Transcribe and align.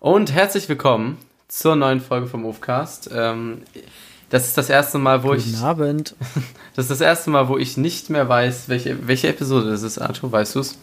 Und 0.00 0.32
herzlich 0.32 0.68
willkommen 0.68 1.18
zur 1.48 1.74
neuen 1.74 2.00
Folge 2.00 2.28
vom 2.28 2.44
Ofcast. 2.44 3.10
Ähm, 3.12 3.62
das 4.30 4.46
ist 4.46 4.56
das 4.58 4.70
erste 4.70 4.98
Mal, 4.98 5.22
wo 5.22 5.28
Guten 5.28 5.40
ich. 5.40 5.46
Guten 5.54 5.64
Abend. 5.64 6.14
Das 6.76 6.84
ist 6.84 6.92
das 6.92 7.00
erste 7.00 7.30
Mal, 7.30 7.48
wo 7.48 7.58
ich 7.58 7.76
nicht 7.76 8.08
mehr 8.08 8.28
weiß, 8.28 8.68
welche, 8.68 9.08
welche 9.08 9.26
Episode 9.26 9.68
das 9.70 9.82
ist, 9.82 9.98
Arthur. 9.98 10.30
Weißt 10.30 10.54
du 10.54 10.60
es? 10.60 10.78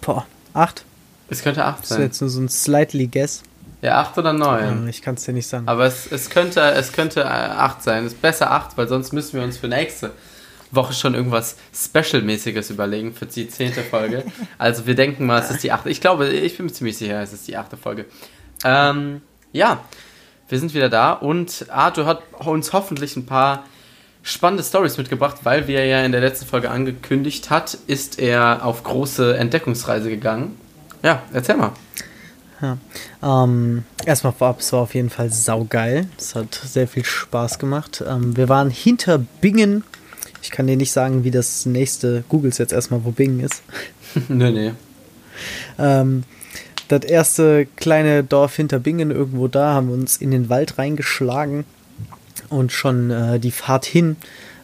Boah, 0.00 0.26
acht. 0.54 0.84
Es 1.28 1.42
könnte 1.42 1.64
acht 1.64 1.82
Das 1.82 1.90
sein. 1.90 1.98
ist 2.00 2.04
jetzt 2.06 2.20
nur 2.20 2.30
so 2.30 2.40
ein 2.40 2.48
slightly 2.48 3.06
guess. 3.06 3.44
Ja, 3.80 4.00
acht 4.00 4.18
oder 4.18 4.32
neun. 4.32 4.82
Ja, 4.82 4.88
ich 4.88 5.00
kann 5.00 5.14
es 5.14 5.22
dir 5.22 5.32
nicht 5.34 5.46
sagen. 5.46 5.68
Aber 5.68 5.84
es, 5.84 6.10
es 6.10 6.30
könnte, 6.30 6.60
es 6.72 6.90
könnte 6.90 7.20
äh, 7.20 7.24
acht 7.26 7.84
sein. 7.84 8.06
Es 8.06 8.14
ist 8.14 8.20
besser 8.22 8.50
acht, 8.50 8.76
weil 8.76 8.88
sonst 8.88 9.12
müssen 9.12 9.34
wir 9.38 9.44
uns 9.44 9.56
für 9.56 9.68
nächste 9.68 10.10
Woche 10.70 10.92
schon 10.92 11.14
irgendwas 11.14 11.56
Special-mäßiges 11.74 12.70
überlegen 12.70 13.14
für 13.14 13.26
die 13.26 13.48
zehnte 13.48 13.82
Folge. 13.82 14.24
Also 14.58 14.86
wir 14.86 14.94
denken 14.94 15.26
mal, 15.26 15.40
es 15.40 15.50
ist 15.50 15.62
die 15.62 15.72
achte. 15.72 15.90
Ich 15.90 16.00
glaube, 16.00 16.28
ich 16.28 16.56
bin 16.56 16.66
mir 16.66 16.72
ziemlich 16.72 16.96
sicher, 16.96 17.20
es 17.22 17.32
ist 17.32 17.48
die 17.48 17.56
achte 17.56 17.76
Folge. 17.76 18.06
Ähm, 18.64 19.22
ja, 19.52 19.80
wir 20.48 20.58
sind 20.58 20.74
wieder 20.74 20.88
da 20.88 21.12
und 21.12 21.66
Arthur 21.68 22.06
hat 22.06 22.22
uns 22.44 22.72
hoffentlich 22.72 23.16
ein 23.16 23.26
paar 23.26 23.64
spannende 24.22 24.62
Stories 24.62 24.98
mitgebracht, 24.98 25.38
weil 25.44 25.68
wie 25.68 25.74
er 25.74 25.86
ja 25.86 26.02
in 26.02 26.12
der 26.12 26.20
letzten 26.20 26.46
Folge 26.46 26.70
angekündigt 26.70 27.50
hat, 27.50 27.78
ist 27.86 28.18
er 28.18 28.64
auf 28.64 28.82
große 28.82 29.36
Entdeckungsreise 29.36 30.10
gegangen. 30.10 30.58
Ja, 31.02 31.22
erzähl 31.32 31.56
mal. 31.56 31.72
Ja. 32.60 32.76
Ähm, 33.22 33.84
erstmal 34.04 34.32
vorab, 34.32 34.60
es 34.60 34.72
war 34.72 34.80
auf 34.80 34.94
jeden 34.94 35.10
Fall 35.10 35.30
saugeil. 35.30 36.08
Es 36.18 36.34
hat 36.34 36.54
sehr 36.54 36.88
viel 36.88 37.04
Spaß 37.04 37.58
gemacht. 37.58 38.02
Ähm, 38.06 38.36
wir 38.36 38.48
waren 38.48 38.70
hinter 38.70 39.18
Bingen. 39.18 39.84
Ich 40.48 40.52
kann 40.52 40.66
dir 40.66 40.78
nicht 40.78 40.92
sagen, 40.92 41.24
wie 41.24 41.30
das 41.30 41.66
nächste. 41.66 42.24
Googles 42.30 42.56
jetzt 42.56 42.72
erstmal, 42.72 43.04
wo 43.04 43.10
Bingen 43.10 43.40
ist. 43.40 43.62
nö, 44.28 44.50
nee. 44.50 44.72
Ähm, 45.78 46.24
das 46.88 47.04
erste 47.04 47.66
kleine 47.76 48.24
Dorf 48.24 48.56
hinter 48.56 48.78
Bingen, 48.78 49.10
irgendwo 49.10 49.46
da, 49.46 49.74
haben 49.74 49.88
wir 49.88 49.94
uns 49.94 50.16
in 50.16 50.30
den 50.30 50.48
Wald 50.48 50.78
reingeschlagen. 50.78 51.66
Und 52.48 52.72
schon 52.72 53.10
äh, 53.10 53.38
die 53.38 53.50
Fahrt 53.50 53.84
hin 53.84 54.16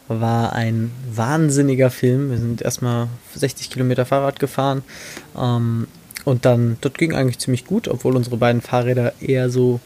war 0.07 0.53
ein 0.53 0.89
wahnsinniger 1.13 1.91
Film. 1.91 2.31
Wir 2.31 2.39
sind 2.39 2.63
erstmal 2.63 3.07
60 3.35 3.69
Kilometer 3.69 4.07
Fahrrad 4.07 4.39
gefahren. 4.39 4.81
Ähm, 5.37 5.85
und 6.23 6.45
dann, 6.45 6.77
das 6.81 6.93
ging 6.93 7.13
eigentlich 7.13 7.37
ziemlich 7.37 7.67
gut, 7.67 7.87
obwohl 7.87 8.15
unsere 8.15 8.37
beiden 8.37 8.61
Fahrräder 8.61 9.13
eher 9.21 9.51
so 9.51 9.79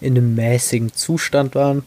in 0.00 0.16
einem 0.16 0.34
mäßigen 0.34 0.92
Zustand 0.94 1.54
waren. 1.54 1.84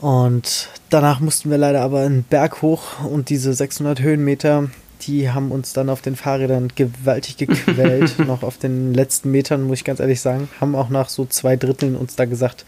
Und 0.00 0.68
danach 0.90 1.20
mussten 1.20 1.50
wir 1.50 1.58
leider 1.58 1.82
aber 1.82 2.00
einen 2.00 2.22
Berg 2.22 2.62
hoch 2.62 3.04
und 3.04 3.30
diese 3.30 3.52
600 3.52 4.00
Höhenmeter, 4.00 4.70
die 5.02 5.30
haben 5.30 5.50
uns 5.50 5.72
dann 5.72 5.90
auf 5.90 6.02
den 6.02 6.14
Fahrrädern 6.14 6.68
gewaltig 6.74 7.36
gequält. 7.38 8.18
noch 8.20 8.42
auf 8.42 8.58
den 8.58 8.94
letzten 8.94 9.30
Metern, 9.30 9.62
muss 9.62 9.78
ich 9.78 9.84
ganz 9.84 10.00
ehrlich 10.00 10.20
sagen, 10.20 10.48
haben 10.60 10.76
auch 10.76 10.88
nach 10.88 11.08
so 11.08 11.24
zwei 11.26 11.56
Dritteln 11.56 11.96
uns 11.96 12.14
da 12.16 12.26
gesagt, 12.26 12.64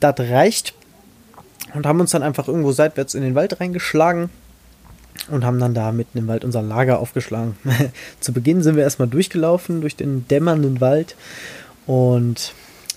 das 0.00 0.18
reicht. 0.18 0.74
Und 1.72 1.86
haben 1.86 1.98
uns 1.98 2.12
dann 2.12 2.22
einfach 2.22 2.46
irgendwo 2.46 2.70
seitwärts 2.70 3.14
in 3.14 3.22
den 3.22 3.34
Wald 3.34 3.58
reingeschlagen 3.58 4.30
und 5.28 5.44
haben 5.44 5.58
dann 5.58 5.74
da 5.74 5.90
mitten 5.90 6.18
im 6.18 6.28
Wald 6.28 6.44
unser 6.44 6.62
Lager 6.62 7.00
aufgeschlagen. 7.00 7.56
Zu 8.20 8.32
Beginn 8.32 8.62
sind 8.62 8.76
wir 8.76 8.84
erstmal 8.84 9.08
durchgelaufen 9.08 9.80
durch 9.80 9.96
den 9.96 10.28
dämmernden 10.28 10.80
Wald 10.80 11.16
und 11.86 12.52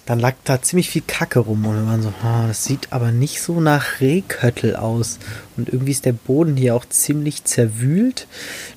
dann 0.08 0.19
lag 0.19 0.36
da 0.45 0.61
ziemlich 0.61 0.89
viel 0.89 1.03
Kacke 1.05 1.39
rum 1.39 1.66
und 1.66 1.75
wir 1.75 1.86
waren 1.86 2.02
so, 2.02 2.13
oh, 2.23 2.47
das 2.47 2.63
sieht 2.63 2.88
aber 2.91 3.11
nicht 3.11 3.41
so 3.41 3.59
nach 3.59 4.00
Rehköttel 4.00 4.77
aus. 4.77 5.19
Und 5.58 5.67
irgendwie 5.67 5.91
ist 5.91 6.05
der 6.05 6.14
Boden 6.14 6.55
hier 6.55 6.75
auch 6.75 6.86
ziemlich 6.88 7.44
zerwühlt. 7.44 8.25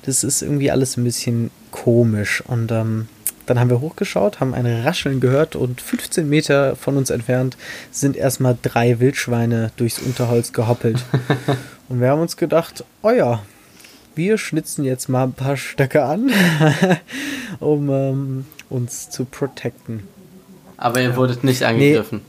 Das 0.05 0.25
ist 0.25 0.41
irgendwie 0.41 0.71
alles 0.71 0.97
ein 0.97 1.05
bisschen 1.05 1.49
komisch. 1.71 2.43
Und 2.45 2.73
ähm, 2.73 3.07
dann 3.45 3.61
haben 3.61 3.69
wir 3.69 3.79
hochgeschaut, 3.79 4.41
haben 4.41 4.53
ein 4.53 4.65
Rascheln 4.65 5.21
gehört 5.21 5.55
und 5.55 5.79
15 5.79 6.27
Meter 6.27 6.75
von 6.75 6.97
uns 6.97 7.09
entfernt 7.09 7.55
sind 7.91 8.17
erstmal 8.17 8.57
drei 8.61 8.99
Wildschweine 8.99 9.71
durchs 9.77 9.99
Unterholz 9.99 10.51
gehoppelt. 10.51 11.01
und 11.87 12.01
wir 12.01 12.09
haben 12.09 12.21
uns 12.21 12.35
gedacht, 12.35 12.83
oh 13.03 13.11
ja, 13.11 13.41
wir 14.15 14.37
schnitzen 14.37 14.83
jetzt 14.83 15.07
mal 15.07 15.23
ein 15.23 15.33
paar 15.33 15.55
Stöcke 15.55 16.03
an, 16.03 16.29
um 17.61 17.89
ähm, 17.89 18.45
uns 18.69 19.09
zu 19.09 19.23
protecten. 19.23 20.03
Aber 20.81 20.99
ihr 20.99 21.15
wurdet 21.15 21.43
nicht 21.43 21.63
angegriffen. 21.63 22.21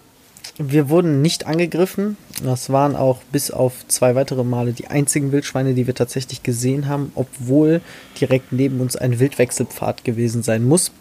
Nee, 0.58 0.70
wir 0.72 0.90
wurden 0.90 1.22
nicht 1.22 1.46
angegriffen. 1.46 2.18
Das 2.44 2.68
waren 2.68 2.94
auch 2.96 3.22
bis 3.32 3.50
auf 3.50 3.88
zwei 3.88 4.14
weitere 4.14 4.44
Male 4.44 4.74
die 4.74 4.88
einzigen 4.88 5.32
Wildschweine, 5.32 5.72
die 5.72 5.86
wir 5.86 5.94
tatsächlich 5.94 6.42
gesehen 6.42 6.86
haben, 6.86 7.12
obwohl 7.14 7.80
direkt 8.20 8.52
neben 8.52 8.80
uns 8.80 8.94
ein 8.94 9.18
Wildwechselpfad 9.18 10.04
gewesen 10.04 10.42
sein 10.42 10.64
muss. 10.64 10.92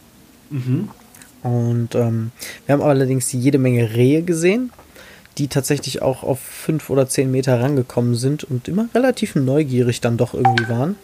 Mhm. 0.50 0.90
Und 1.44 1.94
ähm, 1.96 2.32
wir 2.66 2.74
haben 2.74 2.82
allerdings 2.82 3.34
jede 3.34 3.58
Menge 3.58 3.96
Rehe 3.96 4.22
gesehen, 4.22 4.72
die 5.38 5.50
tatsächlich 5.50 6.02
auch 6.02 6.24
auf 6.24 6.40
fünf 6.40 6.90
oder 6.90 7.10
zehn 7.10 7.30
Meter 7.30 7.60
rangekommen 7.60 8.16
sind 8.16 8.46
und 8.46 8.70
immer 8.70 8.88
relativ 8.96 9.36
neugierig 9.36 10.00
dann 10.00 10.16
doch 10.16 10.34
irgendwie 10.34 10.70
waren. 10.70 10.96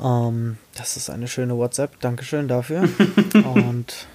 Ähm, 0.00 0.58
das 0.76 0.96
ist 0.96 1.10
eine 1.10 1.26
schöne 1.26 1.56
WhatsApp. 1.56 1.98
Dankeschön 2.00 2.46
dafür. 2.46 2.88
und 3.54 4.06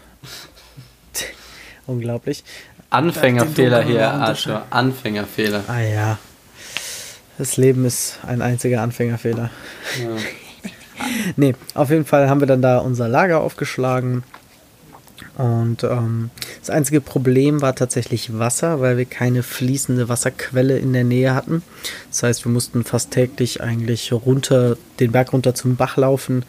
unglaublich. 1.87 2.43
Anfängerfehler 2.89 3.83
hier, 3.83 4.11
Arthur. 4.11 4.63
Anfängerfehler. 4.69 5.63
Ah 5.67 5.79
ja. 5.79 6.19
Das 7.37 7.57
Leben 7.57 7.85
ist 7.85 8.19
ein 8.27 8.41
einziger 8.41 8.81
Anfängerfehler. 8.81 9.49
Ja. 9.99 10.69
nee, 11.35 11.55
auf 11.73 11.89
jeden 11.89 12.05
Fall 12.05 12.29
haben 12.29 12.39
wir 12.39 12.47
dann 12.47 12.61
da 12.61 12.79
unser 12.79 13.07
Lager 13.07 13.41
aufgeschlagen. 13.41 14.23
Und 15.37 15.83
ähm, 15.83 16.29
das 16.59 16.69
einzige 16.69 16.99
Problem 16.99 17.61
war 17.61 17.73
tatsächlich 17.73 18.37
Wasser, 18.37 18.81
weil 18.81 18.97
wir 18.97 19.05
keine 19.05 19.43
fließende 19.43 20.09
Wasserquelle 20.09 20.77
in 20.77 20.93
der 20.93 21.03
Nähe 21.03 21.33
hatten. 21.33 21.63
Das 22.09 22.23
heißt, 22.23 22.45
wir 22.45 22.51
mussten 22.51 22.83
fast 22.83 23.11
täglich 23.11 23.61
eigentlich 23.61 24.11
runter, 24.11 24.77
den 24.99 25.11
Berg 25.11 25.33
runter 25.33 25.55
zum 25.55 25.77
Bach 25.77 25.97
laufen, 25.97 26.43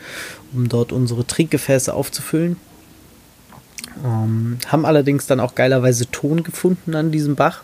um 0.52 0.68
dort 0.68 0.92
unsere 0.92 1.26
Trinkgefäße 1.26 1.94
aufzufüllen. 1.94 2.56
Ähm, 4.04 4.58
haben 4.66 4.84
allerdings 4.84 5.26
dann 5.26 5.40
auch 5.40 5.54
geilerweise 5.54 6.10
Ton 6.10 6.42
gefunden 6.42 6.94
an 6.94 7.10
diesem 7.10 7.36
Bach 7.36 7.62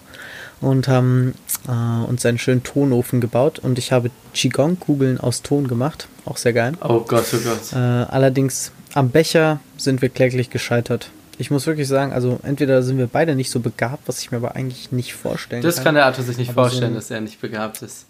und 0.60 0.88
haben 0.88 1.34
äh, 1.66 2.08
uns 2.08 2.26
einen 2.26 2.38
schönen 2.38 2.62
Tonofen 2.62 3.20
gebaut 3.20 3.58
und 3.58 3.78
ich 3.78 3.92
habe 3.92 4.10
Qigong-Kugeln 4.34 5.18
aus 5.20 5.42
Ton 5.42 5.68
gemacht. 5.68 6.08
Auch 6.24 6.36
sehr 6.36 6.52
geil. 6.52 6.72
Oh 6.82 7.00
Gott, 7.00 7.26
oh 7.32 7.38
Gott. 7.44 7.72
Äh, 7.72 7.76
allerdings 7.76 8.72
am 8.94 9.10
Becher 9.10 9.60
sind 9.76 10.02
wir 10.02 10.08
kläglich 10.08 10.50
gescheitert. 10.50 11.10
Ich 11.40 11.52
muss 11.52 11.66
wirklich 11.66 11.86
sagen, 11.86 12.12
also 12.12 12.40
entweder 12.42 12.82
sind 12.82 12.98
wir 12.98 13.06
beide 13.06 13.36
nicht 13.36 13.50
so 13.50 13.60
begabt, 13.60 14.08
was 14.08 14.20
ich 14.20 14.32
mir 14.32 14.38
aber 14.38 14.56
eigentlich 14.56 14.90
nicht 14.90 15.14
vorstellen 15.14 15.62
das 15.62 15.76
kann. 15.76 15.78
Das 15.78 15.84
kann 15.84 15.94
der 15.94 16.06
Arthur 16.06 16.24
sich 16.24 16.36
nicht 16.36 16.52
vorstellen, 16.52 16.94
so, 16.94 16.98
dass 16.98 17.10
er 17.10 17.20
nicht 17.20 17.40
begabt 17.40 17.80
ist. 17.82 18.06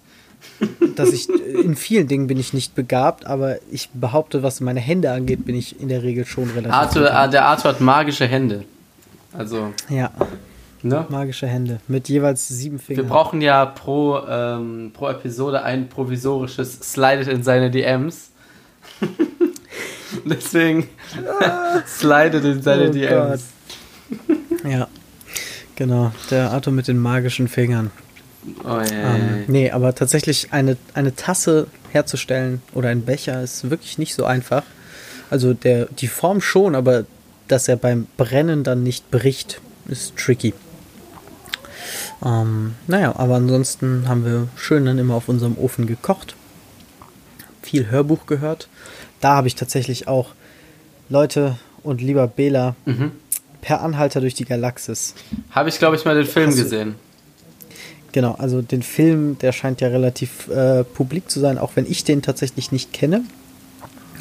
Dass 0.96 1.12
ich 1.12 1.28
in 1.28 1.76
vielen 1.76 2.08
Dingen 2.08 2.26
bin 2.26 2.38
ich 2.38 2.52
nicht 2.52 2.74
begabt, 2.74 3.26
aber 3.26 3.56
ich 3.70 3.90
behaupte, 3.94 4.42
was 4.42 4.60
meine 4.60 4.80
Hände 4.80 5.12
angeht, 5.12 5.44
bin 5.44 5.54
ich 5.54 5.80
in 5.80 5.88
der 5.88 6.02
Regel 6.02 6.24
schon 6.24 6.50
relativ. 6.50 6.72
Arthur, 6.72 7.02
begabt. 7.02 7.32
der 7.32 7.44
Arthur 7.44 7.70
hat 7.72 7.80
magische 7.80 8.26
Hände. 8.26 8.64
Also. 9.32 9.72
Ja. 9.88 10.10
Ne? 10.82 11.06
Magische 11.08 11.48
Hände 11.48 11.80
mit 11.88 12.08
jeweils 12.08 12.46
sieben 12.46 12.78
Fingern. 12.78 13.04
Wir 13.04 13.10
brauchen 13.10 13.40
ja 13.40 13.66
pro, 13.66 14.20
ähm, 14.28 14.92
pro 14.94 15.08
Episode 15.08 15.62
ein 15.62 15.88
provisorisches 15.88 16.74
Slidet 16.74 17.26
in 17.26 17.42
seine 17.42 17.70
DMs. 17.70 18.30
Deswegen 20.24 20.88
slidet 21.86 22.44
in 22.44 22.62
seine 22.62 22.88
oh 22.88 22.92
DMs. 22.92 23.44
Gott. 24.10 24.38
ja, 24.70 24.88
genau. 25.74 26.12
Der 26.30 26.52
Arthur 26.52 26.72
mit 26.72 26.86
den 26.86 26.98
magischen 26.98 27.48
Fingern. 27.48 27.90
Oh, 28.64 28.68
yeah. 28.68 29.16
ähm, 29.16 29.44
nee, 29.48 29.70
aber 29.70 29.94
tatsächlich 29.94 30.52
eine, 30.52 30.76
eine 30.94 31.14
Tasse 31.14 31.66
herzustellen 31.90 32.62
oder 32.72 32.88
ein 32.88 33.04
Becher 33.04 33.42
ist 33.42 33.70
wirklich 33.70 33.98
nicht 33.98 34.14
so 34.14 34.24
einfach. 34.24 34.62
Also 35.30 35.54
der, 35.54 35.86
die 35.86 36.08
Form 36.08 36.40
schon, 36.40 36.74
aber 36.74 37.04
dass 37.48 37.68
er 37.68 37.76
beim 37.76 38.06
Brennen 38.16 38.64
dann 38.64 38.82
nicht 38.82 39.10
bricht, 39.10 39.60
ist 39.86 40.16
tricky. 40.16 40.54
Ähm, 42.24 42.74
naja, 42.86 43.14
aber 43.16 43.36
ansonsten 43.36 44.08
haben 44.08 44.24
wir 44.24 44.48
schön 44.56 44.84
dann 44.84 44.98
immer 44.98 45.14
auf 45.14 45.28
unserem 45.28 45.56
Ofen 45.56 45.86
gekocht. 45.86 46.34
Viel 47.62 47.90
Hörbuch 47.90 48.26
gehört. 48.26 48.68
Da 49.20 49.34
habe 49.36 49.48
ich 49.48 49.54
tatsächlich 49.54 50.08
auch 50.08 50.30
Leute 51.08 51.58
und 51.82 52.00
lieber 52.00 52.26
Bela 52.26 52.76
mhm. 52.84 53.12
per 53.60 53.82
Anhalter 53.82 54.20
durch 54.20 54.34
die 54.34 54.44
Galaxis. 54.44 55.14
Habe 55.50 55.68
ich, 55.68 55.78
glaube 55.78 55.96
ich, 55.96 56.04
mal 56.04 56.14
den 56.14 56.26
Film 56.26 56.54
gesehen. 56.54 56.96
Genau, 58.12 58.34
also 58.38 58.62
den 58.62 58.82
Film, 58.82 59.38
der 59.38 59.52
scheint 59.52 59.80
ja 59.80 59.88
relativ 59.88 60.48
äh, 60.48 60.82
publik 60.84 61.30
zu 61.30 61.40
sein, 61.40 61.58
auch 61.58 61.72
wenn 61.74 61.86
ich 61.90 62.04
den 62.04 62.22
tatsächlich 62.22 62.72
nicht 62.72 62.92
kenne. 62.92 63.22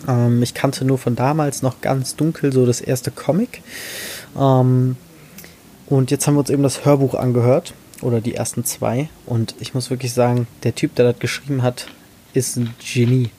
Ähm, 0.07 0.43
ich 0.43 0.53
kannte 0.53 0.83
nur 0.83 0.97
von 0.97 1.15
damals 1.15 1.61
noch 1.61 1.81
ganz 1.81 2.15
dunkel 2.15 2.51
so 2.51 2.65
das 2.65 2.81
erste 2.81 3.11
Comic. 3.11 3.61
Ähm, 4.37 4.97
und 5.87 6.11
jetzt 6.11 6.27
haben 6.27 6.35
wir 6.35 6.41
uns 6.41 6.49
eben 6.49 6.63
das 6.63 6.83
Hörbuch 6.83 7.13
angehört, 7.15 7.73
oder 8.01 8.21
die 8.21 8.35
ersten 8.35 8.65
zwei. 8.65 9.09
Und 9.25 9.55
ich 9.59 9.73
muss 9.73 9.89
wirklich 9.89 10.13
sagen, 10.13 10.47
der 10.63 10.75
Typ, 10.75 10.95
der 10.95 11.11
das 11.11 11.19
geschrieben 11.19 11.63
hat, 11.63 11.87
ist 12.33 12.57
ein 12.57 12.73
Genie. 12.79 13.29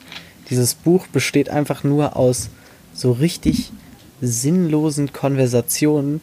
Dieses 0.49 0.73
Buch 0.73 1.07
besteht 1.07 1.49
einfach 1.49 1.83
nur 1.83 2.15
aus 2.15 2.49
so 2.93 3.11
richtig 3.11 3.71
sinnlosen 4.21 5.13
Konversationen, 5.13 6.21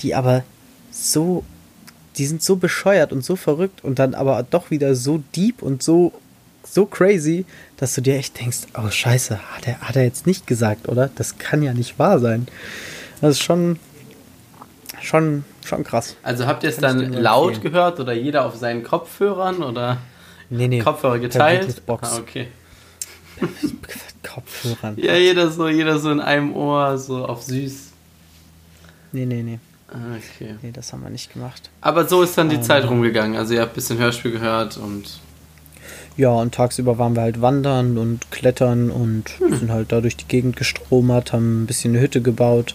die 0.00 0.14
aber 0.14 0.44
so, 0.90 1.44
die 2.16 2.26
sind 2.26 2.42
so 2.42 2.56
bescheuert 2.56 3.12
und 3.12 3.24
so 3.24 3.36
verrückt 3.36 3.82
und 3.82 3.98
dann 3.98 4.14
aber 4.14 4.44
doch 4.48 4.70
wieder 4.70 4.94
so 4.94 5.22
deep 5.34 5.62
und 5.62 5.82
so, 5.82 6.12
so 6.64 6.86
crazy, 6.86 7.44
dass 7.76 7.94
du 7.94 8.00
dir 8.00 8.16
echt 8.16 8.38
denkst, 8.40 8.60
oh 8.76 8.88
scheiße, 8.88 9.38
hat 9.54 9.66
er, 9.66 9.80
hat 9.80 9.96
er 9.96 10.04
jetzt 10.04 10.26
nicht 10.26 10.46
gesagt, 10.46 10.88
oder? 10.88 11.10
Das 11.14 11.38
kann 11.38 11.62
ja 11.62 11.74
nicht 11.74 11.98
wahr 11.98 12.18
sein. 12.18 12.46
Das 13.20 13.32
ist 13.32 13.42
schon, 13.42 13.78
schon, 15.00 15.44
schon 15.64 15.84
krass. 15.84 16.16
Also 16.22 16.46
habt 16.46 16.62
ihr 16.62 16.70
es 16.70 16.76
dann 16.76 17.12
laut 17.12 17.54
empfehlen. 17.54 17.72
gehört 17.72 18.00
oder 18.00 18.12
jeder 18.12 18.44
auf 18.46 18.56
seinen 18.56 18.84
Kopfhörern 18.84 19.62
oder 19.62 19.98
nee, 20.50 20.68
nee, 20.68 20.80
Kopfhörer 20.80 21.18
geteilt? 21.18 21.84
Box. 21.86 22.12
Ah, 22.12 22.18
okay. 22.18 22.48
Kopfhörern. 24.22 24.96
Ja, 24.96 25.14
jeder 25.16 25.50
so, 25.50 25.68
jeder 25.68 25.98
so 25.98 26.10
in 26.10 26.20
einem 26.20 26.54
Ohr, 26.54 26.96
so 26.98 27.26
auf 27.26 27.42
süß. 27.42 27.92
Nee, 29.12 29.26
nee, 29.26 29.42
nee. 29.42 29.58
Ah, 29.94 30.16
okay. 30.16 30.56
Nee, 30.60 30.72
das 30.72 30.92
haben 30.92 31.04
wir 31.04 31.10
nicht 31.10 31.32
gemacht. 31.32 31.70
Aber 31.80 32.08
so 32.08 32.22
ist 32.22 32.36
dann 32.36 32.48
die 32.48 32.56
ähm, 32.56 32.62
Zeit 32.62 32.88
rumgegangen. 32.88 33.36
Also 33.36 33.54
ihr 33.54 33.60
habt 33.60 33.72
ein 33.72 33.74
bisschen 33.76 33.98
Hörspiel 33.98 34.32
gehört 34.32 34.76
und. 34.76 35.20
Ja, 36.16 36.30
und 36.30 36.54
tagsüber 36.54 36.98
waren 36.98 37.14
wir 37.14 37.22
halt 37.22 37.40
wandern 37.40 37.96
und 37.96 38.30
klettern 38.30 38.90
und 38.90 39.30
hm. 39.38 39.56
sind 39.56 39.70
halt 39.70 39.92
da 39.92 40.00
durch 40.00 40.16
die 40.16 40.26
Gegend 40.26 40.56
gestromert, 40.56 41.32
haben 41.32 41.62
ein 41.62 41.66
bisschen 41.66 41.92
eine 41.92 42.02
Hütte 42.02 42.22
gebaut, 42.22 42.74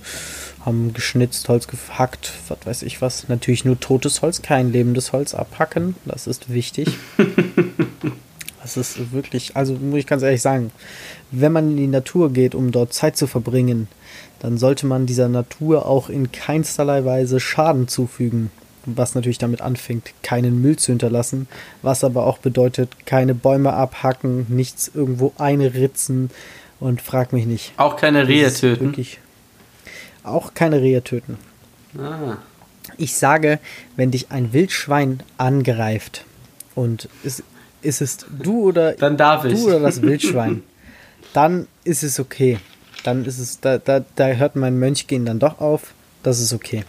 haben 0.65 0.93
geschnitzt, 0.93 1.47
Holz 1.49 1.67
gehackt, 1.67 2.31
was 2.47 2.57
weiß 2.65 2.83
ich 2.83 3.01
was. 3.01 3.27
Natürlich 3.27 3.65
nur 3.65 3.79
totes 3.79 4.21
Holz, 4.21 4.41
kein 4.41 4.71
lebendes 4.71 5.11
Holz 5.11 5.33
abhacken. 5.33 5.95
Das 6.05 6.25
ist 6.25 6.51
wichtig. 6.53 6.97
das 8.77 8.97
ist 8.97 9.11
wirklich, 9.11 9.55
also 9.55 9.73
muss 9.73 9.99
ich 9.99 10.07
ganz 10.07 10.23
ehrlich 10.23 10.41
sagen, 10.41 10.71
wenn 11.31 11.51
man 11.51 11.71
in 11.71 11.77
die 11.77 11.87
Natur 11.87 12.31
geht, 12.31 12.55
um 12.55 12.71
dort 12.71 12.93
Zeit 12.93 13.17
zu 13.17 13.27
verbringen, 13.27 13.87
dann 14.39 14.57
sollte 14.57 14.85
man 14.85 15.05
dieser 15.05 15.29
Natur 15.29 15.85
auch 15.85 16.09
in 16.09 16.31
keinsterlei 16.31 17.05
Weise 17.05 17.39
Schaden 17.39 17.87
zufügen. 17.87 18.51
Was 18.85 19.13
natürlich 19.13 19.37
damit 19.37 19.61
anfängt, 19.61 20.11
keinen 20.23 20.61
Müll 20.61 20.77
zu 20.77 20.91
hinterlassen, 20.93 21.47
was 21.81 22.03
aber 22.03 22.25
auch 22.25 22.37
bedeutet, 22.37 23.05
keine 23.05 23.35
Bäume 23.35 23.73
abhacken, 23.73 24.45
nichts 24.47 24.89
irgendwo 24.93 25.33
einritzen 25.37 26.31
und 26.79 27.01
frag 27.01 27.33
mich 27.33 27.45
nicht. 27.45 27.73
Auch 27.77 27.97
keine 27.97 28.27
Rehe 28.27 28.51
töten. 28.51 28.85
Wirklich 28.85 29.19
auch 30.29 30.53
keine 30.53 30.81
Rehe 30.81 31.03
töten. 31.03 31.37
Ah. 31.97 32.37
Ich 32.97 33.17
sage, 33.17 33.59
wenn 33.95 34.11
dich 34.11 34.31
ein 34.31 34.53
Wildschwein 34.53 35.21
angreift 35.37 36.25
und 36.75 37.09
es, 37.23 37.43
ist 37.81 38.01
es 38.01 38.17
du 38.29 38.69
oder 38.69 38.93
dann 38.93 39.17
darf 39.17 39.45
ich. 39.45 39.53
du 39.53 39.67
oder 39.67 39.79
das 39.79 40.01
Wildschwein, 40.01 40.63
dann 41.33 41.67
ist 41.83 42.03
es 42.03 42.19
okay. 42.19 42.59
Dann 43.03 43.25
ist 43.25 43.39
es, 43.39 43.59
da, 43.59 43.77
da, 43.77 44.03
da 44.15 44.27
hört 44.27 44.55
mein 44.55 44.77
Mönch 44.77 45.07
gehen 45.07 45.25
dann 45.25 45.39
doch 45.39 45.59
auf. 45.59 45.93
Das 46.21 46.39
ist 46.39 46.51
okay. 46.51 46.83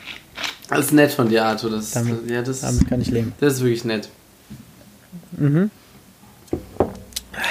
Das 0.69 0.87
ist 0.87 0.93
nett 0.93 1.13
von 1.13 1.29
dir, 1.29 1.45
Arthur. 1.45 1.71
Das, 1.71 1.93
damit, 1.93 2.29
ja, 2.29 2.43
das, 2.43 2.61
damit 2.61 2.89
kann 2.89 3.01
ich 3.01 3.09
leben. 3.09 3.33
Das 3.41 3.55
ist 3.55 3.61
wirklich 3.61 3.85
nett. 3.85 4.09
Mhm. 5.33 5.71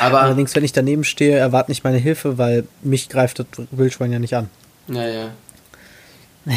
Aber 0.01 0.21
Allerdings, 0.21 0.55
wenn 0.55 0.63
ich 0.63 0.73
daneben 0.73 1.03
stehe, 1.03 1.37
erwarte 1.37 1.71
nicht 1.71 1.83
meine 1.83 1.97
Hilfe, 1.97 2.37
weil 2.37 2.65
mich 2.81 3.09
greift 3.09 3.39
das 3.39 3.47
Wildschwein 3.71 4.11
ja 4.11 4.19
nicht 4.19 4.35
an. 4.35 4.49
Ja, 4.87 5.07
ja. 5.07 5.29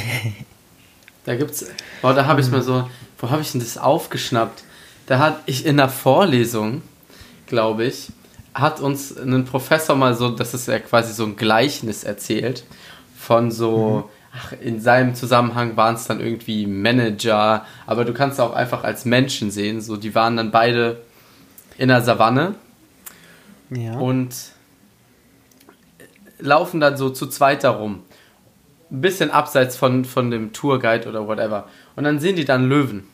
da 1.24 1.36
gibt's. 1.36 1.66
Boah, 2.00 2.14
da 2.14 2.26
habe 2.26 2.40
ich 2.40 2.50
mal 2.50 2.62
so. 2.62 2.88
Wo 3.18 3.30
habe 3.30 3.42
ich 3.42 3.52
denn 3.52 3.60
das 3.60 3.78
aufgeschnappt? 3.78 4.64
Da 5.12 5.18
hat 5.18 5.42
ich 5.44 5.66
in 5.66 5.76
der 5.76 5.90
Vorlesung, 5.90 6.80
glaube 7.46 7.84
ich, 7.84 8.08
hat 8.54 8.80
uns 8.80 9.14
ein 9.14 9.44
Professor 9.44 9.94
mal 9.94 10.14
so, 10.14 10.30
das 10.30 10.54
ist 10.54 10.68
ja 10.68 10.78
quasi 10.78 11.12
so 11.12 11.26
ein 11.26 11.36
Gleichnis 11.36 12.02
erzählt 12.02 12.64
von 13.18 13.50
so, 13.50 14.08
mhm. 14.08 14.34
ach, 14.34 14.52
in 14.58 14.80
seinem 14.80 15.14
Zusammenhang 15.14 15.76
waren 15.76 15.96
es 15.96 16.06
dann 16.06 16.18
irgendwie 16.18 16.66
Manager, 16.66 17.66
aber 17.86 18.06
du 18.06 18.14
kannst 18.14 18.40
auch 18.40 18.54
einfach 18.54 18.84
als 18.84 19.04
Menschen 19.04 19.50
sehen, 19.50 19.82
so, 19.82 19.98
die 19.98 20.14
waren 20.14 20.38
dann 20.38 20.50
beide 20.50 21.02
in 21.76 21.88
der 21.88 22.00
Savanne 22.00 22.54
ja. 23.68 23.98
und 23.98 24.34
laufen 26.38 26.80
dann 26.80 26.96
so 26.96 27.10
zu 27.10 27.26
zweit 27.26 27.64
darum. 27.64 28.00
Ein 28.90 29.02
bisschen 29.02 29.30
abseits 29.30 29.76
von, 29.76 30.06
von 30.06 30.30
dem 30.30 30.54
Tourguide 30.54 31.06
oder 31.06 31.28
whatever. 31.28 31.68
Und 31.96 32.04
dann 32.04 32.18
sehen 32.18 32.36
die 32.36 32.46
dann 32.46 32.66
Löwen. 32.66 33.11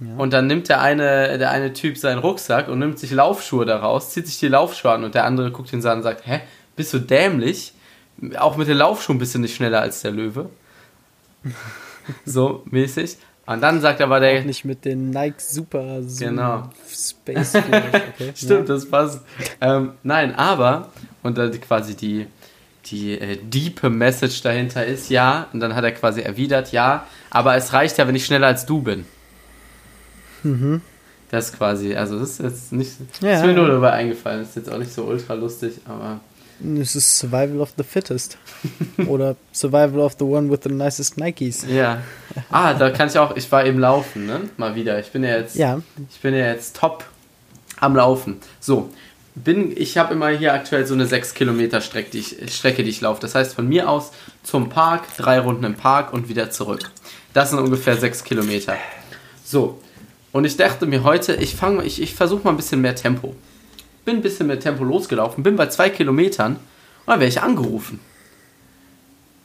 Ja. 0.00 0.16
Und 0.16 0.32
dann 0.32 0.46
nimmt 0.46 0.68
der 0.68 0.80
eine, 0.80 1.38
der 1.38 1.50
eine 1.50 1.72
Typ 1.72 1.98
seinen 1.98 2.18
Rucksack 2.18 2.68
und 2.68 2.78
nimmt 2.78 2.98
sich 2.98 3.10
Laufschuhe 3.10 3.64
daraus, 3.64 4.10
zieht 4.10 4.26
sich 4.26 4.38
die 4.38 4.48
Laufschuhe 4.48 4.92
an 4.92 5.04
und 5.04 5.14
der 5.14 5.24
andere 5.24 5.50
guckt 5.50 5.72
ihn 5.72 5.84
an 5.84 5.98
und 5.98 6.02
sagt, 6.04 6.26
hä, 6.26 6.40
bist 6.76 6.92
du 6.94 7.00
dämlich? 7.00 7.72
Auch 8.36 8.56
mit 8.56 8.68
den 8.68 8.76
Laufschuhen 8.76 9.18
bist 9.18 9.34
du 9.34 9.40
nicht 9.40 9.56
schneller 9.56 9.80
als 9.80 10.02
der 10.02 10.12
Löwe. 10.12 10.50
so 12.24 12.62
mäßig. 12.66 13.16
Und 13.46 13.62
dann 13.62 13.80
sagt 13.80 14.00
aber 14.02 14.20
der. 14.20 14.40
Auch 14.40 14.44
nicht 14.44 14.64
mit 14.64 14.84
den 14.84 15.10
Nike 15.10 15.40
Super 15.40 16.02
Zoom 16.02 16.28
genau. 16.28 16.70
Space. 16.86 17.54
Okay. 17.54 18.32
Stimmt, 18.34 18.68
ja. 18.68 18.74
das 18.74 18.88
passt. 18.88 19.22
Ähm, 19.60 19.92
nein, 20.02 20.34
aber, 20.34 20.90
und 21.22 21.38
dann 21.38 21.58
quasi 21.60 21.96
die, 21.96 22.26
die 22.86 23.18
äh, 23.18 23.38
diepe 23.42 23.88
Message 23.88 24.42
dahinter 24.42 24.84
ist, 24.84 25.08
ja, 25.08 25.48
und 25.52 25.60
dann 25.60 25.74
hat 25.74 25.82
er 25.82 25.92
quasi 25.92 26.20
erwidert, 26.20 26.72
ja, 26.72 27.06
aber 27.30 27.56
es 27.56 27.72
reicht 27.72 27.96
ja, 27.96 28.06
wenn 28.06 28.14
ich 28.14 28.26
schneller 28.26 28.48
als 28.48 28.66
du 28.66 28.82
bin. 28.82 29.06
Mhm. 30.48 30.80
Das 31.30 31.52
quasi, 31.52 31.94
also 31.94 32.18
das 32.18 32.30
ist 32.30 32.40
jetzt 32.40 32.72
nicht, 32.72 32.92
ja, 33.20 33.34
ist 33.34 33.44
mir 33.44 33.52
nur 33.52 33.68
dabei 33.68 33.92
eingefallen, 33.92 34.42
ist 34.42 34.56
jetzt 34.56 34.72
auch 34.72 34.78
nicht 34.78 34.92
so 34.92 35.04
ultra 35.04 35.34
lustig, 35.34 35.74
aber... 35.84 36.20
Es 36.80 36.96
ist 36.96 37.18
Survival 37.18 37.60
of 37.60 37.72
the 37.76 37.84
Fittest. 37.84 38.36
Oder 39.06 39.36
Survival 39.52 40.00
of 40.00 40.16
the 40.18 40.24
One 40.24 40.50
with 40.50 40.60
the 40.64 40.70
nicest 40.70 41.16
Nikes. 41.16 41.64
Ja. 41.68 42.02
Ah, 42.50 42.74
da 42.74 42.90
kann 42.90 43.08
ich 43.08 43.16
auch, 43.16 43.36
ich 43.36 43.52
war 43.52 43.64
eben 43.64 43.78
laufen, 43.78 44.26
ne? 44.26 44.40
Mal 44.56 44.74
wieder. 44.74 44.98
Ich 44.98 45.12
bin 45.12 45.22
ja 45.22 45.36
jetzt, 45.36 45.54
ja. 45.54 45.80
ich 46.10 46.18
bin 46.18 46.34
ja 46.34 46.46
jetzt 46.46 46.74
top 46.74 47.04
am 47.78 47.94
Laufen. 47.94 48.38
So, 48.58 48.90
bin, 49.44 49.72
ich 49.76 49.98
habe 49.98 50.14
immer 50.14 50.28
hier 50.28 50.52
aktuell 50.52 50.86
so 50.86 50.94
eine 50.94 51.06
6 51.06 51.34
Kilometer 51.34 51.80
Strecke 51.80 52.10
die, 52.10 52.18
ich, 52.18 52.54
Strecke, 52.54 52.82
die 52.82 52.90
ich 52.90 53.00
laufe. 53.00 53.20
Das 53.20 53.34
heißt, 53.34 53.54
von 53.54 53.68
mir 53.68 53.88
aus 53.88 54.10
zum 54.42 54.68
Park, 54.68 55.04
drei 55.16 55.38
Runden 55.40 55.64
im 55.64 55.74
Park 55.74 56.12
und 56.12 56.28
wieder 56.28 56.50
zurück. 56.50 56.90
Das 57.34 57.50
sind 57.50 57.58
ungefähr 57.58 57.96
6 57.96 58.24
Kilometer. 58.24 58.76
So, 59.44 59.80
und 60.32 60.44
ich 60.44 60.56
dachte 60.56 60.86
mir 60.86 61.04
heute, 61.04 61.34
ich 61.34 61.54
fange, 61.54 61.84
ich, 61.84 62.02
ich 62.02 62.14
versuche 62.14 62.44
mal 62.44 62.50
ein 62.50 62.56
bisschen 62.56 62.80
mehr 62.80 62.94
Tempo. 62.94 63.34
Bin 64.04 64.16
ein 64.16 64.22
bisschen 64.22 64.46
mehr 64.46 64.60
Tempo 64.60 64.84
losgelaufen, 64.84 65.42
bin 65.42 65.56
bei 65.56 65.66
zwei 65.66 65.90
Kilometern 65.90 66.52
und 66.52 66.60
dann 67.06 67.20
werde 67.20 67.28
ich 67.28 67.40
angerufen. 67.40 68.00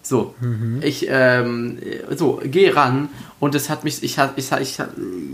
So, 0.05 0.35
mhm. 0.41 0.81
ich 0.83 1.07
ähm, 1.09 1.79
so 2.13 2.41
gehe 2.43 2.75
ran 2.75 3.07
und 3.39 3.55
es 3.55 3.69
hat 3.69 3.85
mich, 3.85 4.03
ich, 4.03 4.17
ich, 4.35 4.51
ich, 4.51 4.77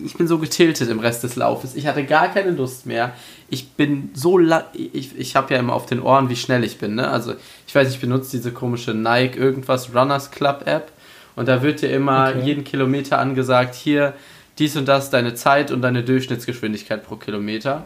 ich 0.06 0.14
bin 0.14 0.28
so 0.28 0.38
getiltet 0.38 0.92
im 0.92 1.00
Rest 1.00 1.24
des 1.24 1.36
Laufes. 1.36 1.74
Ich 1.74 1.88
hatte 1.88 2.04
gar 2.06 2.28
keine 2.28 2.52
Lust 2.52 2.86
mehr. 2.86 3.14
Ich 3.50 3.72
bin 3.72 4.12
so 4.14 4.40
ich, 4.74 5.18
ich 5.18 5.36
habe 5.36 5.56
ja 5.56 5.60
immer 5.60 5.74
auf 5.74 5.88
den 5.88 6.00
Ohren, 6.00 6.30
wie 6.30 6.36
schnell 6.36 6.64
ich 6.64 6.78
bin. 6.78 6.94
Ne? 6.94 7.08
Also 7.08 7.34
ich 7.66 7.74
weiß, 7.74 7.90
ich 7.90 8.00
benutze 8.00 8.38
diese 8.38 8.52
komische 8.52 8.94
Nike 8.94 9.38
irgendwas 9.38 9.96
Runners 9.96 10.30
Club 10.30 10.62
App 10.68 10.92
und 11.36 11.48
da 11.48 11.64
wird 11.64 11.82
dir 11.82 11.90
immer 11.90 12.30
okay. 12.30 12.46
jeden 12.46 12.64
Kilometer 12.64 13.18
angesagt, 13.18 13.74
hier 13.74 14.14
dies 14.60 14.76
und 14.76 14.88
das, 14.88 15.10
deine 15.10 15.34
Zeit 15.34 15.72
und 15.72 15.82
deine 15.82 16.04
Durchschnittsgeschwindigkeit 16.04 17.06
pro 17.06 17.16
Kilometer. 17.16 17.86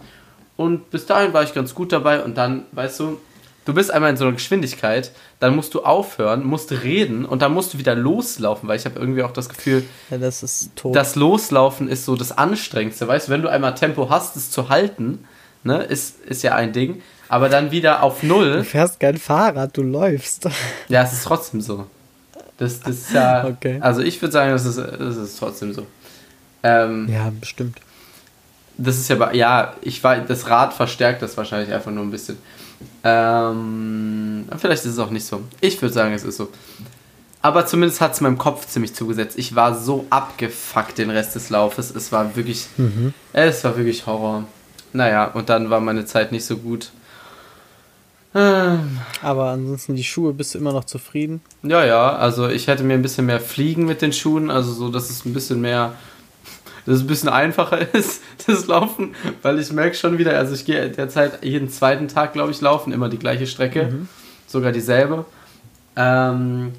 Und 0.57 0.89
bis 0.91 1.05
dahin 1.05 1.33
war 1.33 1.43
ich 1.43 1.53
ganz 1.53 1.73
gut 1.73 1.91
dabei 1.91 2.23
und 2.23 2.37
dann, 2.37 2.65
weißt 2.73 2.99
du, 2.99 3.19
du 3.65 3.73
bist 3.73 3.91
einmal 3.91 4.11
in 4.11 4.17
so 4.17 4.25
einer 4.25 4.33
Geschwindigkeit, 4.33 5.11
dann 5.39 5.55
musst 5.55 5.73
du 5.73 5.83
aufhören, 5.83 6.45
musst 6.45 6.71
reden 6.71 7.25
und 7.25 7.41
dann 7.41 7.53
musst 7.53 7.73
du 7.73 7.77
wieder 7.77 7.95
loslaufen, 7.95 8.67
weil 8.69 8.77
ich 8.77 8.85
habe 8.85 8.99
irgendwie 8.99 9.23
auch 9.23 9.31
das 9.31 9.49
Gefühl, 9.49 9.83
ja, 10.09 10.17
das. 10.17 10.69
Das 10.83 11.15
Loslaufen 11.15 11.87
ist 11.87 12.05
so 12.05 12.15
das 12.15 12.37
Anstrengendste, 12.37 13.07
weißt 13.07 13.27
du, 13.27 13.31
wenn 13.31 13.41
du 13.41 13.49
einmal 13.49 13.75
Tempo 13.75 14.09
hast, 14.09 14.35
es 14.35 14.51
zu 14.51 14.69
halten, 14.69 15.25
ne, 15.63 15.83
ist, 15.83 16.19
ist 16.21 16.43
ja 16.43 16.55
ein 16.55 16.73
Ding, 16.73 17.01
aber 17.29 17.49
dann 17.49 17.71
wieder 17.71 18.03
auf 18.03 18.21
Null. 18.21 18.57
Du 18.57 18.63
fährst 18.63 18.99
kein 18.99 19.17
Fahrrad, 19.17 19.75
du 19.75 19.81
läufst. 19.81 20.47
Ja, 20.87 21.03
es 21.03 21.13
ist 21.13 21.23
trotzdem 21.23 21.61
so. 21.61 21.87
Das, 22.57 22.79
das 22.79 22.95
ist 22.95 23.13
ja, 23.13 23.45
okay. 23.47 23.77
also 23.81 24.01
ich 24.01 24.21
würde 24.21 24.31
sagen, 24.31 24.51
das 24.51 24.65
ist, 24.65 24.77
das 24.77 25.17
ist 25.17 25.39
trotzdem 25.39 25.73
so. 25.73 25.85
Ähm, 26.63 27.07
ja, 27.11 27.31
bestimmt. 27.39 27.79
Das 28.77 28.97
ist 28.97 29.09
ja, 29.09 29.31
ja, 29.33 29.73
ich 29.81 30.03
war, 30.03 30.17
das 30.17 30.49
Rad 30.49 30.73
verstärkt 30.73 31.21
das 31.21 31.37
wahrscheinlich 31.37 31.71
einfach 31.73 31.91
nur 31.91 32.03
ein 32.03 32.11
bisschen. 32.11 32.37
Ähm, 33.03 34.45
vielleicht 34.57 34.85
ist 34.85 34.91
es 34.91 34.99
auch 34.99 35.11
nicht 35.11 35.25
so. 35.25 35.43
Ich 35.61 35.81
würde 35.81 35.93
sagen, 35.93 36.13
es 36.13 36.23
ist 36.23 36.37
so. 36.37 36.49
Aber 37.41 37.65
zumindest 37.65 37.99
hat 37.99 38.13
es 38.13 38.21
meinem 38.21 38.37
Kopf 38.37 38.67
ziemlich 38.67 38.95
zugesetzt. 38.95 39.37
Ich 39.37 39.53
war 39.53 39.77
so 39.77 40.05
abgefuckt 40.09 40.97
den 40.97 41.09
Rest 41.09 41.35
des 41.35 41.49
Laufes. 41.49 41.93
Es 41.93 42.11
war 42.11 42.35
wirklich, 42.37 42.67
mhm. 42.77 43.13
es 43.33 43.63
war 43.65 43.75
wirklich 43.75 44.05
Horror. 44.05 44.45
Naja, 44.93 45.25
und 45.25 45.49
dann 45.49 45.69
war 45.69 45.81
meine 45.81 46.05
Zeit 46.05 46.31
nicht 46.31 46.45
so 46.45 46.57
gut. 46.57 46.91
Ähm. 48.33 48.99
Aber 49.21 49.49
ansonsten 49.49 49.95
die 49.95 50.03
Schuhe, 50.03 50.33
bist 50.33 50.55
du 50.55 50.59
immer 50.59 50.71
noch 50.71 50.85
zufrieden? 50.85 51.41
Ja, 51.63 51.85
ja, 51.85 52.15
also 52.15 52.47
ich 52.47 52.67
hätte 52.67 52.83
mir 52.83 52.93
ein 52.93 53.01
bisschen 53.01 53.25
mehr 53.25 53.41
fliegen 53.41 53.85
mit 53.85 54.01
den 54.01 54.13
Schuhen, 54.13 54.49
also 54.49 54.71
so, 54.71 54.89
dass 54.89 55.09
es 55.09 55.25
ein 55.25 55.33
bisschen 55.33 55.61
mehr 55.61 55.93
dass 56.85 56.95
es 56.95 57.01
ein 57.01 57.07
bisschen 57.07 57.29
einfacher 57.29 57.93
ist, 57.93 58.21
das 58.45 58.67
Laufen, 58.67 59.15
weil 59.41 59.59
ich 59.59 59.71
merke 59.71 59.95
schon 59.95 60.17
wieder, 60.17 60.37
also 60.37 60.53
ich 60.53 60.65
gehe 60.65 60.89
derzeit 60.89 61.43
jeden 61.43 61.69
zweiten 61.69 62.07
Tag, 62.07 62.33
glaube 62.33 62.51
ich, 62.51 62.61
laufen, 62.61 62.93
immer 62.93 63.09
die 63.09 63.19
gleiche 63.19 63.47
Strecke, 63.47 63.85
mhm. 63.85 64.09
sogar 64.47 64.71
dieselbe. 64.71 65.25
Ähm, 65.95 66.73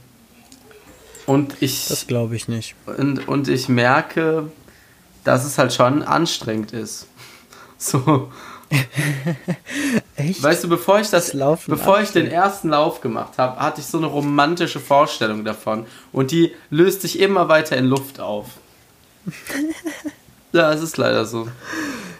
und 1.26 1.56
ich. 1.60 1.88
Das 1.88 2.06
glaube 2.06 2.36
ich 2.36 2.48
nicht. 2.48 2.74
Und, 2.86 3.28
und 3.28 3.48
ich 3.48 3.68
merke, 3.68 4.50
dass 5.24 5.44
es 5.44 5.58
halt 5.58 5.72
schon 5.72 6.02
anstrengend 6.02 6.72
ist. 6.72 7.08
So. 7.76 8.30
Echt? 10.16 10.42
Weißt 10.42 10.64
du, 10.64 10.68
bevor 10.68 11.00
ich 11.00 11.10
das, 11.10 11.26
Das 11.26 11.34
Laufen 11.34 11.70
bevor 11.70 12.00
ich 12.00 12.12
den 12.12 12.26
ersten 12.26 12.70
Lauf 12.70 13.00
gemacht 13.02 13.34
habe, 13.36 13.60
hatte 13.60 13.80
ich 13.80 13.86
so 13.86 13.98
eine 13.98 14.06
romantische 14.06 14.80
Vorstellung 14.80 15.44
davon 15.44 15.84
und 16.12 16.30
die 16.30 16.52
löst 16.70 17.02
sich 17.02 17.20
immer 17.20 17.48
weiter 17.48 17.76
in 17.76 17.84
Luft 17.84 18.20
auf. 18.20 18.46
Ja, 20.52 20.72
es 20.72 20.82
ist 20.82 20.96
leider 20.96 21.24
so. 21.24 21.48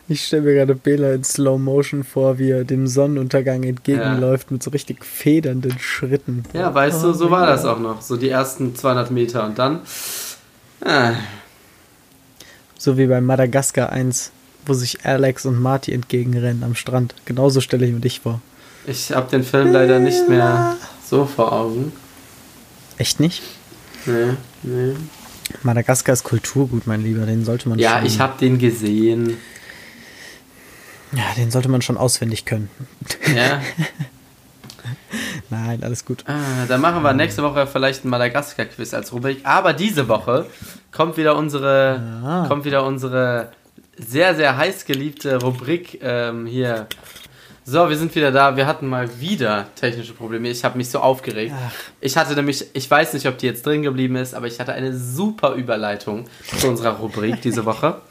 Ich 0.08 0.26
stelle 0.26 0.42
mir 0.42 0.54
gerade 0.54 0.74
Bela 0.74 1.12
in 1.14 1.24
Slow 1.24 1.58
Motion 1.58 2.04
vor, 2.04 2.38
wie 2.38 2.50
er 2.50 2.64
dem 2.64 2.86
Sonnenuntergang 2.86 3.62
entgegenläuft 3.62 4.50
mit 4.50 4.62
so 4.62 4.70
richtig 4.70 5.02
federnden 5.04 5.78
Schritten. 5.78 6.42
Ja, 6.52 6.74
weißt 6.74 7.02
du, 7.04 7.12
so 7.14 7.30
war 7.30 7.46
das 7.46 7.64
auch 7.64 7.78
noch, 7.78 8.02
so 8.02 8.16
die 8.16 8.28
ersten 8.28 8.74
200 8.74 9.10
Meter 9.10 9.44
und 9.46 9.58
dann. 9.58 9.80
Äh, 10.84 11.12
So 12.76 12.98
wie 12.98 13.06
bei 13.06 13.22
Madagaskar 13.22 13.90
1, 13.90 14.30
wo 14.66 14.74
sich 14.74 15.06
Alex 15.06 15.46
und 15.46 15.58
Marty 15.60 15.92
entgegenrennen 15.92 16.64
am 16.64 16.74
Strand. 16.74 17.14
Genauso 17.24 17.62
stelle 17.62 17.86
ich 17.86 17.92
mir 17.94 18.00
dich 18.00 18.20
vor. 18.20 18.42
ich 18.86 19.10
habe 19.12 19.30
den 19.30 19.42
Film 19.42 19.72
leider 19.72 20.00
nicht 20.00 20.28
mehr 20.28 20.76
so 21.08 21.24
vor 21.24 21.52
Augen. 21.52 21.92
Echt 22.98 23.20
nicht? 23.20 23.42
Nee, 24.04 24.34
nee. 24.62 24.94
Madagaskar 25.62 26.12
ist 26.12 26.24
Kulturgut, 26.24 26.86
mein 26.86 27.02
Lieber. 27.02 27.26
Den 27.26 27.44
sollte 27.44 27.68
man 27.68 27.78
Ja, 27.78 27.98
schon, 27.98 28.06
ich 28.06 28.20
habe 28.20 28.38
den 28.38 28.58
gesehen. 28.58 29.36
Ja, 31.12 31.22
den 31.36 31.50
sollte 31.50 31.68
man 31.68 31.80
schon 31.82 31.96
auswendig 31.96 32.44
können. 32.44 32.68
Ja. 33.34 33.60
Nein, 35.50 35.82
alles 35.82 36.04
gut. 36.04 36.24
Ah, 36.26 36.66
dann 36.66 36.80
machen 36.80 37.02
wir 37.02 37.12
nächste 37.12 37.42
Woche 37.42 37.66
vielleicht 37.66 38.04
ein 38.04 38.08
Madagaskar-Quiz 38.08 38.94
als 38.94 39.12
Rubrik. 39.12 39.40
Aber 39.44 39.72
diese 39.72 40.08
Woche 40.08 40.46
kommt 40.90 41.16
wieder 41.16 41.36
unsere, 41.36 42.02
Ah. 42.24 42.46
kommt 42.48 42.64
wieder 42.64 42.84
unsere 42.84 43.52
sehr, 43.96 44.34
sehr 44.34 44.56
heiß 44.56 44.86
geliebte 44.86 45.36
Rubrik 45.40 46.00
ähm, 46.02 46.46
hier. 46.46 46.86
So, 47.66 47.88
wir 47.88 47.96
sind 47.96 48.14
wieder 48.14 48.30
da. 48.30 48.58
Wir 48.58 48.66
hatten 48.66 48.86
mal 48.86 49.08
wieder 49.20 49.66
technische 49.74 50.12
Probleme. 50.12 50.50
Ich 50.50 50.64
habe 50.64 50.76
mich 50.76 50.90
so 50.90 50.98
aufgeregt. 50.98 51.54
Ach. 51.56 51.72
Ich 51.98 52.14
hatte 52.14 52.34
nämlich, 52.34 52.66
ich 52.74 52.90
weiß 52.90 53.14
nicht, 53.14 53.26
ob 53.26 53.38
die 53.38 53.46
jetzt 53.46 53.64
drin 53.64 53.80
geblieben 53.82 54.16
ist, 54.16 54.34
aber 54.34 54.46
ich 54.46 54.60
hatte 54.60 54.74
eine 54.74 54.94
super 54.94 55.54
Überleitung 55.54 56.26
zu 56.58 56.68
unserer 56.68 56.98
Rubrik 56.98 57.40
diese 57.40 57.64
Woche. 57.64 58.02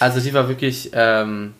Also 0.00 0.18
die 0.18 0.34
war 0.34 0.48
wirklich, 0.48 0.90
ähm, 0.92 1.54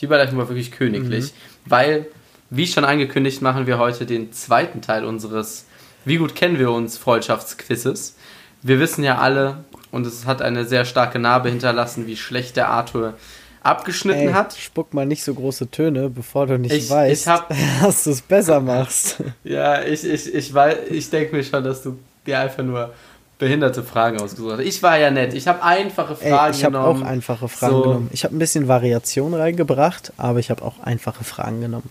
die 0.00 0.04
Überleitung 0.04 0.38
war 0.38 0.48
wirklich 0.48 0.70
königlich, 0.70 1.32
weil, 1.64 2.06
wie 2.48 2.68
schon 2.68 2.84
angekündigt, 2.84 3.42
machen 3.42 3.66
wir 3.66 3.78
heute 3.78 4.06
den 4.06 4.32
zweiten 4.32 4.82
Teil 4.82 5.04
unseres 5.04 5.66
Wie 6.04 6.18
gut 6.18 6.36
kennen 6.36 6.60
wir 6.60 6.70
uns 6.70 6.96
Freundschaftsquizzes. 6.96 8.14
Wir 8.62 8.78
wissen 8.78 9.02
ja 9.02 9.18
alle, 9.18 9.64
und 9.90 10.06
es 10.06 10.26
hat 10.26 10.40
eine 10.40 10.64
sehr 10.64 10.84
starke 10.84 11.18
Narbe 11.18 11.48
hinterlassen, 11.48 12.06
wie 12.06 12.16
schlecht 12.16 12.54
der 12.54 12.68
Arthur 12.68 13.14
abgeschnitten 13.62 14.28
Ey, 14.28 14.32
hat. 14.32 14.54
spuck 14.54 14.92
mal 14.94 15.06
nicht 15.06 15.22
so 15.24 15.34
große 15.34 15.70
Töne, 15.70 16.08
bevor 16.10 16.46
du 16.46 16.58
nicht 16.58 16.72
Ich- 16.74 16.90
weißt, 16.90 17.22
ich 17.22 17.28
hab- 17.28 17.48
dass 17.82 18.04
du 18.04 18.10
es 18.10 18.20
besser 18.22 18.60
machst. 18.60 19.22
Ja, 19.44 19.82
ich, 19.82 20.04
ich, 20.04 20.34
ich, 20.34 20.52
weiß, 20.52 20.76
ich 20.90 21.08
denke 21.10 21.36
mir 21.36 21.44
schon, 21.44 21.62
dass 21.62 21.82
du 21.82 21.98
dir 22.26 22.40
einfach 22.40 22.62
nur 22.62 22.92
behinderte 23.38 23.82
Fragen 23.82 24.20
ausgesucht 24.20 24.52
hast. 24.52 24.60
Ich 24.60 24.82
war 24.82 24.98
ja 24.98 25.10
nett. 25.10 25.34
Ich 25.34 25.48
habe 25.48 25.62
einfache 25.62 26.16
Ey, 26.20 26.30
Fragen 26.30 26.54
ich 26.54 26.64
habe 26.64 26.78
auch 26.80 26.92
genommen. 26.94 27.02
einfache 27.06 27.48
Fragen 27.48 27.72
So. 27.72 27.82
genommen. 27.82 28.10
Ich 28.12 28.24
habe 28.24 28.36
ein 28.36 28.38
bisschen 28.38 28.68
Variation 28.68 29.34
reingebracht, 29.34 30.12
aber 30.16 30.38
ich 30.38 30.50
habe 30.50 30.62
auch 30.64 30.80
einfache 30.82 31.24
Fragen 31.24 31.60
genommen. 31.60 31.90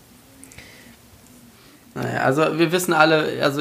Naja, 1.94 2.20
also 2.22 2.58
wir 2.58 2.72
wissen 2.72 2.94
alle, 2.94 3.42
also 3.42 3.60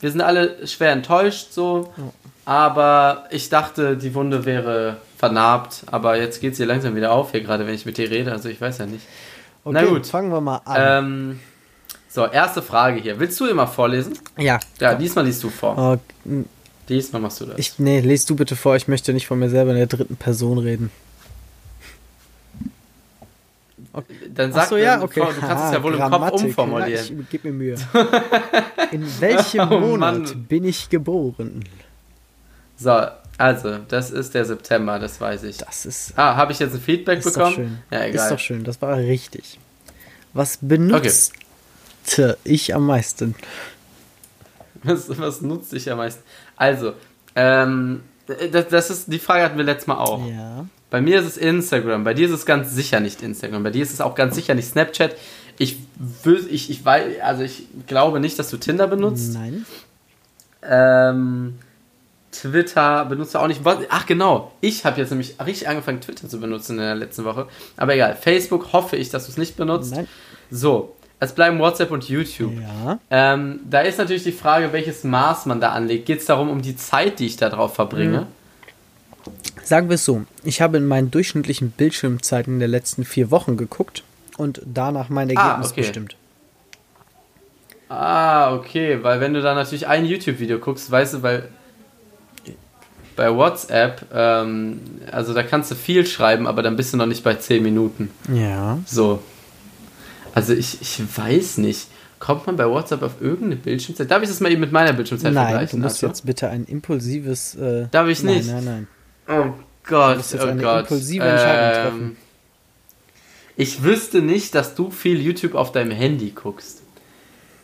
wir 0.00 0.10
sind 0.10 0.20
alle 0.22 0.66
schwer 0.66 0.92
enttäuscht 0.92 1.48
so, 1.52 1.92
aber 2.46 3.24
ich 3.30 3.50
dachte, 3.50 3.96
die 3.96 4.14
Wunde 4.14 4.46
wäre 4.46 4.96
vernarbt, 5.18 5.82
aber 5.86 6.16
jetzt 6.16 6.40
geht 6.40 6.56
sie 6.56 6.64
langsam 6.64 6.94
wieder 6.96 7.10
auf 7.12 7.32
hier 7.32 7.42
gerade, 7.42 7.66
wenn 7.66 7.74
ich 7.74 7.84
mit 7.84 7.98
dir 7.98 8.08
rede, 8.10 8.32
also 8.32 8.48
ich 8.48 8.60
weiß 8.60 8.78
ja 8.78 8.86
nicht. 8.86 9.04
Okay, 9.64 9.74
Na 9.82 9.84
gut. 9.84 10.06
fangen 10.06 10.30
wir 10.30 10.40
mal 10.40 10.60
an. 10.64 11.04
Ähm, 11.04 11.40
so, 12.08 12.24
erste 12.26 12.62
Frage 12.62 13.00
hier. 13.00 13.18
Willst 13.20 13.38
du 13.40 13.46
immer 13.46 13.66
vorlesen? 13.66 14.18
ja. 14.38 14.58
Ja, 14.80 14.94
diesmal 14.94 15.26
liest 15.26 15.42
du 15.42 15.50
vor. 15.50 15.98
N- 16.24 16.46
Diesmal 16.88 17.20
machst 17.20 17.40
du 17.42 17.44
das. 17.44 17.58
ich, 17.58 17.78
nee, 17.78 18.00
lest 18.00 18.30
du 18.30 18.34
bitte 18.36 18.56
vor. 18.56 18.74
Ich 18.76 18.88
möchte 18.88 19.12
nicht 19.12 19.26
von 19.26 19.38
mir 19.38 19.50
selber 19.50 19.72
in 19.72 19.76
der 19.76 19.86
dritten 19.88 20.16
Person 20.16 20.56
reden. 20.56 20.90
Dann 24.34 24.52
sag 24.52 24.64
Ach 24.64 24.68
so, 24.68 24.76
ja, 24.76 25.02
okay. 25.02 25.20
Du 25.20 25.40
kannst 25.40 25.64
es 25.66 25.72
ja 25.72 25.82
wohl 25.82 25.92
im 25.94 26.00
Kopf 26.00 26.10
Grammatik. 26.10 26.44
umformulieren. 26.46 26.90
Ja, 27.16 27.20
ich 27.20 27.28
gib 27.30 27.44
mir 27.44 27.52
Mühe. 27.52 27.74
In 28.92 29.06
welchem 29.20 29.68
Oh, 29.70 29.80
Monat 29.80 30.18
Mann. 30.18 30.44
bin 30.44 30.64
ich 30.64 30.88
geboren? 30.88 31.64
So, 32.76 33.06
also, 33.38 33.78
das 33.88 34.10
ist 34.10 34.34
der 34.34 34.44
September, 34.44 34.98
das 34.98 35.20
weiß 35.20 35.44
ich. 35.44 35.56
Das 35.58 35.86
ist, 35.86 36.12
Ah, 36.16 36.36
habe 36.36 36.52
ich 36.52 36.58
jetzt 36.58 36.74
ein 36.74 36.80
Feedback 36.80 37.20
ist 37.20 37.26
doch 37.28 37.32
bekommen? 37.34 37.54
schön. 37.54 37.78
Ja, 37.90 37.98
Ist 38.04 38.14
egal. 38.14 38.30
doch 38.30 38.38
schön. 38.38 38.64
Das 38.64 38.82
war 38.82 38.96
richtig. 38.96 39.58
Was 40.34 40.58
benutzte 40.60 42.36
ich 42.44 42.74
am 42.74 42.86
meisten? 42.86 43.34
Was, 44.82 45.18
was 45.18 45.40
nutzt 45.40 45.72
dich 45.72 45.90
am 45.90 45.98
meisten? 45.98 46.22
Also, 46.56 46.92
ähm, 47.34 48.02
das, 48.52 48.68
das 48.68 48.90
ist, 48.90 49.12
die 49.12 49.18
Frage 49.18 49.42
hatten 49.44 49.56
wir 49.56 49.64
letztes 49.64 49.86
Mal 49.86 49.96
auch. 49.98 50.24
Ja. 50.28 50.66
Bei 50.90 51.00
mir 51.00 51.20
ist 51.20 51.26
es 51.26 51.36
Instagram, 51.36 52.04
bei 52.04 52.14
dir 52.14 52.26
ist 52.28 52.32
es 52.32 52.46
ganz 52.46 52.72
sicher 52.74 53.00
nicht 53.00 53.22
Instagram, 53.22 53.62
bei 53.62 53.70
dir 53.70 53.82
ist 53.82 53.92
es 53.92 54.00
auch 54.00 54.14
ganz 54.14 54.34
sicher 54.34 54.54
nicht 54.54 54.68
Snapchat. 54.68 55.16
Ich, 55.58 55.78
ich, 56.48 56.70
ich 56.70 56.84
weiß, 56.84 57.20
also 57.22 57.42
ich 57.42 57.66
glaube 57.86 58.20
nicht, 58.20 58.38
dass 58.38 58.48
du 58.50 58.56
Tinder 58.56 58.86
benutzt. 58.86 59.34
Nein. 59.34 59.66
Ähm, 60.62 61.58
Twitter 62.32 63.04
benutzt 63.06 63.34
du 63.34 63.38
auch 63.38 63.46
nicht. 63.46 63.62
Ach 63.88 64.06
genau, 64.06 64.52
ich 64.60 64.84
habe 64.84 65.00
jetzt 65.00 65.10
nämlich 65.10 65.36
richtig 65.44 65.68
angefangen, 65.68 66.00
Twitter 66.00 66.28
zu 66.28 66.38
benutzen 66.40 66.72
in 66.72 66.78
der 66.84 66.94
letzten 66.94 67.24
Woche. 67.24 67.46
Aber 67.76 67.94
egal, 67.94 68.16
Facebook 68.16 68.72
hoffe 68.72 68.96
ich, 68.96 69.08
dass 69.10 69.24
du 69.26 69.32
es 69.32 69.38
nicht 69.38 69.56
benutzt. 69.56 69.94
Nein. 69.94 70.06
So, 70.50 70.94
es 71.20 71.32
bleiben 71.32 71.58
WhatsApp 71.58 71.90
und 71.90 72.08
YouTube. 72.08 72.52
Ja. 72.60 72.98
Ähm, 73.10 73.60
da 73.68 73.80
ist 73.80 73.98
natürlich 73.98 74.24
die 74.24 74.32
Frage, 74.32 74.72
welches 74.72 75.04
Maß 75.04 75.46
man 75.46 75.60
da 75.60 75.72
anlegt. 75.72 76.06
Geht 76.06 76.20
es 76.20 76.26
darum, 76.26 76.50
um 76.50 76.60
die 76.62 76.76
Zeit, 76.76 77.18
die 77.18 77.26
ich 77.26 77.36
da 77.36 77.48
drauf 77.48 77.74
verbringe? 77.74 78.26
Sagen 79.64 79.88
wir 79.88 79.94
es 79.96 80.04
so. 80.04 80.24
Ich 80.44 80.60
habe 80.62 80.76
in 80.76 80.86
meinen 80.86 81.10
durchschnittlichen 81.10 81.70
Bildschirmzeiten 81.72 82.58
der 82.58 82.68
letzten 82.68 83.04
vier 83.04 83.30
Wochen 83.30 83.56
geguckt 83.56 84.02
und 84.36 84.62
danach 84.64 85.08
mein 85.08 85.34
Ah, 85.36 85.42
Ergebnis 85.48 85.72
okay. 85.72 85.80
bestimmt. 85.82 86.16
Ah, 87.88 88.54
okay, 88.54 89.02
weil 89.02 89.20
wenn 89.20 89.32
du 89.34 89.40
da 89.40 89.54
natürlich 89.54 89.86
ein 89.86 90.04
YouTube-Video 90.04 90.58
guckst, 90.58 90.90
weißt 90.90 91.14
du, 91.14 91.22
weil 91.22 91.48
bei 93.18 93.34
WhatsApp, 93.34 94.06
ähm, 94.14 94.80
also 95.12 95.34
da 95.34 95.42
kannst 95.42 95.70
du 95.70 95.74
viel 95.74 96.06
schreiben, 96.06 96.46
aber 96.46 96.62
dann 96.62 96.76
bist 96.76 96.94
du 96.94 96.96
noch 96.96 97.04
nicht 97.06 97.22
bei 97.22 97.34
10 97.34 97.62
Minuten. 97.62 98.10
Ja. 98.32 98.78
So. 98.86 99.20
Also 100.34 100.54
ich, 100.54 100.80
ich 100.80 101.00
weiß 101.16 101.58
nicht. 101.58 101.88
Kommt 102.20 102.46
man 102.46 102.56
bei 102.56 102.66
WhatsApp 102.68 103.02
auf 103.02 103.20
irgendeine 103.20 103.56
Bildschirmzeit? 103.56 104.10
Darf 104.10 104.22
ich 104.22 104.28
das 104.28 104.40
mal 104.40 104.50
eben 104.50 104.60
mit 104.60 104.72
meiner 104.72 104.92
Bildschirmzeit 104.92 105.32
Nein, 105.32 105.44
du 105.44 105.50
vergleichen? 105.50 105.80
musst 105.80 105.96
Arthur? 105.96 106.08
jetzt 106.08 106.26
bitte 106.26 106.48
ein 106.48 106.64
impulsives. 106.64 107.54
Äh, 107.56 107.86
Darf 107.90 108.08
ich 108.08 108.22
nein, 108.22 108.36
nicht? 108.36 108.50
Nein, 108.50 108.64
nein. 108.64 108.86
Oh 109.28 109.52
Gott, 109.84 110.16
musst 110.16 110.32
jetzt 110.32 110.44
oh 110.44 110.48
eine 110.48 110.62
Gott. 110.62 110.80
impulsive 110.80 111.24
Entscheidung 111.24 111.64
Ähm, 111.68 111.82
treffen. 111.82 112.16
Ich 113.56 113.82
wüsste 113.82 114.20
nicht, 114.22 114.54
dass 114.54 114.74
du 114.74 114.90
viel 114.90 115.20
YouTube 115.20 115.54
auf 115.54 115.72
deinem 115.72 115.90
Handy 115.90 116.30
guckst. 116.30 116.82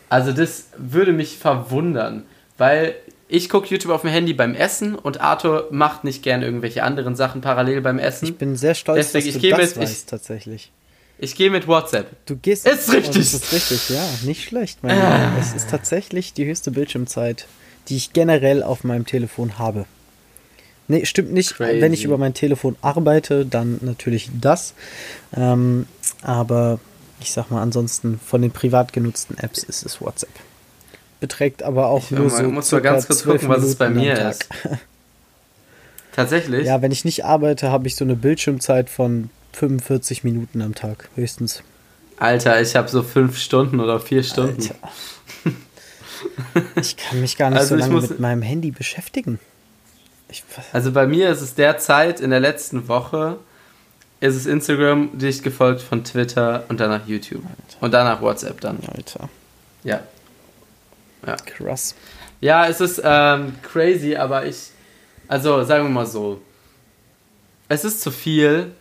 Also 0.09 0.33
das 0.33 0.69
würde 0.77 1.13
mich 1.13 1.39
verwundern, 1.39 2.25
weil 2.59 2.95
ich 3.37 3.49
gucke 3.49 3.69
YouTube 3.69 3.93
auf 3.93 4.03
dem 4.03 4.11
Handy 4.11 4.33
beim 4.35 4.55
Essen 4.55 4.95
und 4.95 5.21
Arthur 5.21 5.69
macht 5.71 6.05
nicht 6.05 6.23
gern 6.23 6.43
irgendwelche 6.43 6.83
anderen 6.85 7.17
Sachen 7.17 7.41
parallel 7.41 7.81
beim 7.81 7.99
Essen. 7.99 8.27
Ich 8.27 8.37
bin 8.37 8.57
sehr 8.57 8.75
stolz, 8.75 9.13
Deswegen, 9.13 9.27
dass 9.27 9.29
ich 9.29 9.35
du 9.35 9.41
gehe 9.41 9.51
das 9.51 9.61
mit- 9.61 9.85
ich- 9.85 9.91
weißt, 9.91 10.09
tatsächlich. 10.09 10.71
Ich 11.19 11.37
gehe 11.37 11.51
mit 11.51 11.69
WhatsApp. 11.69 12.11
Du 12.27 12.37
gehst. 12.37 12.67
Ist 12.67 12.93
richtig. 12.93 13.15
Das 13.31 13.35
ist 13.35 13.53
richtig, 13.53 13.89
ja. 13.91 14.05
Nicht 14.25 14.45
schlecht, 14.45 14.83
mein 14.83 14.99
Ah. 14.99 15.37
Es 15.39 15.55
ist 15.55 15.71
tatsächlich 15.71 16.33
die 16.33 16.45
höchste 16.45 16.71
Bildschirmzeit, 16.73 17.47
die 17.89 17.97
ich 17.97 18.13
generell 18.13 18.63
auf 18.65 18.83
meinem 18.85 19.07
Telefon 19.07 19.59
habe. 19.59 19.85
Nee, 20.89 21.05
stimmt 21.07 21.33
nicht. 21.33 21.55
Crazy. 21.55 21.81
Wenn 21.81 21.93
ich 21.93 22.05
über 22.05 22.19
mein 22.19 22.35
Telefon 22.35 22.77
arbeite, 22.83 23.47
dann 23.47 23.79
natürlich 23.81 24.29
das. 24.41 24.75
Ähm, 25.37 25.87
aber 26.23 26.79
ich 27.21 27.31
sag 27.33 27.51
mal, 27.51 27.63
ansonsten 27.63 28.19
von 28.19 28.43
den 28.43 28.51
privat 28.51 28.93
genutzten 28.93 29.39
Apps 29.39 29.63
ist 29.63 29.87
es 29.87 30.01
WhatsApp. 30.01 30.31
Beträgt 31.27 31.63
aber 31.63 31.87
auch 31.87 32.05
Ich 32.05 32.11
nur 32.11 32.25
muss 32.25 32.37
so. 32.37 32.43
mal 32.51 32.63
circa 32.63 32.91
ganz 32.93 33.07
kurz 33.07 33.21
12 33.21 33.41
gucken, 33.43 33.57
was 33.57 33.65
es 33.65 33.77
bei 33.77 33.89
Minuten 33.89 34.07
mir 34.23 34.29
ist. 34.31 34.47
Tatsächlich? 36.13 36.67
Ja, 36.67 36.83
wenn 36.83 36.93
ich 36.93 37.05
nicht 37.07 37.25
arbeite, 37.25 37.71
habe 37.71 37.87
ich 37.89 37.97
so 37.97 38.05
eine 38.05 38.15
Bildschirmzeit 38.15 38.91
von 38.91 39.31
45 39.55 40.23
Minuten 40.23 40.61
am 40.61 40.75
Tag, 40.75 41.09
höchstens. 41.15 41.63
Alter, 42.19 42.61
ich 42.61 42.77
habe 42.77 42.89
so 42.91 43.03
fünf 43.03 43.39
Stunden 43.39 43.81
oder 43.81 43.99
vier 44.01 44.23
Stunden. 44.23 44.61
Alter. 44.61 44.75
Ich 46.81 46.97
kann 46.97 47.21
mich 47.21 47.37
gar 47.37 47.51
nicht 47.51 47.59
Also 47.59 47.71
so 47.75 47.81
lange 47.81 47.93
muss- 47.95 48.11
mit 48.11 48.21
meinem 48.21 48.43
Handy 48.43 48.71
beschäftigen. 48.71 49.39
Ich, 50.29 50.45
Also 50.73 50.93
bei 50.93 51.07
mir 51.07 51.31
ist 51.31 51.41
es 51.41 51.55
derzeit 51.55 52.21
in 52.21 52.31
der 52.31 52.41
letzten 52.41 52.87
Woche 52.89 53.39
ist 54.21 54.35
es 54.37 54.47
Instagram 54.47 55.11
dicht 55.19 55.43
gefolgt 55.43 55.83
von 55.83 56.03
Twitter 56.05 56.65
und 56.69 56.81
danach 56.81 57.07
YouTube. 57.07 57.43
Und 57.81 57.93
danach 57.93 58.21
WhatsApp 58.23 58.61
dann. 58.61 58.79
Alter. 58.95 59.29
Ja. 59.85 60.01
Ja. 61.27 61.37
Krass. 61.37 61.95
Ja, 62.41 62.67
es 62.67 62.81
ist 62.81 63.01
ähm, 63.05 63.55
crazy, 63.63 64.17
aber 64.17 64.47
ich. 64.47 64.71
Also, 65.29 65.65
sagen 65.65 65.85
wir 65.85 65.91
mal 65.91 66.07
so. 66.07 66.41
Es 67.69 67.85
ist 67.85 68.03
zu 68.03 68.11
viel. 68.11 68.73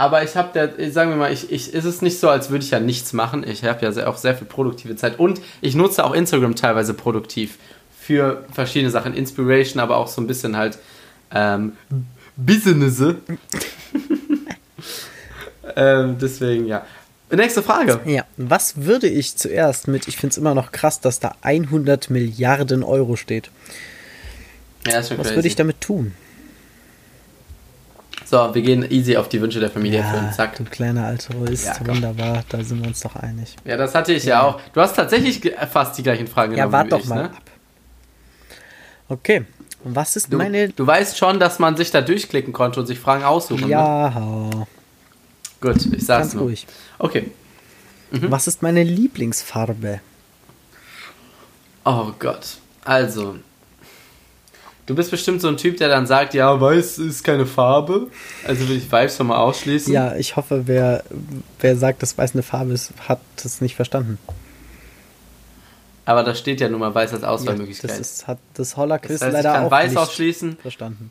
Aber 0.00 0.22
ich 0.22 0.36
habe 0.36 0.50
der, 0.52 0.92
sagen 0.92 1.10
wir 1.10 1.16
mal, 1.16 1.32
ich, 1.32 1.50
ich, 1.50 1.74
ist 1.74 1.84
es 1.84 2.02
nicht 2.02 2.20
so, 2.20 2.28
als 2.28 2.50
würde 2.50 2.64
ich 2.64 2.70
ja 2.70 2.78
nichts 2.78 3.12
machen. 3.12 3.44
Ich 3.46 3.64
habe 3.64 3.84
ja 3.84 3.90
sehr, 3.90 4.08
auch 4.08 4.16
sehr 4.16 4.36
viel 4.36 4.46
produktive 4.46 4.94
Zeit. 4.94 5.18
Und 5.18 5.40
ich 5.60 5.74
nutze 5.74 6.04
auch 6.04 6.14
Instagram 6.14 6.54
teilweise 6.54 6.94
produktiv 6.94 7.58
für 7.98 8.44
verschiedene 8.52 8.92
Sachen. 8.92 9.12
Inspiration, 9.14 9.80
aber 9.80 9.96
auch 9.96 10.06
so 10.06 10.20
ein 10.20 10.28
bisschen 10.28 10.56
halt 10.56 10.78
ähm, 11.32 11.72
Business. 12.36 13.00
ähm, 15.76 16.16
deswegen, 16.20 16.66
ja. 16.66 16.86
Nächste 17.30 17.62
Frage. 17.62 18.00
Ja, 18.06 18.24
was 18.38 18.82
würde 18.84 19.06
ich 19.08 19.36
zuerst 19.36 19.86
mit, 19.88 20.08
ich 20.08 20.16
finde 20.16 20.32
es 20.32 20.38
immer 20.38 20.54
noch 20.54 20.72
krass, 20.72 21.00
dass 21.00 21.20
da 21.20 21.34
100 21.42 22.08
Milliarden 22.10 22.82
Euro 22.82 23.16
steht. 23.16 23.50
Ja, 24.86 25.00
ist 25.00 25.08
schon 25.08 25.18
Was 25.18 25.26
crazy. 25.26 25.36
würde 25.36 25.48
ich 25.48 25.56
damit 25.56 25.80
tun? 25.80 26.14
So, 28.24 28.54
wir 28.54 28.62
gehen 28.62 28.90
easy 28.90 29.16
auf 29.16 29.28
die 29.28 29.40
Wünsche 29.40 29.60
der 29.60 29.70
Familie 29.70 30.00
Ja. 30.00 30.30
Zack. 30.34 30.56
du 30.56 30.64
kleiner 30.64 31.04
Altruist, 31.06 31.66
Ja, 31.66 31.74
komm. 31.78 31.88
wunderbar, 31.96 32.44
da 32.48 32.62
sind 32.62 32.80
wir 32.80 32.88
uns 32.88 33.00
doch 33.00 33.16
einig. 33.16 33.56
Ja, 33.64 33.76
das 33.76 33.94
hatte 33.94 34.12
ich 34.12 34.24
ja, 34.24 34.42
auch. 34.42 34.60
Du 34.72 34.80
hast 34.80 34.96
tatsächlich 34.96 35.40
fast 35.70 35.96
die 35.98 36.02
gleichen 36.02 36.26
Fragen 36.26 36.52
Ja, 36.52 36.66
genommen 36.66 36.72
wart 36.72 36.86
wie 36.86 36.90
doch 36.90 37.00
ich, 37.00 37.06
mal 37.06 37.22
ne? 37.22 37.30
ab. 37.30 37.42
Okay, 39.10 39.44
und 39.84 39.94
was 39.96 40.16
ist 40.16 40.30
Du, 40.32 40.36
meine... 40.36 40.68
du 40.70 40.86
weißt 40.86 41.16
schon, 41.16 41.40
dass 41.40 41.58
man 41.58 41.76
sich 41.76 41.90
da 41.90 42.00
durchklicken 42.02 42.52
konnte 42.52 42.80
und 42.80 42.86
sich 42.86 42.98
Fragen 42.98 43.24
aussuchen. 43.24 43.68
Ne? 43.68 44.66
Ja, 45.62 45.72
Gut, 45.72 45.86
ich 45.86 46.04
sag's 46.06 46.22
ganz 46.28 46.34
nur. 46.34 46.44
ruhig. 46.44 46.66
Okay. 46.98 47.30
Mhm. 48.10 48.30
Was 48.30 48.46
ist 48.46 48.62
meine 48.62 48.82
Lieblingsfarbe? 48.82 50.00
Oh 51.84 52.12
Gott. 52.18 52.56
Also. 52.84 53.36
Du 54.86 54.94
bist 54.94 55.10
bestimmt 55.10 55.42
so 55.42 55.48
ein 55.48 55.58
Typ, 55.58 55.76
der 55.76 55.88
dann 55.88 56.06
sagt, 56.06 56.32
ja, 56.32 56.58
weiß 56.58 56.96
ist 56.98 57.22
keine 57.22 57.44
Farbe. 57.44 58.06
Also 58.46 58.66
will 58.68 58.76
ich 58.78 58.90
Weiß 58.90 59.16
schon 59.18 59.26
mal 59.26 59.36
ausschließen. 59.36 59.92
Ja, 59.92 60.16
ich 60.16 60.36
hoffe, 60.36 60.62
wer, 60.66 61.04
wer 61.60 61.76
sagt, 61.76 62.02
dass 62.02 62.16
weiß 62.16 62.32
eine 62.32 62.42
Farbe 62.42 62.72
ist, 62.72 62.92
hat 63.06 63.20
das 63.42 63.60
nicht 63.60 63.76
verstanden. 63.76 64.18
Aber 66.06 66.22
da 66.24 66.34
steht 66.34 66.62
ja 66.62 66.70
nun 66.70 66.80
mal 66.80 66.94
Weiß 66.94 67.12
als 67.12 67.20
Ja, 67.20 67.28
Auswahlmöglichkeit. 67.28 67.90
das 67.90 67.98
ist, 67.98 68.26
hat 68.26 68.38
das 68.54 68.78
Holler-Quiz 68.78 69.20
das 69.20 69.28
heißt, 69.28 69.36
ich 69.36 69.44
leider 69.44 69.52
kann 69.52 69.66
auch 69.66 69.70
Weiß 69.70 69.90
nicht 69.90 69.98
ausschließen, 69.98 70.56
verstanden. 70.56 71.10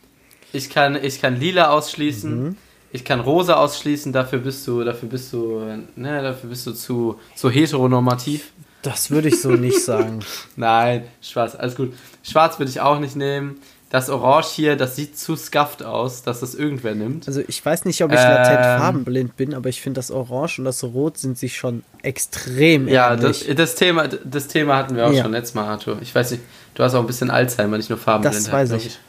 ich 0.53 0.71
kann, 0.71 0.95
ich 1.03 1.21
kann 1.21 1.39
Lila 1.39 1.69
ausschließen, 1.69 2.43
Mhm. 2.45 2.57
Ich 2.91 3.03
kann 3.03 3.19
Rosa 3.19 3.55
ausschließen, 3.55 4.13
dafür 4.13 4.39
bist 4.39 4.65
du, 4.67 4.83
dafür 4.83 5.09
bist 5.09 5.33
du, 5.33 5.61
ne, 5.95 6.21
dafür 6.21 6.49
bist 6.49 6.65
du 6.67 6.71
zu, 6.73 7.19
zu 7.35 7.49
heteronormativ. 7.49 8.51
Das 8.83 9.11
würde 9.11 9.27
ich 9.27 9.41
so 9.41 9.49
nicht 9.51 9.83
sagen. 9.83 10.19
Nein, 10.55 11.03
schwarz, 11.21 11.55
alles 11.55 11.75
gut. 11.75 11.93
Schwarz 12.23 12.59
würde 12.59 12.69
ich 12.71 12.79
auch 12.79 12.99
nicht 12.99 13.15
nehmen. 13.15 13.57
Das 13.89 14.09
Orange 14.09 14.47
hier, 14.49 14.75
das 14.75 14.97
sieht 14.97 15.17
zu 15.17 15.37
scuffed 15.37 15.81
aus, 15.81 16.21
dass 16.21 16.41
das 16.41 16.55
irgendwer 16.55 16.93
nimmt. 16.93 17.25
Also 17.27 17.41
ich 17.47 17.65
weiß 17.65 17.85
nicht, 17.85 18.03
ob 18.03 18.11
ich 18.11 18.19
Ähm. 18.19 18.27
latent 18.31 18.59
farbenblind 18.65 19.37
bin, 19.37 19.53
aber 19.53 19.69
ich 19.69 19.81
finde, 19.81 19.99
das 19.99 20.11
Orange 20.11 20.59
und 20.59 20.65
das 20.65 20.83
Rot 20.83 21.17
sind 21.17 21.37
sich 21.37 21.55
schon 21.57 21.83
extrem 22.03 22.87
Ja, 22.89 23.15
das, 23.15 23.41
ähnlich. 23.43 23.55
das, 23.55 23.75
Thema, 23.75 24.07
das 24.07 24.47
Thema 24.47 24.75
hatten 24.75 24.95
wir 24.97 25.07
auch 25.07 25.13
Ja. 25.13 25.23
schon 25.23 25.31
letztes 25.31 25.55
Mal, 25.55 25.65
Arthur. 25.67 25.97
Ich 26.01 26.13
weiß 26.13 26.31
nicht, 26.31 26.43
du 26.75 26.83
hast 26.83 26.95
auch 26.95 26.99
ein 27.01 27.07
bisschen 27.07 27.29
Alzheimer, 27.29 27.77
nicht 27.77 27.89
nur 27.89 27.97
Farbenblindheit. 27.97 28.45
Das 28.45 28.51
weiß 28.51 28.71
ich. 28.73 28.99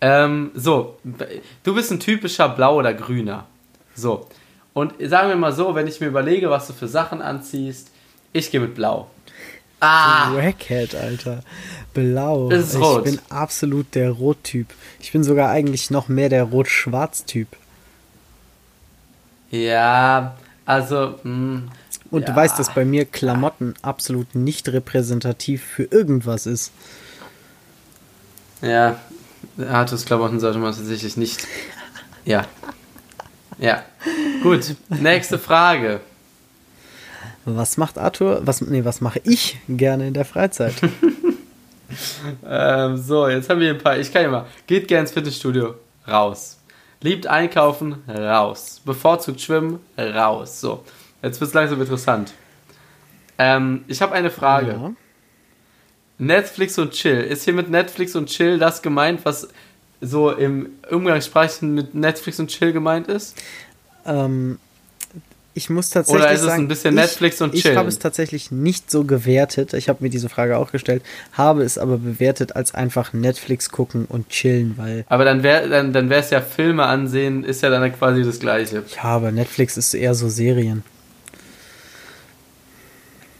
Ähm, 0.00 0.50
so, 0.54 0.96
du 1.64 1.74
bist 1.74 1.90
ein 1.90 2.00
typischer 2.00 2.48
Blau- 2.48 2.76
oder 2.76 2.94
Grüner. 2.94 3.46
So, 3.94 4.28
und 4.74 4.92
sagen 5.08 5.28
wir 5.28 5.36
mal 5.36 5.52
so, 5.52 5.74
wenn 5.74 5.88
ich 5.88 6.00
mir 6.00 6.06
überlege, 6.06 6.50
was 6.50 6.68
du 6.68 6.72
für 6.72 6.86
Sachen 6.86 7.20
anziehst, 7.20 7.90
ich 8.32 8.50
gehe 8.50 8.60
mit 8.60 8.74
Blau. 8.76 9.10
Ah, 9.80 10.32
Wackhead, 10.34 10.94
Alter. 10.94 11.42
Blau. 11.94 12.48
Das 12.48 12.68
ist 12.68 12.74
ich 12.74 12.80
rot. 12.80 13.04
bin 13.04 13.18
absolut 13.28 13.94
der 13.94 14.10
Rot-Typ. 14.10 14.68
Ich 15.00 15.12
bin 15.12 15.24
sogar 15.24 15.50
eigentlich 15.50 15.90
noch 15.90 16.08
mehr 16.08 16.28
der 16.28 16.44
Rot-Schwarz-Typ. 16.44 17.48
ja, 19.50 20.36
also, 20.64 21.18
mh, 21.22 21.62
Und 22.10 22.22
ja. 22.22 22.26
du 22.28 22.36
weißt, 22.36 22.58
dass 22.58 22.74
bei 22.74 22.84
mir 22.84 23.04
Klamotten 23.06 23.74
absolut 23.82 24.34
nicht 24.34 24.68
repräsentativ 24.68 25.64
für 25.64 25.84
irgendwas 25.84 26.46
ist. 26.46 26.72
Ja, 28.60 28.98
Arthurs 29.58 30.04
Klamotten 30.04 30.40
sollte 30.40 30.58
man 30.58 30.74
tatsächlich 30.74 31.16
nicht. 31.16 31.46
Ja. 32.24 32.44
Ja. 33.58 33.82
Gut, 34.42 34.76
nächste 34.88 35.38
Frage. 35.38 36.00
Was 37.44 37.76
macht 37.76 37.98
Arthur? 37.98 38.40
Was, 38.44 38.60
nee, 38.60 38.84
was 38.84 39.00
mache 39.00 39.20
ich 39.24 39.58
gerne 39.68 40.08
in 40.08 40.14
der 40.14 40.24
Freizeit? 40.24 40.74
Ähm, 42.46 42.96
so, 42.98 43.28
jetzt 43.28 43.48
haben 43.48 43.60
wir 43.60 43.70
ein 43.70 43.78
paar. 43.78 43.98
Ich 43.98 44.12
kann 44.12 44.22
ja 44.22 44.28
mal. 44.28 44.46
Geht 44.66 44.88
gern 44.88 45.00
ins 45.02 45.12
Fitnessstudio. 45.12 45.74
Raus. 46.06 46.58
Liebt 47.00 47.26
einkaufen. 47.26 48.02
Raus. 48.08 48.82
Bevorzugt 48.84 49.40
schwimmen. 49.40 49.80
Raus. 49.96 50.60
So, 50.60 50.84
jetzt 51.22 51.40
wird 51.40 51.48
es 51.48 51.54
langsam 51.54 51.80
interessant. 51.80 52.34
Ähm, 53.38 53.84
ich 53.88 54.02
habe 54.02 54.12
eine 54.12 54.30
Frage. 54.30 54.72
Ja. 54.72 54.92
Netflix 56.18 56.78
und 56.78 56.92
Chill. 56.92 57.20
Ist 57.20 57.44
hier 57.44 57.54
mit 57.54 57.70
Netflix 57.70 58.14
und 58.16 58.26
Chill 58.26 58.58
das 58.58 58.82
gemeint, 58.82 59.20
was 59.24 59.48
so 60.00 60.30
im 60.30 60.70
Umgangssprachlichen 60.90 61.74
mit 61.74 61.94
Netflix 61.94 62.38
und 62.40 62.48
Chill 62.48 62.72
gemeint 62.72 63.08
ist? 63.08 63.36
Ähm, 64.06 64.58
ich 65.54 65.70
muss 65.70 65.90
tatsächlich 65.90 66.22
Oder 66.22 66.32
ist 66.32 66.40
es 66.40 66.46
sagen, 66.46 66.62
ein 66.64 66.68
bisschen 66.68 66.94
ich, 66.94 67.00
Netflix 67.00 67.40
und 67.40 67.52
Ich 67.52 67.62
Chillen? 67.62 67.78
habe 67.78 67.88
es 67.88 67.98
tatsächlich 67.98 68.52
nicht 68.52 68.92
so 68.92 69.02
gewertet. 69.02 69.74
Ich 69.74 69.88
habe 69.88 70.04
mir 70.04 70.08
diese 70.08 70.28
Frage 70.28 70.56
auch 70.56 70.70
gestellt, 70.70 71.02
habe 71.32 71.64
es 71.64 71.78
aber 71.78 71.98
bewertet 71.98 72.54
als 72.54 72.74
einfach 72.74 73.12
Netflix 73.12 73.70
gucken 73.70 74.04
und 74.08 74.28
chillen, 74.28 74.74
weil 74.76 75.04
Aber 75.08 75.24
dann 75.24 75.42
wäre 75.42 75.68
dann, 75.68 75.92
dann 75.92 76.10
es 76.12 76.30
ja 76.30 76.40
Filme 76.42 76.84
ansehen, 76.84 77.42
ist 77.42 77.62
ja 77.62 77.70
dann 77.70 77.92
quasi 77.92 78.22
das 78.22 78.38
Gleiche. 78.38 78.84
ja, 78.94 79.02
aber 79.02 79.32
Netflix 79.32 79.76
ist 79.76 79.94
eher 79.94 80.14
so 80.14 80.28
Serien. 80.28 80.84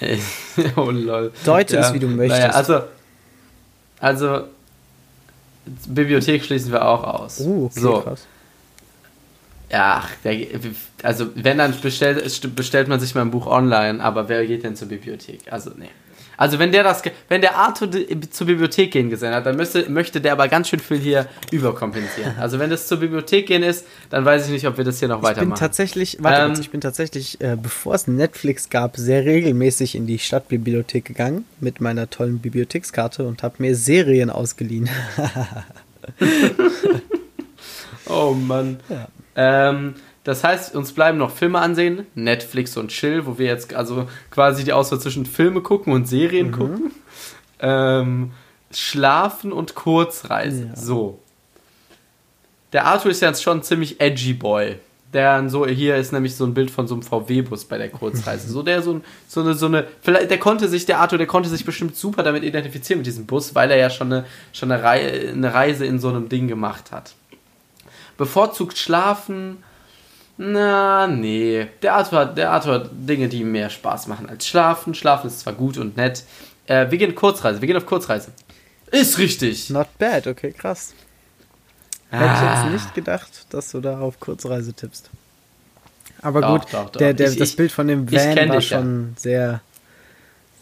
oh 0.77 0.91
lol. 0.91 1.33
Deute 1.45 1.79
es, 1.79 1.93
wie 1.93 1.99
du 1.99 2.09
möchtest. 2.09 2.41
Naja, 2.41 2.53
also, 2.53 2.81
also, 4.01 4.45
Bibliothek 5.89 6.45
schließen 6.45 6.73
wir 6.73 6.87
auch 6.87 7.03
aus. 7.03 7.41
Oh, 7.41 7.65
okay, 7.67 7.81
so. 7.81 8.01
krass. 8.01 8.27
Ja, 9.71 10.03
also 11.03 11.27
wenn 11.35 11.59
dann 11.59 11.79
bestellt, 11.81 12.57
bestellt 12.57 12.89
man 12.89 13.01
sich 13.01 13.15
mal 13.15 13.21
ein 13.21 13.31
Buch 13.31 13.47
online, 13.47 14.03
aber 14.03 14.29
wer 14.29 14.47
geht 14.47 14.65
denn 14.65 14.77
zur 14.77 14.89
Bibliothek? 14.89 15.53
Also 15.53 15.73
nee. 15.77 15.91
Also 16.39 16.59
wenn 16.59 16.73
der 16.73 16.85
das, 16.85 17.03
wenn 17.29 17.43
der 17.43 17.57
Arthur 17.57 17.91
zur 18.31 18.47
Bibliothek 18.47 18.93
gehen 18.93 19.11
gesehen 19.11 19.35
hat, 19.35 19.45
dann 19.45 19.57
müsste, 19.57 19.91
möchte 19.91 20.21
der 20.23 20.33
aber 20.33 20.49
ganz 20.49 20.69
schön 20.69 20.81
viel 20.81 20.97
hier 20.99 21.27
überkompensieren. 21.51 22.39
Also 22.39 22.59
wenn 22.59 22.71
das 22.71 22.87
zur 22.87 22.99
Bibliothek 23.01 23.47
gehen 23.47 23.63
ist, 23.63 23.85
dann 24.09 24.25
weiß 24.25 24.47
ich 24.47 24.53
nicht, 24.53 24.67
ob 24.67 24.79
wir 24.79 24.85
das 24.85 25.01
hier 25.01 25.09
noch 25.09 25.17
Ich 25.17 25.21
bin 25.23 25.29
weitermachen. 25.31 25.59
tatsächlich, 25.59 26.17
warte 26.21 26.41
Ähm, 26.43 26.47
kurz, 26.49 26.61
ich 26.61 26.71
bin 26.71 26.81
tatsächlich, 26.81 27.41
äh, 27.41 27.57
bevor 27.61 27.95
es 27.95 28.07
Netflix 28.07 28.71
gab, 28.71 28.97
sehr 28.97 29.25
regelmäßig 29.27 29.95
in 29.97 30.07
die 30.07 30.19
Stadtbibliothek 30.21 31.05
gegangen 31.05 31.45
mit 31.61 31.81
meiner 31.81 32.09
tollen 32.09 32.39
Bibliothekskarte 32.39 33.25
und 33.25 33.43
habe 33.43 33.57
mir 33.59 33.75
Serien 33.75 34.31
ausgeliehen. 34.31 34.89
Oh 38.11 38.33
Mann. 38.33 38.79
Ja. 38.89 39.09
Ähm, 39.37 39.95
das 40.29 40.45
heißt, 40.45 40.77
uns 40.77 40.93
bleiben 40.93 41.17
noch 41.19 41.31
Filme 41.31 41.59
ansehen, 41.59 42.07
Netflix 42.15 42.77
und 42.77 42.89
Chill, 42.89 43.25
wo 43.27 43.39
wir 43.39 43.47
jetzt 43.47 43.73
also 43.75 44.07
quasi 44.31 44.63
die 44.63 44.73
Auswahl 44.75 45.01
zwischen 45.01 45.25
Filme 45.27 45.63
gucken 45.63 45.93
und 45.93 46.07
Serien 46.07 46.53
gucken. 46.53 46.91
Ähm, 47.61 48.33
Schlafen 48.71 49.53
und 49.53 49.75
Kurzreise. 49.75 50.67
Ja. 50.67 50.77
So. 50.77 51.19
Der 52.75 52.85
Arthur 52.85 53.11
ist 53.11 53.21
jetzt 53.23 53.43
schon 53.43 53.59
ein 53.59 53.63
ziemlich 53.63 54.01
edgy 54.01 54.35
Boy. 54.35 54.77
Der 55.15 55.49
so, 55.49 55.67
hier 55.67 55.97
ist 55.97 56.13
nämlich 56.13 56.37
so 56.37 56.45
ein 56.45 56.53
Bild 56.53 56.71
von 56.71 56.87
so 56.87 56.95
einem 56.95 57.03
VW-Bus 57.03 57.65
bei 57.65 57.79
der 57.79 57.89
Kurzreise. 57.89 58.49
So, 58.53 58.63
der 58.63 58.83
so, 58.83 58.93
ein- 58.93 59.05
so 59.27 59.41
eine, 59.41 59.55
so 59.55 59.65
eine, 59.65 59.87
vielleicht, 60.03 60.31
der 60.31 60.39
konnte 60.39 60.69
sich, 60.69 60.85
der 60.85 60.99
Arthur, 61.01 61.17
der 61.17 61.27
konnte 61.27 61.49
sich 61.49 61.65
bestimmt 61.65 61.97
super 61.97 62.23
damit 62.23 62.43
identifizieren 62.45 62.99
mit 62.99 63.07
diesem 63.07 63.25
Bus, 63.25 63.55
weil 63.55 63.71
er 63.71 63.79
ja 63.79 63.89
schon 63.89 64.13
eine, 64.13 64.27
schon 64.53 64.71
eine, 64.71 64.83
Rei 64.83 65.31
eine 65.33 65.55
Reise 65.55 65.87
in 65.87 65.99
so 65.99 66.11
einem 66.11 66.29
Ding 66.29 66.47
gemacht 66.49 66.93
hat. 66.93 67.15
Bevorzugt 68.19 68.77
schlafen. 68.77 69.63
Na, 70.41 71.07
nee. 71.09 71.67
Der 71.83 71.95
Arthur, 71.95 72.19
hat, 72.21 72.39
der 72.39 72.53
Arthur 72.53 72.75
hat 72.75 72.91
Dinge, 72.93 73.29
die 73.29 73.41
ihm 73.41 73.51
mehr 73.53 73.69
Spaß 73.71 74.07
machen 74.07 74.29
als 74.31 74.47
schlafen. 74.47 74.95
Schlafen 74.95 75.27
ist 75.27 75.41
zwar 75.41 75.53
gut 75.53 75.77
und 75.79 75.97
nett. 75.97 76.23
Äh, 76.67 76.91
wir 76.91 76.99
gehen 76.99 77.15
Kurzreise. 77.15 77.61
Wir 77.61 77.67
gehen 77.67 77.77
auf 77.77 77.87
Kurzreise. 77.87 78.31
Ist 78.93 79.19
richtig. 79.19 79.69
Not 79.71 79.89
bad, 79.99 80.27
okay, 80.29 80.53
krass. 80.53 80.95
Hätte 82.11 82.25
ich 82.25 82.31
Ah. 82.31 82.63
jetzt 82.65 82.73
nicht 82.73 82.95
gedacht, 82.95 83.47
dass 83.51 83.71
du 83.73 83.81
da 83.81 83.99
auf 84.01 84.19
Kurzreise 84.21 84.73
tippst. 84.73 85.11
Aber 86.23 86.41
Doch, 86.41 86.61
gut, 86.61 86.73
doch, 86.73 86.91
doch. 86.91 86.99
Der, 86.99 87.13
der, 87.15 87.31
Ich- 87.31 87.37
das 87.37 87.51
ich- 87.51 87.57
Bild 87.57 87.71
von 87.73 87.87
dem 87.89 88.11
Van 88.11 88.37
war 88.49 88.57
dich 88.57 88.71
ja. 88.71 88.79
schon 88.79 89.15
sehr, 89.19 89.61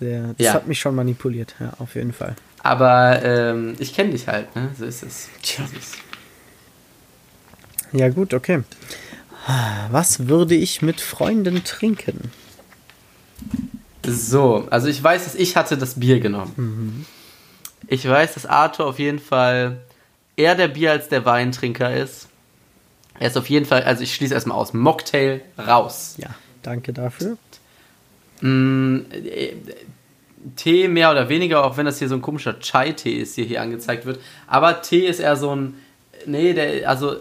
sehr, 0.00 0.22
das 0.38 0.44
Ja. 0.46 0.52
hat 0.54 0.66
mich 0.66 0.80
schon 0.80 0.94
manipuliert, 0.94 1.54
ja, 1.60 1.72
auf 1.78 1.94
jeden 1.94 2.12
Fall. 2.12 2.34
Aber 2.62 3.22
ähm, 3.22 3.76
ich 3.78 3.94
kenne 3.94 4.10
dich 4.10 4.26
halt, 4.26 4.54
ne? 4.56 4.70
So 4.78 4.84
ist 4.86 5.02
es. 5.04 5.28
Tja. 5.42 5.64
Ja 7.92 8.08
gut, 8.08 8.34
okay. 8.34 8.62
Was 9.90 10.28
würde 10.28 10.54
ich 10.54 10.82
mit 10.82 11.00
Freunden 11.00 11.62
trinken? 11.64 12.32
So, 14.04 14.66
also 14.70 14.88
ich 14.88 15.02
weiß, 15.02 15.24
dass 15.24 15.34
ich 15.34 15.56
hatte 15.56 15.76
das 15.76 16.00
Bier 16.00 16.20
genommen. 16.20 17.06
Ich 17.88 18.08
weiß, 18.08 18.34
dass 18.34 18.46
Arthur 18.46 18.86
auf 18.86 18.98
jeden 18.98 19.18
Fall 19.18 19.78
eher 20.36 20.54
der 20.54 20.68
Bier 20.68 20.92
als 20.92 21.08
der 21.08 21.24
Weintrinker 21.24 21.94
ist. 21.94 22.28
Er 23.18 23.28
ist 23.28 23.36
auf 23.36 23.48
jeden 23.48 23.66
Fall, 23.66 23.82
also 23.84 24.02
ich 24.02 24.14
schließe 24.14 24.34
erstmal 24.34 24.58
aus, 24.58 24.74
Mocktail 24.74 25.40
raus. 25.58 26.16
Ja, 26.18 26.30
danke 26.62 26.92
dafür. 26.92 27.38
Mm, 28.40 28.98
äh, 29.12 29.54
Tee 30.56 30.86
mehr 30.88 31.10
oder 31.10 31.28
weniger, 31.28 31.64
auch 31.64 31.76
wenn 31.76 31.86
das 31.86 31.98
hier 31.98 32.08
so 32.08 32.14
ein 32.14 32.22
komischer 32.22 32.60
Chai-Tee 32.60 33.14
ist, 33.14 33.34
hier, 33.34 33.46
hier 33.46 33.62
angezeigt 33.62 34.04
wird. 34.06 34.20
Aber 34.46 34.82
Tee 34.82 35.06
ist 35.06 35.18
eher 35.18 35.36
so 35.36 35.54
ein, 35.54 35.74
nee, 36.26 36.52
der, 36.52 36.88
also, 36.88 37.16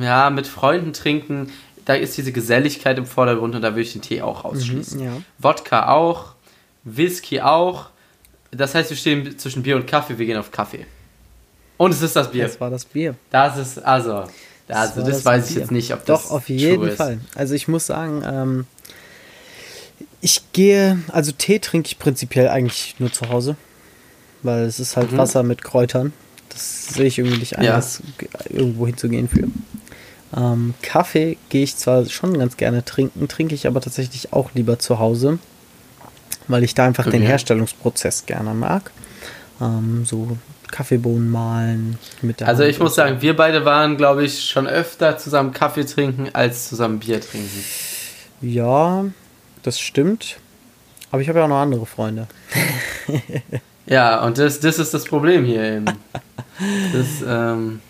ja, 0.00 0.30
mit 0.30 0.46
Freunden 0.46 0.92
trinken, 0.92 1.50
da 1.84 1.94
ist 1.94 2.16
diese 2.16 2.32
Geselligkeit 2.32 2.96
im 2.98 3.06
Vordergrund 3.06 3.54
und 3.54 3.62
da 3.62 3.70
würde 3.72 3.82
ich 3.82 3.92
den 3.92 4.02
Tee 4.02 4.22
auch 4.22 4.44
ausschließen. 4.44 5.00
ja. 5.00 5.12
Wodka 5.38 5.88
auch, 5.88 6.32
Whisky 6.84 7.40
auch. 7.40 7.86
Das 8.50 8.74
heißt, 8.74 8.90
wir 8.90 8.96
stehen 8.96 9.38
zwischen 9.38 9.62
Bier 9.62 9.76
und 9.76 9.86
Kaffee, 9.86 10.18
wir 10.18 10.26
gehen 10.26 10.38
auf 10.38 10.50
Kaffee. 10.50 10.86
Und 11.76 11.90
es 11.92 12.02
ist 12.02 12.14
das 12.16 12.30
Bier. 12.30 12.44
Das 12.46 12.60
war 12.60 12.70
das 12.70 12.84
Bier. 12.84 13.16
Das 13.30 13.58
ist, 13.58 13.78
also, 13.84 14.12
also 14.14 14.28
war 14.68 14.86
das, 14.86 14.94
das 14.94 15.24
weiß 15.24 15.48
ich 15.48 15.54
Bier. 15.54 15.60
jetzt 15.62 15.70
nicht, 15.72 15.92
ob 15.92 16.06
das 16.06 16.22
Doch, 16.24 16.30
auf 16.30 16.48
jeden. 16.48 16.90
Fall. 16.92 17.18
Also 17.34 17.54
ich 17.54 17.68
muss 17.68 17.86
sagen, 17.86 18.22
ähm, 18.24 18.66
ich 20.20 20.40
gehe, 20.52 20.98
also 21.08 21.32
Tee 21.32 21.58
trinke 21.58 21.88
ich 21.88 21.98
prinzipiell 21.98 22.48
eigentlich 22.48 22.94
nur 22.98 23.12
zu 23.12 23.28
Hause, 23.28 23.56
weil 24.42 24.62
es 24.64 24.80
ist 24.80 24.96
halt 24.96 25.12
Mhm. 25.12 25.18
Wasser 25.18 25.42
mit 25.42 25.62
Kräutern. 25.62 26.12
Das 26.48 26.86
sehe 26.94 27.06
ich 27.06 27.18
irgendwie 27.18 27.38
nicht 27.38 27.52
Ja. 27.52 27.58
anders, 27.58 28.02
irgendwo 28.48 28.86
hinzugehen 28.86 29.28
für. 29.28 29.48
Ähm, 30.36 30.74
Kaffee 30.82 31.36
gehe 31.48 31.62
ich 31.62 31.76
zwar 31.76 32.06
schon 32.06 32.36
ganz 32.38 32.56
gerne 32.56 32.84
trinken, 32.84 33.28
trinke 33.28 33.54
ich 33.54 33.66
aber 33.66 33.80
tatsächlich 33.80 34.32
auch 34.32 34.50
lieber 34.54 34.78
zu 34.78 34.98
Hause, 34.98 35.38
weil 36.48 36.64
ich 36.64 36.74
da 36.74 36.84
einfach 36.86 37.04
den 37.04 37.22
Okay. 37.22 37.26
Herstellungsprozess 37.26 38.26
gerne 38.26 38.52
mag. 38.54 38.90
Ähm, 39.60 40.04
so 40.04 40.36
Kaffeebohnen 40.70 41.30
mahlen 41.30 41.98
mit 42.20 42.40
der 42.40 42.48
Also 42.48 42.62
Hand 42.64 42.72
ich 42.72 42.80
muss 42.80 42.96
sagen, 42.96 43.22
wir 43.22 43.36
beide 43.36 43.64
waren, 43.64 43.96
glaube 43.96 44.24
ich, 44.24 44.48
schon 44.50 44.66
öfter 44.66 45.16
zusammen 45.18 45.52
Kaffee 45.52 45.84
trinken 45.86 46.30
als 46.32 46.68
zusammen 46.68 46.98
Bier 46.98 47.20
trinken. 47.20 47.64
Ja, 48.40 49.04
das 49.62 49.78
stimmt. 49.78 50.38
Aber 51.12 51.22
ich 51.22 51.28
habe 51.28 51.38
ja 51.38 51.44
auch 51.44 51.48
noch 51.48 51.60
andere 51.60 51.86
Freunde. 51.86 52.26
Ja, 53.86 54.24
und 54.24 54.38
das, 54.38 54.60
das 54.60 54.78
ist 54.78 54.94
das 54.94 55.04
Problem 55.04 55.44
hier 55.44 55.62
eben. 55.62 55.84
Das, 56.92 57.06
ähm, 57.26 57.80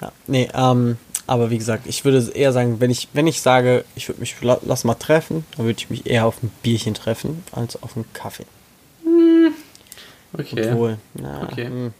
Ja, 0.00 0.12
nee, 0.26 0.48
ähm, 0.54 0.96
aber 1.26 1.50
wie 1.50 1.58
gesagt, 1.58 1.86
ich 1.86 2.04
würde 2.04 2.26
eher 2.34 2.52
sagen, 2.52 2.80
wenn 2.80 2.90
ich, 2.90 3.08
wenn 3.12 3.26
ich 3.26 3.40
sage, 3.42 3.84
ich 3.94 4.08
würde 4.08 4.20
mich 4.20 4.34
la 4.40 4.58
lass 4.64 4.84
mal 4.84 4.94
treffen, 4.94 5.44
dann 5.56 5.66
würde 5.66 5.78
ich 5.78 5.90
mich 5.90 6.06
eher 6.06 6.24
auf 6.26 6.42
ein 6.42 6.50
Bierchen 6.62 6.94
treffen, 6.94 7.44
als 7.52 7.82
auf 7.82 7.96
einen 7.96 8.06
Kaffee. 8.14 8.46
okay. 10.32 10.70
Obwohl, 10.72 10.98
na, 11.14 11.42
Okay. 11.42 11.66
hm. 11.66 11.92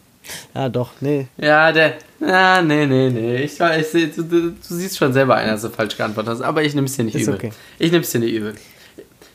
Ja, 0.54 0.68
doch, 0.68 0.90
nee. 1.00 1.26
Ja, 1.38 1.72
der. 1.72 1.94
Ja, 2.20 2.60
nee, 2.60 2.84
nee, 2.84 3.08
nee. 3.08 3.36
Ich 3.44 3.58
weiß, 3.58 3.92
du, 3.92 4.08
du, 4.24 4.24
du 4.50 4.54
siehst 4.60 4.98
schon 4.98 5.12
selber 5.14 5.36
einer, 5.36 5.52
dass 5.52 5.62
du 5.62 5.70
falsch 5.70 5.96
geantwortet 5.96 6.34
hast, 6.34 6.42
aber 6.42 6.62
ich 6.62 6.74
nehme 6.74 6.86
es 6.86 6.96
dir 6.96 7.04
nicht 7.04 7.14
Ist 7.14 7.22
übel. 7.22 7.34
okay. 7.36 7.52
Ich 7.78 7.90
nehme 7.92 8.02
es 8.04 8.10
dir 8.10 8.18
nicht 8.18 8.34
übel. 8.34 8.54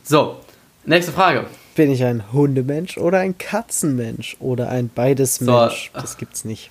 So, 0.03 0.37
nächste 0.85 1.11
Frage. 1.11 1.45
Bin 1.75 1.91
ich 1.91 2.03
ein 2.03 2.31
Hundemensch 2.31 2.97
oder 2.97 3.19
ein 3.19 3.37
Katzenmensch 3.37 4.37
oder 4.39 4.69
ein 4.69 4.89
beides 4.93 5.35
So. 5.37 5.45
Mensch? 5.51 5.89
Das 5.93 6.17
gibt's 6.17 6.45
nicht. 6.45 6.69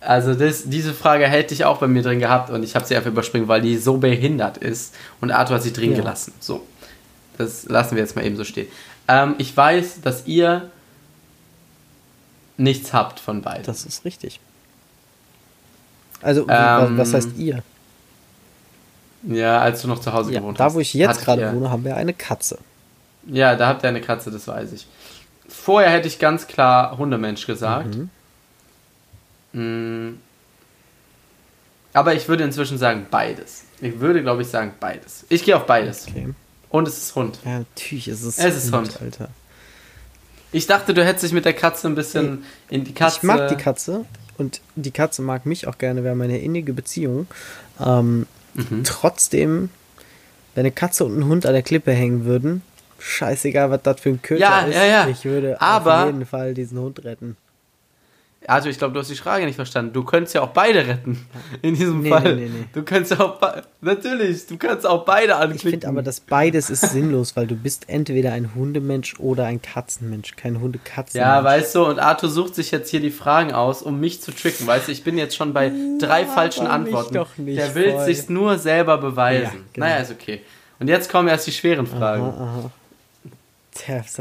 Also 0.00 0.34
das, 0.34 0.64
diese 0.68 0.94
Frage 0.94 1.26
hätte 1.28 1.54
ich 1.54 1.64
auch 1.64 1.78
bei 1.78 1.86
mir 1.86 2.02
drin 2.02 2.18
gehabt 2.18 2.50
und 2.50 2.62
ich 2.64 2.74
habe 2.74 2.84
sie 2.84 2.96
einfach 2.96 3.10
überspringen, 3.10 3.46
weil 3.46 3.60
die 3.62 3.76
so 3.78 3.98
behindert 3.98 4.56
ist 4.58 4.94
und 5.20 5.30
Arthur 5.30 5.56
hat 5.56 5.62
sie 5.62 5.72
drin 5.72 5.92
Ja. 5.92 5.98
gelassen. 5.98 6.32
So, 6.40 6.66
das 7.38 7.64
lassen 7.66 7.94
wir 7.94 8.02
jetzt 8.02 8.16
mal 8.16 8.24
eben 8.24 8.36
so 8.36 8.42
stehen. 8.44 8.66
Ähm, 9.06 9.34
ich 9.38 9.56
weiß, 9.56 10.00
dass 10.02 10.26
ihr 10.26 10.70
nichts 12.56 12.92
habt 12.92 13.20
von 13.20 13.42
beiden. 13.42 13.64
Das 13.64 13.84
ist 13.84 14.04
richtig. 14.04 14.40
Also, 16.20 16.46
Ähm, 16.48 16.98
was 16.98 17.12
heißt 17.14 17.30
ihr? 17.36 17.62
ja, 19.24 19.60
als 19.60 19.82
du 19.82 19.88
noch 19.88 20.00
zu 20.00 20.12
Hause 20.12 20.32
Ja, 20.32 20.40
gewohnt 20.40 20.58
da, 20.58 20.64
hast. 20.64 20.74
wo 20.74 20.80
ich 20.80 20.94
jetzt 20.94 21.24
gerade 21.24 21.52
wohne, 21.54 21.70
haben 21.70 21.84
wir 21.84 21.96
eine 21.96 22.12
Katze. 22.12 22.58
Ja, 23.26 23.54
da 23.56 23.68
habt 23.68 23.82
ihr 23.84 23.88
eine 23.88 24.00
Katze, 24.00 24.30
das 24.30 24.46
weiß 24.48 24.72
ich. 24.72 24.86
Vorher 25.48 25.90
hätte 25.90 26.08
ich 26.08 26.18
ganz 26.18 26.46
klar 26.46 26.96
Hundemensch 26.98 27.46
gesagt. 27.46 27.96
Mm. 29.52 30.10
Aber 31.92 32.14
ich 32.14 32.26
würde 32.28 32.44
inzwischen 32.44 32.78
sagen 32.78 33.06
beides. 33.10 33.64
Ich 33.80 34.00
würde, 34.00 34.22
glaube 34.22 34.42
ich, 34.42 34.48
sagen 34.48 34.72
beides. 34.80 35.26
Ich 35.28 35.44
gehe 35.44 35.56
auf 35.56 35.66
beides. 35.66 36.06
Okay. 36.08 36.28
Und 36.70 36.88
es 36.88 36.96
ist 36.98 37.14
Hund. 37.14 37.38
Ja, 37.44 37.58
natürlich 37.58 38.08
ist 38.08 38.22
es, 38.22 38.38
Es 38.38 38.56
ist 38.56 38.72
Hund. 38.72 38.98
Alter. 39.00 39.28
Ich 40.52 40.66
dachte, 40.66 40.94
du 40.94 41.04
hättest 41.04 41.24
dich 41.24 41.32
mit 41.32 41.44
der 41.44 41.52
Katze 41.52 41.86
ein 41.88 41.94
bisschen 41.94 42.44
in 42.70 42.84
die 42.84 42.94
Katze. 42.94 43.18
Ich 43.18 43.22
mag 43.24 43.48
die 43.48 43.56
Katze 43.56 44.06
und 44.38 44.60
die 44.74 44.90
Katze 44.90 45.20
mag 45.20 45.44
mich 45.44 45.66
auch 45.66 45.76
gerne. 45.76 46.02
Wir 46.02 46.10
haben 46.12 46.20
eine 46.22 46.38
innige 46.38 46.72
Beziehung. 46.72 47.26
Ähm, 47.78 48.26
Mhm. 48.54 48.84
Trotzdem, 48.84 49.70
wenn 50.54 50.62
eine 50.62 50.72
Katze 50.72 51.04
und 51.04 51.18
ein 51.18 51.24
Hund 51.26 51.46
an 51.46 51.52
der 51.54 51.62
Klippe 51.62 51.92
hängen 51.92 52.24
würden, 52.24 52.62
scheißegal, 53.02 53.70
was 53.70 53.82
das 53.82 54.00
für 54.00 54.10
ein 54.10 54.22
Köter 54.22 54.40
Ja, 54.40 54.60
ist, 54.62 54.74
ja, 54.76 54.84
ja. 54.84 55.08
ich 55.08 55.24
würde 55.24 55.60
Aber- 55.60 56.00
auf 56.02 56.06
jeden 56.06 56.26
Fall 56.26 56.54
diesen 56.54 56.78
Hund 56.78 57.04
retten. 57.04 57.36
Also, 58.48 58.68
ich 58.68 58.76
glaube, 58.76 58.92
du 58.92 58.98
hast 58.98 59.08
die 59.08 59.14
Frage 59.14 59.44
nicht 59.46 59.54
verstanden. 59.54 59.92
Du 59.92 60.02
könntest 60.02 60.34
ja 60.34 60.40
auch 60.40 60.48
beide 60.48 60.84
retten. 60.84 61.24
In 61.62 61.76
diesem 61.76 62.00
Nee, 62.02 62.08
Fall. 62.08 62.34
nee, 62.34 62.46
nee, 62.46 62.50
nee. 62.52 62.64
Du 62.72 62.82
könntest 62.82 63.12
ja 63.12 63.20
auch 63.24 63.38
Natürlich, 63.80 64.46
du 64.48 64.56
kannst 64.58 64.84
auch 64.84 65.04
beide 65.04 65.28
Ich 65.28 65.38
anklicken. 65.38 65.70
finde 65.70 65.86
aber, 65.86 66.02
dass 66.02 66.18
beides 66.18 66.68
ist 66.68 66.80
sinnlos, 66.90 67.36
weil 67.36 67.46
du 67.46 67.54
bist 67.54 67.88
entweder 67.88 68.32
ein 68.32 68.52
Hundemensch 68.56 69.14
oder 69.20 69.44
ein 69.46 69.62
Katzenmensch, 69.62 70.34
kein 70.34 70.60
Hunde-Katzenmensch. 70.60 71.14
Ja, 71.24 71.44
weißt 71.44 71.72
du, 71.76 71.84
und 71.86 72.00
Arthur 72.00 72.30
sucht 72.30 72.56
sich 72.56 72.72
jetzt 72.72 72.90
hier 72.90 72.98
die 72.98 73.12
Fragen 73.12 73.52
aus, 73.52 73.80
um 73.80 74.00
mich 74.00 74.20
zu 74.20 74.32
tricken. 74.32 74.66
Weißt 74.66 74.88
du, 74.88 74.92
ich 74.92 75.04
bin 75.04 75.18
jetzt 75.18 75.36
schon 75.36 75.52
bei 75.52 75.70
drei 76.00 76.24
falschen 76.26 76.64
mich 76.64 76.72
Antworten. 76.72 77.14
doch 77.14 77.38
nicht 77.38 77.58
Der 77.60 77.76
will 77.76 77.92
voll. 77.92 78.04
sich's 78.06 78.28
nur 78.28 78.58
selber 78.58 78.98
beweisen. 78.98 79.42
Ja, 79.44 79.60
genau. 79.72 79.86
Naja, 79.86 79.98
ist 79.98 80.10
okay. 80.10 80.40
Und 80.80 80.88
jetzt 80.88 81.08
kommen 81.12 81.28
erst 81.28 81.46
die 81.46 81.52
schweren 81.52 81.86
Fragen. 81.86 82.24
Aha, 82.24 82.30
aha. 82.58 82.70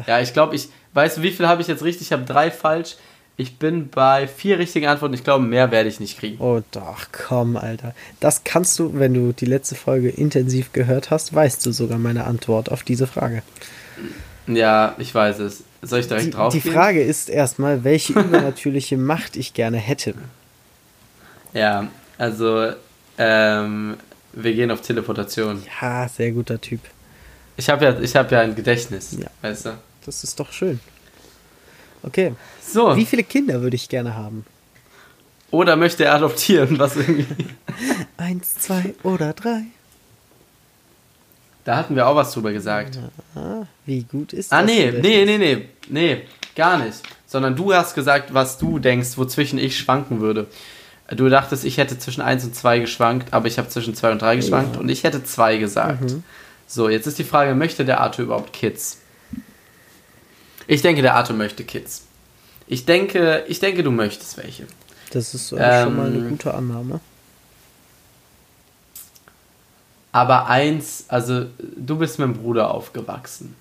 Ja, 0.08 0.20
ich 0.22 0.34
glaube, 0.34 0.56
ich. 0.56 0.70
Weißt 0.94 1.18
du, 1.18 1.22
wie 1.22 1.32
viel 1.32 1.48
habe 1.48 1.62
ich 1.62 1.68
jetzt 1.68 1.84
richtig? 1.84 2.08
Ich 2.08 2.14
habe 2.14 2.24
drei 2.24 2.52
falsch. 2.52 2.96
Ich 3.38 3.58
bin 3.58 3.90
bei 3.90 4.28
vier 4.28 4.60
richtigen 4.60 4.88
Antworten. 4.88 5.14
Ich 5.14 5.24
glaube, 5.24 5.44
mehr 5.46 5.72
werde 5.72 5.90
ich 5.90 6.00
nicht 6.00 6.20
kriegen. 6.20 6.40
Oh 6.40 6.62
doch, 6.72 7.08
komm, 7.12 7.56
Alter. 7.58 7.96
Das 8.20 8.44
kannst 8.44 8.78
du, 8.78 8.92
wenn 9.00 9.14
du 9.14 9.32
die 9.32 9.46
letzte 9.46 9.76
Folge 9.76 10.10
intensiv 10.10 10.74
gehört 10.74 11.10
hast, 11.10 11.34
weißt 11.34 11.66
du 11.66 11.72
sogar 11.72 11.98
meine 11.98 12.26
Antwort 12.26 12.72
auf 12.72 12.84
diese 12.84 13.08
Frage. 13.08 13.42
Ja, 14.48 14.96
ich 14.98 15.14
weiß 15.16 15.40
es. 15.40 15.64
Soll 15.82 16.02
ich 16.02 16.08
direkt 16.08 16.28
Die, 16.28 16.32
drauf 16.32 16.54
die 16.54 16.60
gehen? 16.60 16.74
Frage 16.74 17.02
ist 17.02 17.30
erstmal, 17.30 17.84
welche 17.84 18.14
übernatürliche 18.20 18.98
Macht 18.98 19.36
ich 19.38 19.54
gerne 19.54 19.78
hätte. 19.78 20.14
Ja, 21.54 21.88
also, 22.18 22.74
ähm, 23.18 23.98
wir 24.34 24.54
gehen 24.54 24.72
auf 24.72 24.82
Teleportation. 24.82 25.64
Ja, 25.82 26.08
sehr 26.08 26.32
guter 26.32 26.60
Typ. 26.62 26.82
Ich 27.58 27.70
habe 27.70 27.86
ja, 27.86 28.00
ich 28.00 28.16
hab 28.16 28.32
ja 28.32 28.40
ein 28.42 28.56
Gedächtnis, 28.56 29.18
Ja. 29.20 29.28
weißt 29.42 29.66
du? 29.68 29.70
Das 30.06 30.24
ist 30.24 30.40
doch 30.40 30.52
schön. 30.52 30.80
Okay. 32.04 32.34
So, 32.66 32.96
Wie 32.96 33.06
viele 33.06 33.24
Kinder 33.24 33.62
würde 33.62 33.76
ich 33.76 33.88
gerne 33.90 34.16
haben? 34.16 34.46
oder 35.52 35.76
möchte 35.76 36.06
er 36.06 36.16
adoptieren, 36.16 36.80
was 36.80 36.96
irgendwie. 36.96 37.46
Eins, 38.18 38.56
zwei 38.56 38.96
oder 39.04 39.34
drei? 39.34 39.64
Da 41.66 41.76
hatten 41.76 41.96
wir 41.96 42.08
auch 42.08 42.16
was 42.16 42.32
drüber 42.32 42.52
gesagt. 42.54 42.98
Ah, 43.36 43.64
wie 43.86 44.04
gut 44.04 44.34
ist 44.34 44.52
Ah, 44.52 44.62
das? 44.62 44.66
nee, 44.72 44.86
Gedächtnis? 44.86 45.12
nee, 45.12 45.26
nee, 45.38 45.38
nee, 45.38 45.70
nee, 45.90 46.22
gar 46.56 46.78
nicht. 46.80 47.02
Sondern 47.28 47.56
du 47.56 47.74
hast 47.74 47.94
gesagt, 47.96 48.34
was 48.34 48.58
du 48.58 48.80
denkst, 48.80 49.18
wozwischen 49.18 49.60
ich 49.60 49.78
schwanken 49.78 50.22
würde. 50.22 50.48
Du 51.10 51.28
dachtest, 51.30 51.66
ich 51.66 51.78
hätte 51.78 52.00
zwischen 52.00 52.22
1 52.22 52.46
und 52.46 52.56
2 52.56 52.80
geschwankt, 52.80 53.34
aber 53.34 53.48
ich 53.48 53.58
habe 53.58 53.68
zwischen 53.68 53.94
2 53.94 54.14
und 54.14 54.22
3 54.22 54.38
geschwankt 54.38 54.78
und 54.78 54.88
ich 54.90 55.04
hätte 55.04 55.24
2 55.24 55.58
gesagt. 55.58 56.02
Mhm. 56.10 56.24
So, 56.74 56.88
jetzt 56.88 57.06
ist 57.06 57.20
die 57.20 57.26
Frage, 57.26 57.54
möchte 57.54 57.84
der 57.84 58.00
Arthur 58.00 58.24
überhaupt 58.24 58.54
Kids? 58.54 59.02
Ich 60.68 60.82
denke, 60.82 61.02
der 61.02 61.16
Arthur 61.16 61.36
möchte 61.36 61.66
Kids. 61.66 62.06
Ich 62.66 62.86
denke, 62.86 63.44
ich 63.50 63.60
denke, 63.60 63.84
du 63.84 63.92
möchtest 63.92 64.38
welche. 64.38 64.68
Das 65.12 65.34
ist 65.34 65.52
äh, 65.52 65.84
schon 65.84 65.98
mal 65.98 66.08
eine 66.08 66.20
Ähm, 66.20 66.30
gute 66.30 66.54
Annahme. 66.54 67.02
Aber 70.14 70.48
eins, 70.48 71.04
also 71.10 71.48
du 71.60 71.98
bist 71.98 72.20
mit 72.20 72.30
dem 72.30 72.36
Bruder 72.36 72.74
aufgewachsen. 72.74 73.54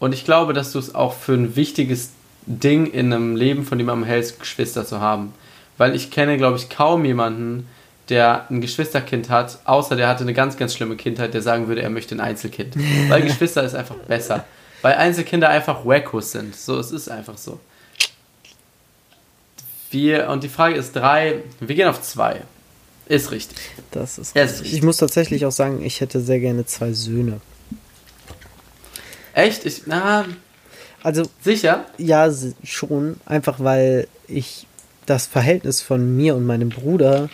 Und 0.00 0.12
ich 0.12 0.24
glaube, 0.24 0.54
dass 0.54 0.72
du 0.72 0.80
es 0.80 0.92
auch 0.92 1.14
für 1.14 1.34
ein 1.34 1.54
wichtiges 1.54 2.10
Ding 2.46 2.86
in 2.86 3.12
einem 3.12 3.36
Leben 3.36 3.64
von 3.64 3.78
jemandem 3.78 4.08
hältst, 4.08 4.40
Geschwister 4.40 4.84
zu 4.84 5.00
haben. 5.00 5.32
Weil 5.78 5.94
ich 5.94 6.10
kenne, 6.10 6.36
glaube 6.36 6.56
ich, 6.56 6.68
kaum 6.68 7.04
jemanden, 7.04 7.68
der 8.08 8.46
ein 8.50 8.60
Geschwisterkind 8.60 9.30
hat, 9.30 9.58
außer 9.64 9.96
der 9.96 10.08
hatte 10.08 10.22
eine 10.24 10.34
ganz, 10.34 10.56
ganz 10.56 10.74
schlimme 10.74 10.96
Kindheit, 10.96 11.34
der 11.34 11.42
sagen 11.42 11.68
würde, 11.68 11.82
er 11.82 11.90
möchte 11.90 12.14
ein 12.14 12.20
Einzelkind. 12.20 12.74
Weil 13.08 13.22
Geschwister 13.26 13.62
ist 13.64 13.74
einfach 13.74 13.96
besser. 13.96 14.44
Weil 14.82 14.94
Einzelkinder 14.94 15.48
einfach 15.48 15.84
Wackos 15.86 16.32
sind. 16.32 16.54
So, 16.54 16.78
es 16.78 16.90
ist 16.90 17.08
einfach 17.08 17.38
so. 17.38 17.58
Wir, 19.90 20.28
und 20.28 20.42
die 20.42 20.48
Frage 20.48 20.74
ist 20.76 20.94
drei, 20.94 21.42
wir 21.60 21.74
gehen 21.74 21.88
auf 21.88 22.02
zwei. 22.02 22.42
Ist 23.06 23.30
richtig. 23.30 23.58
Das 23.90 24.18
ist 24.18 24.34
ist 24.36 24.60
richtig. 24.60 24.74
Ich 24.74 24.82
muss 24.82 24.96
tatsächlich 24.96 25.46
auch 25.46 25.52
sagen, 25.52 25.84
ich 25.84 26.00
hätte 26.00 26.20
sehr 26.20 26.40
gerne 26.40 26.66
zwei 26.66 26.92
Söhne. 26.92 27.40
Echt? 29.34 29.64
Ich, 29.66 29.82
na, 29.86 30.24
Also 31.02 31.24
sicher? 31.42 31.84
ja, 31.98 32.30
schon. 32.62 33.20
Einfach 33.26 33.60
weil 33.60 34.08
ich 34.26 34.66
das 35.06 35.26
Verhältnis 35.26 35.82
von 35.82 36.16
mir 36.16 36.34
und 36.34 36.46
meinem 36.46 36.70
Bruder 36.70 37.28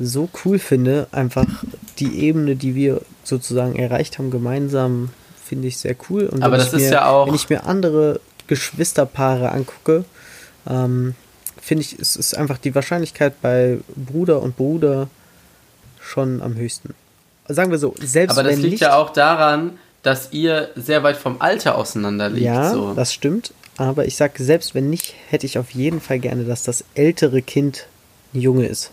so 0.00 0.28
cool 0.44 0.58
finde. 0.58 1.06
Einfach 1.12 1.46
die 1.98 2.20
Ebene, 2.20 2.56
die 2.56 2.74
wir 2.74 3.02
sozusagen 3.22 3.76
erreicht 3.76 4.18
haben, 4.18 4.30
gemeinsam, 4.30 5.10
finde 5.44 5.68
ich 5.68 5.76
sehr 5.78 5.94
cool. 6.08 6.24
Und 6.26 6.42
Aber 6.42 6.52
wenn 6.52 6.58
das 6.60 6.68
ich 6.68 6.80
ist 6.80 6.86
mir, 6.86 6.92
ja 6.92 7.08
auch- 7.10 7.26
Wenn 7.26 7.34
ich 7.34 7.48
mir 7.50 7.64
andere 7.66 8.20
Geschwisterpaare 8.46 9.52
angucke, 9.52 10.04
ähm, 10.68 11.14
finde 11.60 11.82
ich, 11.82 11.98
es 11.98 12.16
ist 12.16 12.34
einfach 12.36 12.58
die 12.58 12.74
Wahrscheinlichkeit 12.74 13.40
bei 13.42 13.78
Bruder 13.94 14.40
und 14.42 14.56
Bruder 14.56 15.08
schon 16.00 16.40
am 16.42 16.54
höchsten. 16.56 16.94
Sagen 17.48 17.70
wir 17.70 17.78
so, 17.78 17.94
selbst 18.00 18.34
Aber 18.38 18.42
das 18.44 18.54
wenn 18.54 18.60
liegt 18.62 18.72
nicht, 18.72 18.80
ja 18.82 18.96
auch 18.96 19.10
daran, 19.12 19.78
dass 20.02 20.32
ihr 20.32 20.70
sehr 20.76 21.02
weit 21.02 21.16
vom 21.16 21.40
Alter 21.40 21.76
auseinander 21.76 22.30
liegt. 22.30 22.46
Ja, 22.46 22.70
so. 22.72 22.94
das 22.94 23.12
stimmt. 23.12 23.52
Aber 23.76 24.06
ich 24.06 24.16
sag, 24.16 24.38
selbst 24.38 24.74
wenn 24.74 24.88
nicht, 24.90 25.14
hätte 25.28 25.46
ich 25.46 25.58
auf 25.58 25.70
jeden 25.72 26.00
Fall 26.00 26.18
gerne, 26.20 26.44
dass 26.44 26.62
das 26.62 26.84
ältere 26.94 27.42
Kind 27.42 27.86
ein 28.34 28.40
Junge 28.40 28.66
ist. 28.66 28.90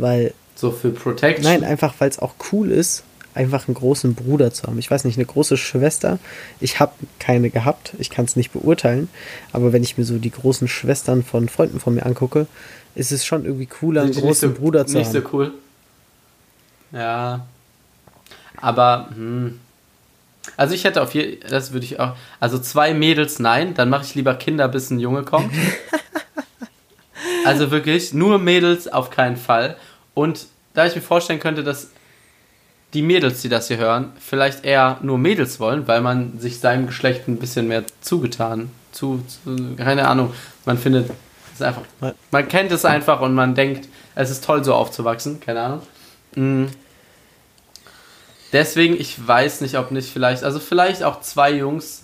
Weil, 0.00 0.34
so 0.54 0.70
für 0.70 0.90
Protection. 0.90 1.44
nein, 1.44 1.64
einfach 1.64 1.94
weil 1.98 2.10
es 2.10 2.18
auch 2.18 2.34
cool 2.52 2.70
ist, 2.70 3.04
einfach 3.34 3.68
einen 3.68 3.74
großen 3.74 4.14
Bruder 4.14 4.52
zu 4.52 4.64
haben. 4.64 4.78
Ich 4.78 4.90
weiß 4.90 5.04
nicht, 5.04 5.16
eine 5.16 5.26
große 5.26 5.56
Schwester. 5.56 6.18
Ich 6.60 6.80
habe 6.80 6.92
keine 7.20 7.50
gehabt. 7.50 7.92
Ich 7.98 8.10
kann 8.10 8.24
es 8.24 8.34
nicht 8.34 8.52
beurteilen. 8.52 9.08
Aber 9.52 9.72
wenn 9.72 9.82
ich 9.82 9.96
mir 9.96 10.04
so 10.04 10.18
die 10.18 10.30
großen 10.30 10.66
Schwestern 10.66 11.22
von 11.22 11.48
Freunden 11.48 11.78
von 11.78 11.94
mir 11.94 12.04
angucke, 12.04 12.46
ist 12.94 13.12
es 13.12 13.24
schon 13.24 13.44
irgendwie 13.44 13.66
cooler, 13.66 14.02
einen 14.02 14.12
großen 14.12 14.48
nicht 14.48 14.56
so, 14.56 14.62
Bruder 14.62 14.86
zu 14.86 14.98
Nicht 14.98 15.06
haben. 15.06 15.22
so 15.22 15.28
cool. 15.32 15.52
Ja. 16.90 17.46
Aber, 18.56 19.08
hm. 19.14 19.60
Also 20.56 20.74
ich 20.74 20.84
hätte 20.84 21.02
auf 21.02 21.14
jeden 21.14 21.48
das 21.48 21.72
würde 21.72 21.84
ich 21.84 22.00
auch. 22.00 22.16
Also 22.40 22.58
zwei 22.58 22.94
Mädels, 22.94 23.38
nein, 23.38 23.74
dann 23.74 23.90
mache 23.90 24.04
ich 24.04 24.14
lieber 24.14 24.34
Kinder, 24.34 24.66
bis 24.66 24.90
ein 24.90 24.98
Junge 24.98 25.22
kommt. 25.22 25.52
also 27.44 27.70
wirklich, 27.70 28.14
nur 28.14 28.38
Mädels 28.38 28.88
auf 28.88 29.10
keinen 29.10 29.36
Fall. 29.36 29.76
Und 30.18 30.46
da 30.74 30.84
ich 30.84 30.96
mir 30.96 31.00
vorstellen 31.00 31.38
könnte, 31.38 31.62
dass 31.62 31.90
die 32.92 33.02
Mädels, 33.02 33.40
die 33.40 33.48
das 33.48 33.68
hier 33.68 33.76
hören, 33.76 34.10
vielleicht 34.18 34.64
eher 34.64 34.98
nur 35.00 35.16
Mädels 35.16 35.60
wollen, 35.60 35.86
weil 35.86 36.00
man 36.00 36.40
sich 36.40 36.58
seinem 36.58 36.88
Geschlecht 36.88 37.28
ein 37.28 37.36
bisschen 37.36 37.68
mehr 37.68 37.84
zugetan, 38.00 38.68
zu, 38.90 39.22
zu 39.28 39.76
keine 39.76 40.08
Ahnung, 40.08 40.34
man 40.64 40.76
findet 40.76 41.08
es 41.54 41.62
einfach, 41.62 41.82
man 42.32 42.48
kennt 42.48 42.72
es 42.72 42.84
einfach 42.84 43.20
und 43.20 43.32
man 43.32 43.54
denkt, 43.54 43.88
es 44.16 44.30
ist 44.30 44.42
toll 44.42 44.64
so 44.64 44.74
aufzuwachsen, 44.74 45.38
keine 45.38 45.60
Ahnung. 45.60 45.82
Mm. 46.34 46.64
Deswegen, 48.52 48.98
ich 48.98 49.24
weiß 49.24 49.60
nicht, 49.60 49.78
ob 49.78 49.92
nicht 49.92 50.10
vielleicht, 50.10 50.42
also 50.42 50.58
vielleicht 50.58 51.04
auch 51.04 51.20
zwei 51.20 51.52
Jungs 51.52 52.02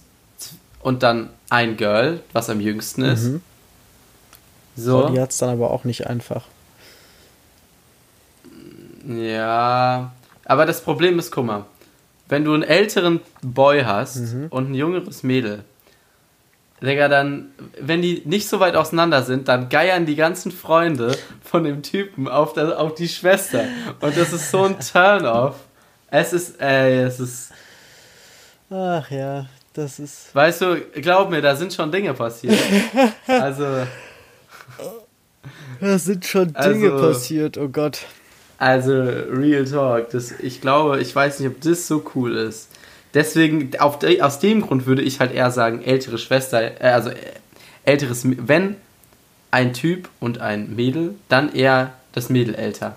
und 0.80 1.02
dann 1.02 1.30
ein 1.50 1.76
Girl, 1.76 2.20
was 2.32 2.48
am 2.48 2.60
jüngsten 2.60 3.02
ist. 3.02 3.24
Mhm. 3.24 3.42
So. 4.76 5.08
Die 5.08 5.20
hat 5.20 5.32
es 5.32 5.38
dann 5.38 5.48
aber 5.48 5.72
auch 5.72 5.82
nicht 5.82 6.06
einfach. 6.06 6.44
Ja, 9.06 10.12
aber 10.44 10.66
das 10.66 10.80
Problem 10.82 11.18
ist, 11.18 11.30
guck 11.30 11.46
mal, 11.46 11.64
wenn 12.28 12.44
du 12.44 12.54
einen 12.54 12.62
älteren 12.62 13.20
Boy 13.42 13.82
hast 13.84 14.16
Mhm. 14.16 14.46
und 14.50 14.70
ein 14.70 14.74
jüngeres 14.74 15.22
Mädel, 15.22 15.64
Digga, 16.82 17.08
dann, 17.08 17.46
wenn 17.80 18.02
die 18.02 18.20
nicht 18.26 18.46
so 18.48 18.60
weit 18.60 18.76
auseinander 18.76 19.22
sind, 19.22 19.48
dann 19.48 19.68
geiern 19.70 20.04
die 20.04 20.16
ganzen 20.16 20.52
Freunde 20.52 21.16
von 21.42 21.64
dem 21.64 21.82
Typen 21.82 22.28
auf, 22.28 22.52
der, 22.52 22.78
auf 22.78 22.94
die 22.94 23.08
Schwester. 23.08 23.64
Und 24.00 24.14
das 24.16 24.32
ist 24.34 24.50
so 24.50 24.64
ein 24.64 24.76
Turn-off. 24.80 25.56
Es 26.08 26.32
ist, 26.34 26.60
ey, 26.60 26.98
es 27.04 27.20
ist, 27.20 27.52
Ach 28.70 29.08
ja, 29.10 29.46
das 29.72 29.98
ist. 29.98 30.34
weißt 30.34 30.60
du, 30.60 30.80
glaub 31.00 31.30
mir, 31.30 31.40
da 31.40 31.56
sind 31.56 31.72
schon 31.72 31.90
Dinge 31.90 32.12
passiert. 32.12 32.58
Also, 33.26 33.64
Da 35.80 35.98
sind 35.98 36.24
schon 36.26 36.52
Dinge 36.52 36.68
Dinge 36.74 36.90
passiert, 36.90 37.56
oh 37.58 37.68
Gott. 37.68 38.00
Also, 38.58 38.92
Real 38.92 39.64
Talk. 39.64 40.10
Das, 40.10 40.32
ich 40.40 40.60
glaube, 40.60 41.00
ich 41.00 41.14
weiß 41.14 41.40
nicht, 41.40 41.48
ob 41.48 41.60
das 41.60 41.86
so 41.86 42.04
cool 42.14 42.36
ist. 42.36 42.68
Deswegen, 43.14 43.70
auf 43.78 43.98
aus 44.20 44.40
dem 44.40 44.62
Grund 44.62 44.86
würde 44.86 45.02
ich 45.02 45.20
halt 45.20 45.32
eher 45.32 45.50
sagen, 45.50 45.82
ältere 45.82 46.18
Schwester, 46.18 46.80
äh, 46.82 46.88
also 46.88 47.10
äh, 47.10 47.16
älteres, 47.84 48.22
wenn 48.24 48.76
ein 49.50 49.72
Typ 49.72 50.08
und 50.18 50.38
ein 50.40 50.74
Mädel, 50.74 51.14
dann 51.28 51.54
eher 51.54 51.92
das 52.12 52.28
Mädel 52.28 52.56
älter. 52.56 52.96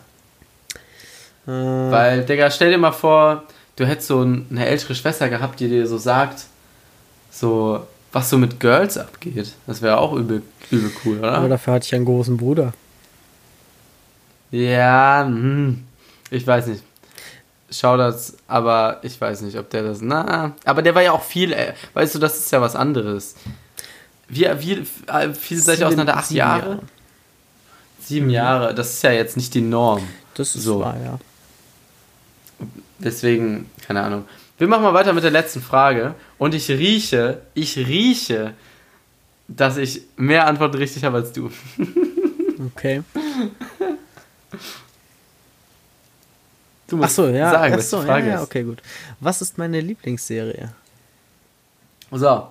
Äh, 1.47 1.51
Weil, 1.51 2.25
Digga, 2.25 2.49
stell 2.49 2.71
dir 2.71 2.79
mal 2.79 2.91
vor, 2.91 3.43
du 3.75 3.85
hättest 3.85 4.07
so 4.07 4.23
ein, 4.23 4.47
eine 4.49 4.65
ältere 4.65 4.95
Schwester 4.95 5.29
gehabt, 5.29 5.59
die 5.59 5.67
dir 5.67 5.85
so 5.85 5.99
sagt, 5.99 6.45
so, 7.29 7.85
was 8.11 8.31
so 8.31 8.39
mit 8.39 8.59
Girls 8.59 8.97
abgeht. 8.97 9.53
Das 9.67 9.83
wäre 9.83 9.99
auch 9.99 10.13
übel, 10.13 10.41
übel 10.71 10.91
cool, 11.05 11.19
oder? 11.19 11.33
aber 11.33 11.49
dafür 11.49 11.73
hatte 11.73 11.85
ich 11.85 11.93
einen 11.93 12.05
großen 12.05 12.37
Bruder. 12.37 12.73
Ja, 14.51 15.25
hm, 15.25 15.83
ich 16.29 16.45
weiß 16.45 16.67
nicht. 16.67 16.83
Schau 17.69 17.97
das, 17.97 18.37
aber 18.47 18.99
ich 19.03 19.19
weiß 19.19 19.41
nicht, 19.41 19.57
ob 19.57 19.69
der 19.69 19.83
das. 19.83 19.99
Na, 20.01 20.53
aber 20.63 20.81
der 20.81 20.95
war 20.95 21.01
ja 21.01 21.11
auch 21.11 21.23
viel, 21.23 21.51
äh, 21.51 21.73
weißt 21.93 22.15
du, 22.15 22.19
das 22.19 22.37
ist 22.37 22.51
ja 22.51 22.61
was 22.61 22.75
anderes. 22.75 23.35
Wie, 24.29 24.45
wie 24.59 24.85
äh, 25.07 25.33
viel 25.33 25.57
seid 25.57 25.79
ihr 25.79 25.87
auseinander? 25.87 26.15
Acht 26.15 26.31
Jahre? 26.31 26.69
Jahre. 26.69 26.79
Sieben 28.01 28.29
Jahre, 28.29 28.73
das 28.73 28.93
ist 28.93 29.03
ja 29.03 29.11
jetzt 29.11 29.35
nicht 29.35 29.53
die 29.53 29.61
Norm. 29.61 30.01
Das 30.35 30.55
ist 30.55 30.63
So. 30.63 30.79
wahr, 30.79 30.95
ja. 31.03 31.19
Deswegen, 32.99 33.69
keine 33.85 34.01
Ahnung. 34.01 34.25
Wir 34.57 34.67
machen 34.67 34.83
mal 34.83 34.93
weiter 34.93 35.11
mit 35.13 35.23
der 35.23 35.31
letzten 35.31 35.61
Frage. 35.61 36.15
Und 36.37 36.55
ich 36.55 36.69
rieche, 36.69 37.41
ich 37.53 37.77
rieche, 37.77 38.53
dass 39.49 39.77
ich 39.77 40.03
mehr 40.15 40.47
Antworten 40.47 40.77
richtig 40.77 41.03
habe 41.03 41.17
als 41.17 41.31
du. 41.33 41.51
Okay. 42.75 43.03
Du 46.87 46.95
musst 46.95 47.19
Achso, 47.19 47.27
ja. 47.29 47.51
sagen, 47.51 47.73
was 47.73 47.85
Achso, 47.85 48.01
die 48.01 48.07
ja, 48.07 48.13
Frage 48.13 48.27
ja, 48.29 48.35
ist. 48.35 48.41
okay, 48.43 48.63
gut. 48.63 48.81
Was 49.19 49.41
ist 49.41 49.57
meine 49.57 49.81
Lieblingsserie? 49.81 50.69
So, 52.11 52.47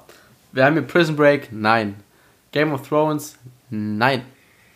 wir 0.52 0.64
haben 0.64 0.74
hier 0.74 0.82
Prison 0.82 1.16
Break, 1.16 1.50
nein. 1.50 1.96
Game 2.52 2.72
of 2.72 2.86
Thrones, 2.86 3.38
nein. 3.70 4.22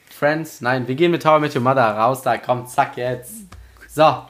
Friends, 0.09 0.61
nein. 0.63 0.89
Wir 0.89 0.95
gehen 0.95 1.11
mit 1.11 1.23
Tower 1.23 1.41
mit 1.41 1.55
Your 1.55 1.63
Mother 1.63 1.85
raus, 1.85 2.23
da 2.23 2.39
komm, 2.39 2.67
zack 2.67 2.97
jetzt. 2.97 3.33
So. 3.89 4.25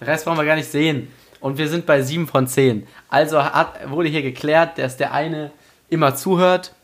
Den 0.00 0.06
Rest 0.06 0.24
brauchen 0.24 0.38
wir 0.38 0.44
gar 0.44 0.56
nicht 0.56 0.70
sehen. 0.70 1.12
Und 1.40 1.58
wir 1.58 1.68
sind 1.68 1.86
bei 1.86 2.02
7 2.02 2.26
von 2.28 2.46
10. 2.46 2.86
Also 3.08 3.42
hat, 3.42 3.90
wurde 3.90 4.08
hier 4.08 4.22
geklärt, 4.22 4.78
dass 4.78 4.96
der 4.96 5.12
eine 5.12 5.50
immer 5.88 6.14
zuhört 6.14 6.74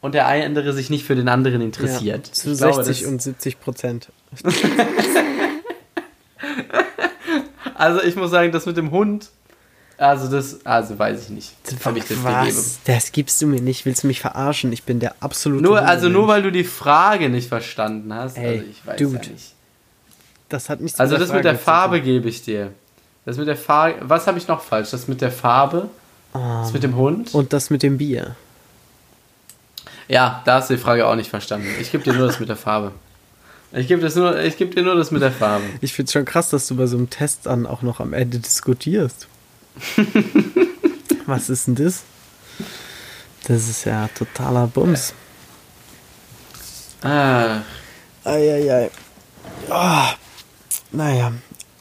und 0.00 0.14
der 0.14 0.26
andere 0.26 0.72
sich 0.72 0.90
nicht 0.90 1.04
für 1.04 1.14
den 1.16 1.28
anderen 1.28 1.60
interessiert. 1.60 2.26
Ja, 2.28 2.32
zu 2.32 2.52
Ich 2.52 2.58
glaube, 2.58 2.84
60 2.84 3.02
das- 3.02 3.10
und 3.12 3.22
70 3.22 3.60
Prozent. 3.60 4.08
Also 7.74 8.02
ich 8.02 8.16
muss 8.16 8.30
sagen, 8.30 8.52
das 8.52 8.64
mit 8.64 8.76
dem 8.78 8.90
Hund, 8.90 9.28
also 9.98 10.30
das, 10.30 10.64
also 10.64 10.98
weiß 10.98 11.24
ich 11.24 11.28
nicht. 11.30 11.52
Ob 11.84 11.96
ich 11.96 12.04
das. 12.04 12.22
Was? 12.24 12.78
Das 12.84 13.12
gibst 13.12 13.40
du 13.42 13.46
mir 13.46 13.60
nicht. 13.60 13.84
Willst 13.86 14.02
du 14.02 14.06
mich 14.06 14.20
verarschen? 14.20 14.72
Ich 14.72 14.84
bin 14.84 14.98
der 15.00 15.14
absolute. 15.20 15.62
Nur, 15.62 15.82
also 15.82 16.08
nur 16.08 16.26
weil 16.28 16.42
du 16.42 16.50
die 16.52 16.64
Frage 16.64 17.28
nicht 17.28 17.48
verstanden 17.48 18.12
hast. 18.14 18.36
Ey, 18.38 18.46
also 18.58 18.64
ich 18.70 18.86
weiß 18.86 18.96
Dude. 18.98 19.20
ja 19.26 19.30
nicht. 19.32 19.52
Das 20.48 20.68
hat 20.70 20.80
nichts 20.80 21.00
Also 21.00 21.16
das 21.18 21.32
mit 21.32 21.44
der 21.44 21.56
Frage 21.56 21.64
Farbe 21.64 22.00
gebe 22.02 22.28
ich 22.28 22.42
dir. 22.42 22.72
Das 23.24 23.36
mit 23.36 23.48
der 23.48 23.56
Farbe. 23.56 23.96
Was 24.02 24.26
habe 24.26 24.38
ich 24.38 24.46
noch 24.48 24.62
falsch? 24.62 24.90
Das 24.90 25.08
mit 25.08 25.20
der 25.20 25.32
Farbe, 25.32 25.88
Ah. 26.32 26.62
das 26.62 26.72
mit 26.72 26.82
dem 26.82 26.96
Hund. 26.96 27.34
Und 27.34 27.52
das 27.52 27.70
mit 27.70 27.82
dem 27.82 27.98
Bier. 27.98 28.36
Ja, 30.08 30.42
da 30.44 30.54
hast 30.56 30.70
du 30.70 30.74
die 30.74 30.80
Frage 30.80 31.06
auch 31.06 31.14
nicht 31.14 31.30
verstanden. 31.30 31.68
Ich 31.80 31.90
gebe 31.90 32.04
dir 32.04 32.12
nur 32.12 32.26
das 32.26 32.40
mit 32.40 32.48
der 32.48 32.56
Farbe. 32.56 32.92
Ich 33.72 33.88
gebe 33.88 34.00
gebe 34.00 34.74
dir 34.74 34.82
nur 34.82 34.94
das 34.94 35.10
mit 35.10 35.22
der 35.22 35.32
Farbe. 35.32 35.64
Ich 35.80 35.92
finde 35.92 36.06
es 36.06 36.12
schon 36.12 36.24
krass, 36.24 36.50
dass 36.50 36.66
du 36.68 36.76
bei 36.76 36.86
so 36.86 36.96
einem 36.96 37.10
Test 37.10 37.46
dann 37.46 37.66
auch 37.66 37.82
noch 37.82 38.00
am 38.00 38.12
Ende 38.12 38.38
diskutierst. 38.38 39.26
Was 41.26 41.50
ist 41.50 41.66
denn 41.66 41.74
das? 41.74 42.04
Das 43.46 43.68
ist 43.68 43.84
ja 43.84 44.08
totaler 44.08 44.66
Bums. 44.66 45.12
Ah, 47.02 47.60
Eieiei. 48.24 48.90
Ah, 49.68 50.14
naja, 50.92 51.32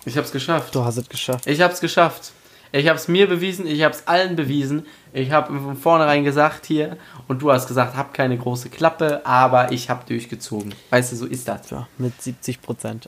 ich 0.05 0.17
habe 0.17 0.25
es 0.25 0.31
geschafft. 0.31 0.75
du 0.75 0.83
hast 0.83 0.97
es 0.97 1.09
geschafft. 1.09 1.47
Ich 1.47 1.61
habe 1.61 1.73
es 1.73 1.79
geschafft. 1.79 2.31
Ich 2.77 2.89
habe 2.89 2.97
es 2.97 3.07
mir 3.07 3.27
bewiesen, 3.29 3.65
ich 3.67 3.83
habe 3.83 3.95
es 3.95 4.05
allen 4.05 4.35
bewiesen. 4.35 4.85
Ich 5.13 5.31
habe 5.31 5.57
von 5.57 5.77
vornherein 5.77 6.25
gesagt 6.25 6.65
hier 6.65 6.97
und 7.29 7.41
du 7.41 7.49
hast 7.49 7.69
gesagt, 7.69 7.95
hab 7.95 8.13
keine 8.13 8.37
große 8.37 8.69
Klappe, 8.69 9.25
aber 9.25 9.71
ich 9.71 9.89
habe 9.89 10.03
durchgezogen. 10.05 10.75
Weißt 10.89 11.13
du, 11.13 11.15
so 11.15 11.25
ist 11.25 11.47
das. 11.47 11.69
Ja, 11.69 11.87
mit 11.97 12.21
70 12.21 12.61
Prozent. 12.61 13.07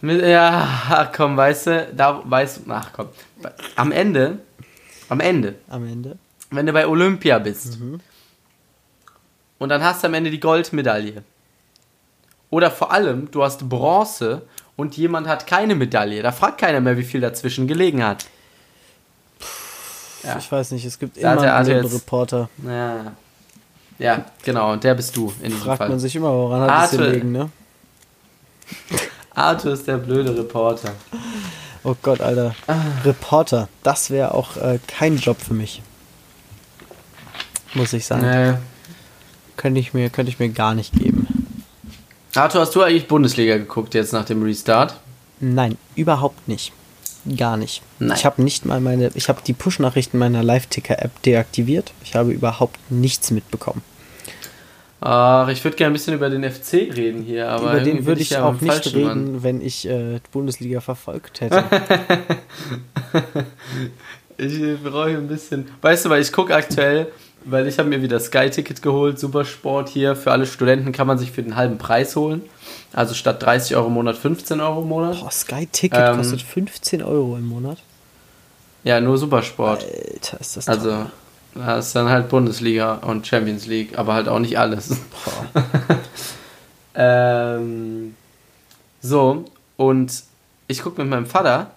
Mit, 0.00 0.22
ja, 0.22 0.68
ach 0.88 1.10
komm, 1.12 1.36
weißt 1.36 1.66
du, 1.66 1.88
da 1.96 2.22
weißt 2.24 2.58
du, 2.58 2.70
ach 2.70 2.92
komm. 2.92 3.08
Am 3.74 3.90
Ende, 3.90 4.38
am 5.08 5.18
Ende, 5.18 5.56
Am 5.68 5.84
Ende. 5.84 6.16
wenn 6.52 6.66
du 6.66 6.72
bei 6.72 6.86
Olympia 6.86 7.40
bist 7.40 7.78
und 9.58 9.68
dann 9.68 9.82
hast 9.82 10.04
du 10.04 10.06
am 10.06 10.14
Ende 10.14 10.30
die 10.30 10.38
Goldmedaille. 10.40 11.24
Oder 12.50 12.70
vor 12.70 12.92
allem, 12.92 13.28
du 13.32 13.42
hast 13.42 13.68
Bronze 13.68 14.42
und 14.76 14.96
jemand 14.96 15.26
hat 15.26 15.48
keine 15.48 15.74
Medaille. 15.74 16.22
Da 16.22 16.30
fragt 16.30 16.58
keiner 16.60 16.80
mehr, 16.80 16.96
wie 16.96 17.02
viel 17.02 17.20
dazwischen 17.20 17.66
gelegen 17.66 18.04
hat. 18.04 18.26
Ja. 20.26 20.38
Ich 20.38 20.50
weiß 20.50 20.70
nicht, 20.72 20.84
es 20.84 20.98
gibt 20.98 21.22
Da 21.22 21.32
immer 21.34 21.52
einen 21.54 21.68
jetzt- 21.68 21.94
Reporter. 21.94 22.48
Ja. 22.66 23.12
ja, 23.98 24.24
genau, 24.42 24.72
und 24.72 24.82
der 24.84 24.94
bist 24.94 25.16
du 25.16 25.32
in 25.40 25.50
diesem 25.50 25.60
Fragt 25.64 25.78
Fall. 25.78 25.88
man 25.90 25.98
sich 25.98 26.14
immer, 26.16 26.32
woran 26.32 26.62
hat 26.62 26.68
es 26.68 26.92
Arthur- 26.92 27.06
gelegen, 27.06 27.32
ne? 27.32 27.50
Arthur 29.34 29.72
ist 29.72 29.86
der 29.86 29.96
blöde 29.98 30.36
Reporter. 30.36 30.92
Oh 31.82 31.94
Gott, 32.02 32.20
Alter. 32.20 32.54
Ah. 32.66 32.76
Reporter, 33.04 33.68
das 33.82 34.10
wäre 34.10 34.32
auch 34.34 34.56
äh, 34.56 34.78
kein 34.86 35.16
Job 35.18 35.38
für 35.40 35.54
mich. 35.54 35.82
Muss 37.74 37.92
ich 37.92 38.06
sagen. 38.06 38.22
Nee. 38.22 38.54
Könnte 39.56 39.80
ich, 39.80 39.92
mir, 39.94 40.08
könnte 40.10 40.30
ich 40.30 40.38
mir 40.38 40.48
gar 40.48 40.74
nicht 40.74 40.92
geben. 40.94 41.26
Arthur, 42.34 42.62
hast 42.62 42.74
du 42.74 42.82
eigentlich 42.82 43.06
Bundesliga 43.06 43.56
geguckt 43.56 43.94
jetzt 43.94 44.12
nach 44.12 44.24
dem 44.24 44.42
Restart? 44.42 44.98
Nein, 45.40 45.76
überhaupt 45.94 46.48
nicht. 46.48 46.72
Gar 47.36 47.56
nicht. 47.56 47.82
Nein. 47.98 48.16
Ich 48.16 48.24
habe 48.24 48.42
nicht 48.42 48.66
mal 48.66 48.80
meine, 48.80 49.10
ich 49.14 49.28
habe 49.28 49.40
die 49.46 49.54
Push-Nachrichten 49.54 50.18
meiner 50.18 50.42
Live-Ticker-App 50.42 51.22
deaktiviert. 51.22 51.92
Ich 52.04 52.14
habe 52.14 52.32
überhaupt 52.32 52.78
nichts 52.90 53.30
mitbekommen. 53.30 53.82
Ach, 55.00 55.48
ich 55.48 55.62
würde 55.62 55.76
gerne 55.76 55.90
ein 55.90 55.94
bisschen 55.94 56.14
über 56.14 56.30
den 56.30 56.50
FC 56.50 56.72
reden 56.94 57.22
hier, 57.22 57.48
aber 57.50 57.72
Über 57.72 57.80
den 57.80 58.06
würde 58.06 58.22
ich 58.22 58.30
ja 58.30 58.44
auch 58.44 58.58
nicht 58.60 58.94
reden, 58.94 59.04
Mann. 59.32 59.42
wenn 59.42 59.60
ich 59.60 59.86
äh, 59.86 60.18
Bundesliga 60.32 60.80
verfolgt 60.80 61.40
hätte. 61.42 61.62
Ich 64.36 64.82
brauche 64.82 65.10
ein 65.10 65.28
bisschen. 65.28 65.68
Weißt 65.80 66.04
du, 66.04 66.10
weil 66.10 66.20
ich 66.20 66.32
gucke 66.32 66.54
aktuell, 66.54 67.06
weil 67.44 67.66
ich 67.66 67.78
habe 67.78 67.88
mir 67.88 68.02
wieder 68.02 68.18
Sky-Ticket 68.20 68.82
geholt, 68.82 69.18
Supersport 69.18 69.88
hier. 69.88 70.16
Für 70.16 70.32
alle 70.32 70.46
Studenten 70.46 70.92
kann 70.92 71.06
man 71.06 71.18
sich 71.18 71.30
für 71.30 71.42
den 71.42 71.56
halben 71.56 71.78
Preis 71.78 72.16
holen. 72.16 72.42
Also 72.92 73.14
statt 73.14 73.42
30 73.42 73.76
Euro 73.76 73.88
im 73.88 73.94
Monat 73.94 74.16
15 74.16 74.60
Euro 74.60 74.82
im 74.82 74.88
Monat. 74.88 75.20
Boah, 75.20 75.30
Sky 75.30 75.66
Ticket 75.66 75.98
Ähm, 75.98 76.16
kostet 76.16 76.42
15 76.42 77.02
Euro 77.02 77.36
im 77.36 77.46
Monat. 77.46 77.78
Ja, 78.84 79.00
nur 79.00 79.18
Supersport. 79.18 79.84
Alter, 79.84 80.40
ist 80.40 80.56
das 80.56 80.68
Also, 80.68 80.90
teuer. 80.90 81.10
das 81.54 81.86
ist 81.88 81.96
dann 81.96 82.08
halt 82.08 82.28
Bundesliga 82.28 82.94
und 82.94 83.26
Champions 83.26 83.66
League, 83.66 83.98
aber 83.98 84.14
halt 84.14 84.28
auch 84.28 84.38
nicht 84.38 84.58
alles. 84.58 84.88
Boah. 85.54 85.64
ähm, 87.58 88.14
so, 89.00 89.44
und 89.76 90.22
ich 90.68 90.82
gucke 90.82 91.00
mit 91.02 91.10
meinem 91.10 91.26
Vater 91.26 91.70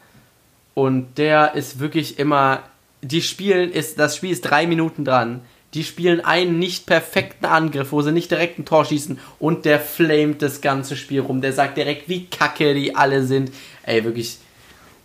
und 0.74 1.18
der 1.18 1.56
ist 1.56 1.80
wirklich 1.80 2.20
immer, 2.20 2.60
die 3.02 3.22
spielen, 3.22 3.72
ist, 3.72 4.00
das 4.00 4.16
Spiel 4.16 4.32
ist 4.32 4.42
drei 4.42 4.68
Minuten 4.68 5.04
dran. 5.06 5.42
Die 5.78 5.84
spielen 5.84 6.22
einen 6.26 6.58
nicht 6.58 6.88
perfekten 6.88 7.46
Angriff, 7.46 7.92
wo 7.92 8.02
sie 8.02 8.12
nicht 8.12 8.32
direkt 8.32 8.58
ein 8.58 8.66
Tor 8.66 8.84
schießen 8.84 9.20
und 9.38 9.64
der 9.66 9.80
flamet 9.80 10.42
das 10.42 10.62
ganze 10.62 10.96
Spiel 10.98 11.20
rum. 11.22 11.40
Der 11.40 11.54
sagt 11.54 11.78
direkt, 11.78 12.10
wie 12.10 12.26
kacke 12.26 12.74
die 12.74 12.96
alle 12.96 13.24
sind. 13.24 13.52
Ey, 13.84 14.04
wirklich. 14.04 14.40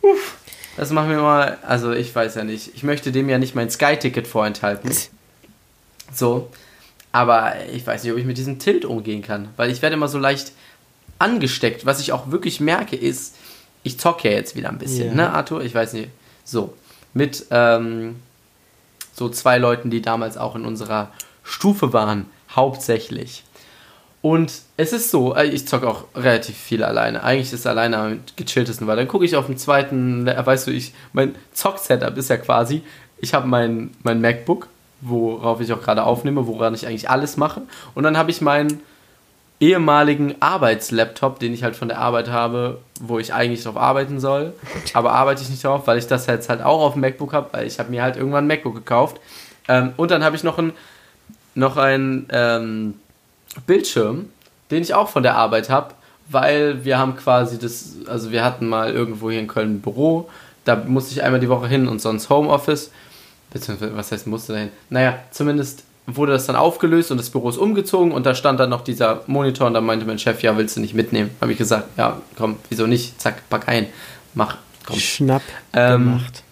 Uff, 0.00 0.36
das 0.78 0.88
macht 0.90 1.08
mir 1.08 1.18
immer. 1.18 1.58
Also, 1.60 1.92
ich 1.92 2.14
weiß 2.14 2.36
ja 2.36 2.44
nicht. 2.44 2.70
Ich 2.74 2.84
möchte 2.84 3.12
dem 3.12 3.28
ja 3.28 3.36
nicht 3.36 3.54
mein 3.54 3.68
Sky-Ticket 3.68 4.26
vorenthalten. 4.26 4.90
So. 6.14 6.48
Aber 7.12 7.52
ich 7.72 7.86
weiß 7.86 8.02
nicht, 8.04 8.12
ob 8.12 8.18
ich 8.18 8.24
mit 8.24 8.38
diesem 8.38 8.58
Tilt 8.58 8.86
umgehen 8.86 9.20
kann. 9.22 9.48
Weil 9.58 9.70
ich 9.70 9.82
werde 9.82 9.94
immer 9.94 10.08
so 10.08 10.18
leicht 10.18 10.52
angesteckt. 11.18 11.84
Was 11.84 12.00
ich 12.00 12.12
auch 12.12 12.30
wirklich 12.30 12.60
merke, 12.60 12.96
ist, 12.96 13.36
ich 13.82 13.98
zocke 13.98 14.28
ja 14.30 14.34
jetzt 14.36 14.56
wieder 14.56 14.70
ein 14.70 14.78
bisschen, 14.78 15.08
Ja. 15.08 15.14
ne, 15.14 15.30
Arthur? 15.32 15.62
Ich 15.62 15.74
weiß 15.74 15.92
nicht. 15.92 16.08
So. 16.44 16.72
Mit 17.12 17.46
ähm, 17.50 18.16
so 19.12 19.28
zwei 19.28 19.58
Leuten, 19.58 19.90
die 19.90 20.02
damals 20.02 20.36
auch 20.36 20.56
in 20.56 20.64
unserer 20.64 21.12
Stufe 21.42 21.92
waren, 21.92 22.26
hauptsächlich. 22.54 23.44
Und 24.22 24.52
es 24.76 24.92
ist 24.92 25.10
so, 25.10 25.34
äh, 25.34 25.46
ich 25.46 25.66
zocke 25.66 25.88
auch 25.88 26.04
relativ 26.14 26.56
viel 26.56 26.84
alleine. 26.84 27.24
Eigentlich 27.24 27.48
ist 27.48 27.60
es 27.60 27.66
alleine 27.66 27.98
am 27.98 28.20
gechilltesten, 28.36 28.86
weil 28.86 28.96
dann 28.96 29.08
gucke 29.08 29.24
ich 29.24 29.34
auf 29.34 29.46
dem 29.46 29.56
zweiten, 29.56 30.26
weißt 30.26 30.68
du, 30.68 30.70
ich, 30.70 30.94
mein 31.12 31.34
Zock-Setup 31.52 32.16
ist 32.16 32.30
ja 32.30 32.36
quasi, 32.36 32.82
ich 33.18 33.34
habe 33.34 33.48
mein, 33.48 33.90
mein 34.04 34.20
MacBook, 34.20 34.68
worauf 35.00 35.60
ich 35.60 35.72
auch 35.72 35.82
gerade 35.82 36.04
aufnehme, 36.04 36.46
woran 36.46 36.74
ich 36.74 36.86
eigentlich 36.86 37.10
alles 37.10 37.36
mache. 37.36 37.62
Und 37.94 38.04
dann 38.04 38.16
habe 38.16 38.30
ich 38.30 38.40
meinen 38.40 38.80
ehemaligen 39.62 40.34
Arbeitslaptop, 40.40 41.38
den 41.38 41.54
ich 41.54 41.62
halt 41.62 41.76
von 41.76 41.86
der 41.86 41.98
Arbeit 41.98 42.28
habe, 42.28 42.78
wo 43.00 43.20
ich 43.20 43.32
eigentlich 43.32 43.62
drauf 43.62 43.76
arbeiten 43.76 44.18
soll. 44.18 44.54
Aber 44.92 45.12
arbeite 45.12 45.40
ich 45.40 45.50
nicht 45.50 45.62
drauf, 45.62 45.86
weil 45.86 45.98
ich 45.98 46.08
das 46.08 46.26
jetzt 46.26 46.48
halt 46.48 46.62
auch 46.62 46.80
auf 46.80 46.94
dem 46.94 47.02
MacBook 47.02 47.32
habe, 47.32 47.48
weil 47.52 47.66
ich 47.68 47.78
habe 47.78 47.90
mir 47.90 48.02
halt 48.02 48.16
irgendwann 48.16 48.44
ein 48.44 48.48
MacBook 48.48 48.74
gekauft. 48.74 49.20
Ähm, 49.68 49.92
und 49.96 50.10
dann 50.10 50.24
habe 50.24 50.34
ich 50.34 50.42
noch 50.42 50.58
ein, 50.58 50.72
noch 51.54 51.76
ein 51.76 52.26
ähm, 52.32 52.94
Bildschirm, 53.64 54.30
den 54.72 54.82
ich 54.82 54.94
auch 54.94 55.08
von 55.08 55.22
der 55.22 55.36
Arbeit 55.36 55.70
habe, 55.70 55.94
weil 56.28 56.84
wir 56.84 56.98
haben 56.98 57.16
quasi 57.16 57.56
das, 57.56 57.98
also 58.08 58.32
wir 58.32 58.44
hatten 58.44 58.68
mal 58.68 58.92
irgendwo 58.92 59.30
hier 59.30 59.38
in 59.38 59.46
Köln 59.46 59.76
ein 59.76 59.80
Büro, 59.80 60.28
da 60.64 60.74
musste 60.74 61.12
ich 61.12 61.22
einmal 61.22 61.38
die 61.38 61.48
Woche 61.48 61.68
hin 61.68 61.86
und 61.86 62.00
sonst 62.00 62.28
Homeoffice. 62.30 62.90
Beziehungsweise, 63.52 63.96
was 63.96 64.10
heißt 64.10 64.26
musste 64.26 64.54
dahin? 64.54 64.70
Naja, 64.90 65.20
zumindest 65.30 65.84
wurde 66.06 66.32
das 66.32 66.46
dann 66.46 66.56
aufgelöst 66.56 67.10
und 67.10 67.18
das 67.18 67.30
Büro 67.30 67.48
ist 67.48 67.58
umgezogen 67.58 68.12
und 68.12 68.26
da 68.26 68.34
stand 68.34 68.58
dann 68.60 68.70
noch 68.70 68.82
dieser 68.82 69.22
Monitor 69.26 69.66
und 69.68 69.74
da 69.74 69.80
meinte 69.80 70.04
mein 70.04 70.18
Chef, 70.18 70.42
ja, 70.42 70.56
willst 70.56 70.76
du 70.76 70.80
nicht 70.80 70.94
mitnehmen? 70.94 71.30
Habe 71.40 71.52
ich 71.52 71.58
gesagt, 71.58 71.88
ja, 71.96 72.20
komm, 72.36 72.56
wieso 72.68 72.86
nicht? 72.86 73.20
Zack, 73.20 73.48
pack 73.48 73.68
ein, 73.68 73.86
mach, 74.34 74.56
komm. 74.84 74.96
Schnapp 74.98 75.42
Ähm, 75.72 76.04
gemacht. 76.04 76.42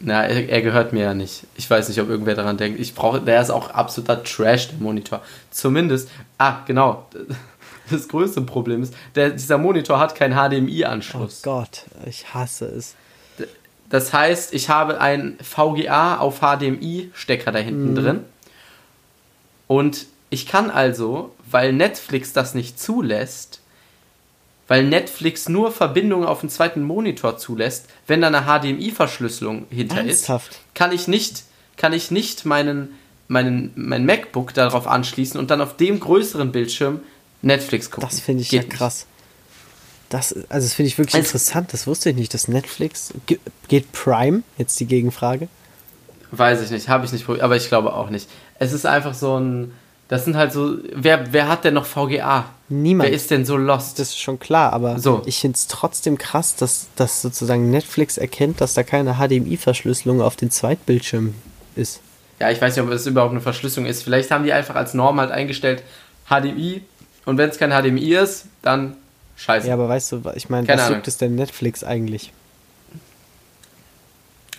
Na, 0.00 0.24
er, 0.26 0.48
er 0.50 0.60
gehört 0.60 0.92
mir 0.92 1.02
ja 1.04 1.14
nicht. 1.14 1.44
Ich 1.56 1.70
weiß 1.70 1.88
nicht, 1.88 1.98
ob 2.00 2.10
irgendwer 2.10 2.34
daran 2.34 2.58
denkt. 2.58 2.78
Ich 2.78 2.94
brauche, 2.94 3.20
der 3.22 3.40
ist 3.40 3.48
auch 3.50 3.70
absoluter 3.70 4.22
Trash, 4.22 4.68
der 4.68 4.78
Monitor. 4.78 5.22
Zumindest, 5.50 6.10
ah, 6.38 6.58
genau. 6.66 7.06
Das 7.90 8.08
größte 8.08 8.40
Problem 8.40 8.82
ist, 8.82 8.94
der, 9.14 9.28
dieser 9.28 9.58
Monitor 9.58 9.98
hat 9.98 10.14
keinen 10.14 10.32
Oh 10.32 10.48
HDMI-Anschluss. 10.48 11.42
Gott, 11.42 11.84
ich 12.06 12.32
hasse 12.32 12.64
es. 12.64 12.94
Das 13.90 14.14
heißt, 14.14 14.54
ich 14.54 14.70
habe 14.70 15.02
einen 15.02 15.36
VGA 15.42 16.16
auf 16.16 16.40
HDMI-Stecker 16.40 17.52
da 17.52 17.58
hinten 17.58 17.90
Mhm. 17.90 17.94
drin. 17.94 18.20
Und 19.74 20.06
ich 20.30 20.46
kann 20.46 20.70
also, 20.70 21.34
weil 21.50 21.72
Netflix 21.72 22.32
das 22.32 22.54
nicht 22.54 22.80
zulässt, 22.80 23.60
weil 24.68 24.84
Netflix 24.84 25.48
nur 25.48 25.72
Verbindungen 25.72 26.26
auf 26.26 26.40
den 26.40 26.48
zweiten 26.48 26.82
Monitor 26.82 27.36
zulässt, 27.38 27.86
wenn 28.06 28.20
da 28.20 28.28
eine 28.28 28.42
HDMI-Verschlüsselung 28.42 29.66
hinter 29.70 29.98
Ernsthaft? 29.98 30.52
ist, 30.52 30.58
kann 30.74 30.92
ich 30.92 31.08
nicht, 31.08 31.42
kann 31.76 31.92
ich 31.92 32.10
nicht 32.10 32.44
meinen, 32.46 32.94
meinen, 33.28 33.72
mein 33.74 34.06
MacBook 34.06 34.54
darauf 34.54 34.86
anschließen 34.86 35.38
und 35.38 35.50
dann 35.50 35.60
auf 35.60 35.76
dem 35.76 36.00
größeren 36.00 36.50
Bildschirm 36.52 37.00
Netflix 37.42 37.90
gucken. 37.90 38.08
Das 38.08 38.20
finde 38.20 38.42
ich 38.42 38.48
Geht 38.50 38.64
ja 38.64 38.68
krass. 38.70 39.06
Das, 40.08 40.32
also 40.48 40.66
das 40.66 40.74
finde 40.74 40.88
ich 40.88 40.98
wirklich 40.98 41.14
Also- 41.16 41.26
interessant. 41.26 41.72
Das 41.72 41.86
wusste 41.86 42.10
ich 42.10 42.16
nicht, 42.16 42.32
dass 42.32 42.48
Netflix 42.48 43.12
ge- 43.26 43.40
geht 43.68 43.92
Prime. 43.92 44.42
Jetzt 44.56 44.78
die 44.80 44.86
Gegenfrage. 44.86 45.48
Weiß 46.30 46.62
ich 46.62 46.70
nicht, 46.70 46.88
habe 46.88 47.04
ich 47.04 47.12
nicht 47.12 47.26
probiert, 47.26 47.42
aber 47.44 47.56
ich 47.56 47.68
glaube 47.68 47.92
auch 47.92 48.08
nicht. 48.10 48.28
Es 48.64 48.72
ist 48.72 48.86
einfach 48.86 49.14
so 49.14 49.38
ein. 49.38 49.72
Das 50.08 50.24
sind 50.24 50.36
halt 50.36 50.52
so. 50.52 50.76
Wer, 50.94 51.32
wer 51.32 51.48
hat 51.48 51.64
denn 51.64 51.74
noch 51.74 51.86
VGA? 51.86 52.44
Niemand. 52.68 53.08
Wer 53.08 53.14
ist 53.16 53.30
denn 53.30 53.44
so 53.44 53.56
lost? 53.56 53.98
Das 53.98 54.08
ist 54.08 54.18
schon 54.18 54.38
klar, 54.38 54.72
aber 54.72 54.98
So. 54.98 55.22
ich 55.26 55.38
finde 55.38 55.56
es 55.56 55.66
trotzdem 55.66 56.18
krass, 56.18 56.56
dass, 56.56 56.86
dass 56.96 57.22
sozusagen 57.22 57.70
Netflix 57.70 58.16
erkennt, 58.18 58.60
dass 58.60 58.74
da 58.74 58.82
keine 58.82 59.14
HDMI-Verschlüsselung 59.14 60.20
auf 60.22 60.36
den 60.36 60.50
Zweitbildschirm 60.50 61.34
ist. 61.76 62.00
ja, 62.40 62.50
ich 62.50 62.60
weiß 62.60 62.76
nicht, 62.76 62.84
ob 62.84 62.90
es 62.92 63.06
überhaupt 63.06 63.32
eine 63.32 63.40
Verschlüsselung 63.40 63.86
ist. 63.88 64.02
Vielleicht 64.02 64.30
haben 64.30 64.44
die 64.44 64.52
einfach 64.52 64.74
als 64.76 64.94
Norm 64.94 65.20
halt 65.20 65.30
eingestellt 65.30 65.82
HDMI 66.28 66.82
und 67.26 67.36
wenn 67.38 67.50
es 67.50 67.58
kein 67.58 67.70
HDMI 67.70 68.14
ist, 68.14 68.46
dann 68.62 68.96
scheiße. 69.36 69.68
Ja, 69.68 69.74
aber 69.74 69.88
weißt 69.88 70.12
du, 70.12 70.22
ich 70.34 70.48
meine, 70.48 70.66
was 70.68 70.88
juckt 70.88 71.08
es 71.08 71.16
denn 71.18 71.34
Netflix 71.34 71.84
eigentlich? 71.84 72.32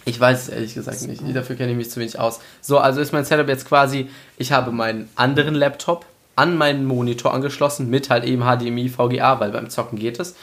Ich 0.06 0.20
weiß 0.20 0.44
es 0.44 0.50
ehrlich 0.50 0.76
gesagt 0.76 1.02
nicht. 1.08 1.22
Dafür 1.36 1.56
kenne 1.56 1.72
ich 1.72 1.78
mich 1.78 1.90
zu 1.90 2.00
wenig 2.00 2.20
aus. 2.20 2.40
So, 2.62 2.78
also 2.78 3.02
ist 3.02 3.12
mein 3.12 3.26
Setup 3.26 3.48
jetzt 3.48 3.68
quasi, 3.68 4.08
ich 4.38 4.52
habe 4.52 4.72
meinen 4.72 5.10
anderen 5.16 5.56
Laptop 5.56 6.06
an 6.36 6.58
meinen 6.58 6.86
Monitor 6.86 7.34
angeschlossen 7.34 7.90
mit 7.90 8.10
halt 8.10 8.24
eben 8.24 8.44
HDMI, 8.44 8.90
VGA, 8.90 9.40
weil 9.40 9.52
beim 9.52 9.70
Zocken 9.70 9.98
geht 9.98 10.20
es. 10.20 10.36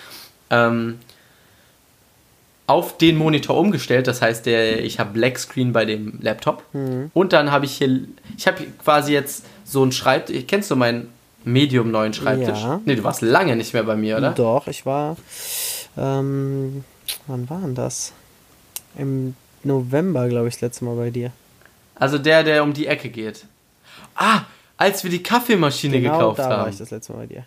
Ähm, 0.51 0.99
auf 2.67 2.97
den 2.97 3.17
Monitor 3.19 3.59
umgestellt, 3.59 4.07
das 4.07 4.23
heißt, 4.23 4.47
der, 4.47 4.83
ich 4.83 4.99
habe 4.99 5.11
Black 5.13 5.39
Screen 5.39 5.73
bei 5.73 5.85
dem 5.85 6.19
Laptop. 6.23 6.65
Und 7.13 7.33
dann 7.33 7.51
habe 7.51 7.67
ich 7.67 7.73
hier, 7.73 8.01
ich 8.37 8.47
habe 8.47 8.65
quasi 8.83 9.13
jetzt 9.13 9.45
so 9.65 9.83
einen 9.83 9.93
Schreibtisch. 9.93 10.45
Kennst 10.47 10.71
du 10.71 10.77
meinen 10.77 11.09
Medium 11.45 11.91
neuen 11.91 12.15
Schreibtisch? 12.15 12.63
Ja. 12.63 12.81
Nee, 12.85 12.95
du 12.95 13.05
warst 13.05 13.21
lange 13.21 13.57
nicht 13.57 13.75
mehr 13.75 13.83
bei 13.83 13.97
mir, 13.97 14.17
oder? 14.17 14.31
Doch, 14.31 14.69
ich 14.69 14.87
war. 14.87 15.17
Ähm, 15.99 16.85
wann 17.27 17.51
war 17.51 17.61
denn 17.61 17.75
das? 17.75 18.13
Im 18.97 19.35
November, 19.65 20.29
glaube 20.29 20.49
ich, 20.49 20.55
das 20.55 20.61
letzte 20.63 20.85
Mal 20.85 20.97
bei 20.97 21.11
dir. 21.11 21.31
Also 21.95 22.19
der, 22.19 22.43
der 22.43 22.63
um 22.63 22.73
die 22.73 22.87
Ecke 22.87 23.09
geht. 23.09 23.45
Ah, 24.17 24.43
als 24.77 25.05
wir 25.05 25.11
die 25.11 25.23
Kaffeemaschine 25.23 26.01
genau 26.01 26.19
gekauft 26.19 26.39
da 26.41 26.49
war 26.51 26.59
haben. 26.59 26.71
ich 26.71 26.79
das 26.79 26.91
letzte 26.91 27.13
Mal 27.13 27.21
bei 27.21 27.27
dir. 27.27 27.45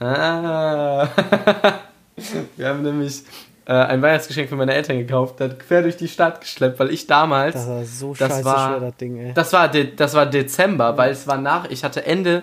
Ah. 0.00 1.08
wir 2.56 2.68
haben 2.68 2.82
nämlich 2.82 3.22
äh, 3.66 3.72
ein 3.72 4.02
Weihnachtsgeschenk 4.02 4.48
für 4.48 4.56
meine 4.56 4.74
Eltern 4.74 4.98
gekauft, 4.98 5.36
das 5.38 5.58
quer 5.58 5.82
durch 5.82 5.96
die 5.96 6.08
Stadt 6.08 6.40
geschleppt, 6.40 6.78
weil 6.80 6.90
ich 6.90 7.06
damals. 7.06 7.54
Das 7.54 7.68
war 7.68 7.84
so 7.84 8.14
Das 8.14 8.28
scheiße 8.32 8.44
war- 8.44 8.68
schwer, 8.68 8.80
das 8.80 8.96
Ding, 8.96 9.16
ey. 9.18 9.32
Das 9.34 9.52
war, 9.52 9.68
De 9.68 9.94
das 9.94 10.14
war 10.14 10.26
Dezember, 10.26 10.96
weil 10.98 11.12
es 11.12 11.26
war 11.26 11.38
nach. 11.38 11.70
Ich 11.70 11.84
hatte 11.84 12.04
Ende, 12.04 12.42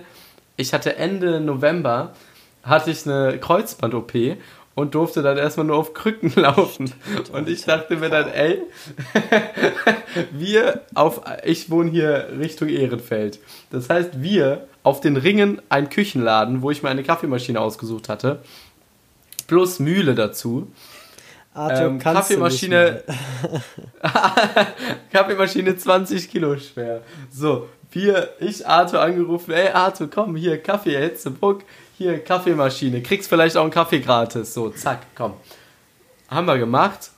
ich 0.56 0.74
hatte 0.74 0.96
Ende 0.96 1.40
November 1.42 2.14
hatte 2.64 2.92
ich 2.92 3.06
eine 3.06 3.38
Kreuzband-OP 3.40 4.14
und 4.80 4.96
durfte 4.96 5.22
dann 5.22 5.38
erstmal 5.38 5.66
nur 5.66 5.76
auf 5.76 5.94
Krücken 5.94 6.32
laufen. 6.36 6.94
Und 7.34 7.50
ich 7.50 7.66
dachte 7.66 7.98
mir 7.98 8.10
dann, 8.10 8.30
ey, 8.30 8.62
wir 10.32 10.82
auf, 10.96 11.22
ich 11.44 11.70
wohne 11.70 11.92
hier 11.92 12.30
Richtung 12.40 12.70
Ehrenfeld. 12.70 13.40
Das 13.72 13.90
heißt, 13.90 14.22
wir 14.22 14.68
auf 14.84 15.02
den 15.02 15.18
Ringen 15.18 15.62
ein 15.68 15.90
Küchenladen, 15.90 16.62
wo 16.62 16.72
ich 16.72 16.82
mir 16.82 16.90
eine 16.90 17.04
Kaffeemaschine 17.04 17.60
ausgesucht 17.60 18.08
hatte, 18.08 18.42
plus 19.48 19.80
Mühle 19.80 20.16
dazu. 20.16 20.72
Arthur, 21.54 21.88
ähm, 21.88 22.00
Kaffeemaschine, 22.00 23.04
Kaffeemaschine 25.12 25.76
20 25.76 26.32
Kilo 26.32 26.58
schwer. 26.58 27.02
So, 27.30 27.68
wir, 27.92 28.30
ich 28.40 28.66
Arthur 28.66 29.02
angerufen, 29.02 29.52
ey 29.52 29.70
Arthur, 29.70 30.10
komm, 30.10 30.38
hier, 30.38 30.62
Kaffee, 30.62 30.98
Hitzebruck, 30.98 31.64
hier, 32.00 32.24
Kaffeemaschine, 32.24 33.02
kriegst 33.04 33.30
vielleicht 33.30 33.58
auch 33.58 33.64
einen 33.64 33.72
Kaffee 33.72 34.00
gratis. 34.00 34.54
So, 34.54 34.70
zack, 34.70 35.02
komm. 35.16 35.34
Haben 36.30 36.48
wir 36.48 36.58
gemacht. 36.58 37.12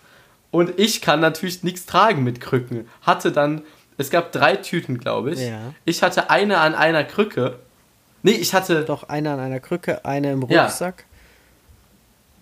Und 0.50 0.78
ich 0.80 1.02
kann 1.02 1.20
natürlich 1.20 1.64
nichts 1.64 1.86
tragen 1.86 2.24
mit 2.24 2.42
Krücken. 2.42 2.90
Hatte 3.04 3.32
dann, 3.32 3.62
es 3.98 4.10
gab 4.10 4.32
drei 4.32 4.56
Tüten, 4.56 4.98
glaube 4.98 5.32
ich. 5.32 5.40
Ja. 5.40 5.74
Ich 5.86 6.02
hatte 6.02 6.30
eine 6.30 6.58
an 6.58 6.74
einer 6.76 7.04
Krücke. 7.04 7.60
Nee, 8.24 8.32
ich 8.32 8.54
hatte. 8.54 8.84
Doch, 8.84 9.04
eine 9.04 9.32
an 9.32 9.40
einer 9.40 9.60
Krücke, 9.60 10.04
eine 10.04 10.32
im 10.32 10.44
Rucksack. 10.44 11.06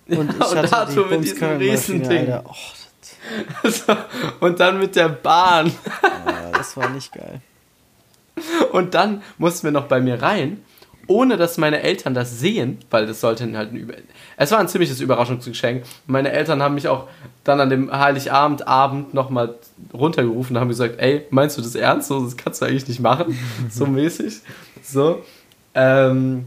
Ja. 0.08 0.18
Und 0.18 0.34
ich 0.34 0.40
hatte 0.40 0.60
und 0.60 0.74
Arthur 0.74 1.08
die 1.10 1.16
mit 1.18 1.24
diesem 1.26 1.58
Riesending. 1.58 2.40
Oh, 2.46 2.56
und 4.40 4.60
dann 4.60 4.80
mit 4.80 4.96
der 4.96 5.10
Bahn. 5.10 5.68
Ja, 6.26 6.52
das 6.52 6.76
war 6.78 6.90
nicht 6.90 7.12
geil. 7.12 7.42
Und 8.72 8.94
dann 8.94 9.22
mussten 9.38 9.68
wir 9.68 9.72
noch 9.72 9.88
bei 9.88 10.00
mir 10.00 10.22
rein, 10.22 10.64
ohne 11.10 11.38
dass 11.38 11.58
meine 11.58 11.82
Eltern 11.82 12.14
das 12.14 12.40
sehen, 12.40 12.78
weil 12.90 13.08
das 13.08 13.20
sollte 13.20 13.52
halt 13.58 13.74
ein 13.74 13.76
Über 13.76 13.96
Es 14.38 14.52
war 14.52 14.60
ein 14.60 14.68
ziemliches 14.68 15.02
Überraschungsgeschenk. 15.02 15.84
Meine 16.06 16.32
Eltern 16.32 16.62
haben 16.62 16.76
mich 16.76 16.88
auch 16.88 17.08
dann 17.44 17.60
an 17.60 17.70
dem 17.70 17.92
Heiligabend 17.92 18.68
Abend 18.68 19.14
nochmal 19.14 19.56
runtergerufen 19.92 20.56
und 20.56 20.60
haben 20.62 20.70
gesagt, 20.70 21.00
ey, 21.00 21.26
meinst 21.32 21.58
du 21.58 21.62
das 21.62 21.76
ernst? 21.76 22.10
So, 22.10 22.24
das 22.24 22.38
kannst 22.38 22.62
du 22.62 22.66
eigentlich 22.66 22.88
nicht 22.88 23.00
machen. 23.00 23.38
so 23.70 23.88
mäßig. 23.88 24.42
So. 24.84 25.24
Ähm, 25.74 26.46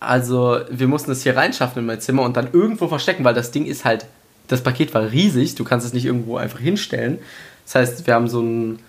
also, 0.00 0.58
wir 0.68 0.88
mussten 0.88 1.12
es 1.12 1.22
hier 1.22 1.36
reinschaffen 1.36 1.78
in 1.78 1.86
mein 1.86 2.00
Zimmer 2.00 2.22
und 2.22 2.36
dann 2.36 2.48
irgendwo 2.52 2.88
verstecken, 2.88 3.22
weil 3.24 3.34
das 3.34 3.52
Ding 3.52 3.66
ist 3.66 3.84
halt, 3.84 4.06
das 4.48 4.62
Paket 4.62 4.92
war 4.94 5.12
riesig, 5.12 5.54
du 5.54 5.62
kannst 5.62 5.86
es 5.86 5.92
nicht 5.92 6.06
irgendwo 6.06 6.36
einfach 6.36 6.58
hinstellen. 6.58 7.20
Das 7.64 7.76
heißt, 7.76 8.06
wir 8.06 8.14
haben 8.14 8.28
so 8.28 8.40
ein 8.40 8.80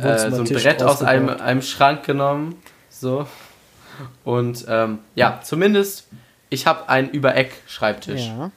äh, 0.00 0.30
so 0.30 0.42
ein 0.42 0.44
Brett 0.44 0.82
aus 0.82 1.02
einem, 1.02 1.28
einem 1.28 1.62
Schrank 1.62 2.04
genommen. 2.04 2.56
So. 2.90 3.26
Und 4.24 4.64
ähm, 4.68 4.98
ja, 5.14 5.40
zumindest, 5.42 6.08
ich 6.50 6.66
habe 6.66 6.88
einen 6.88 7.10
Übereck-Schreibtisch. 7.10 8.26
Ja. 8.26 8.50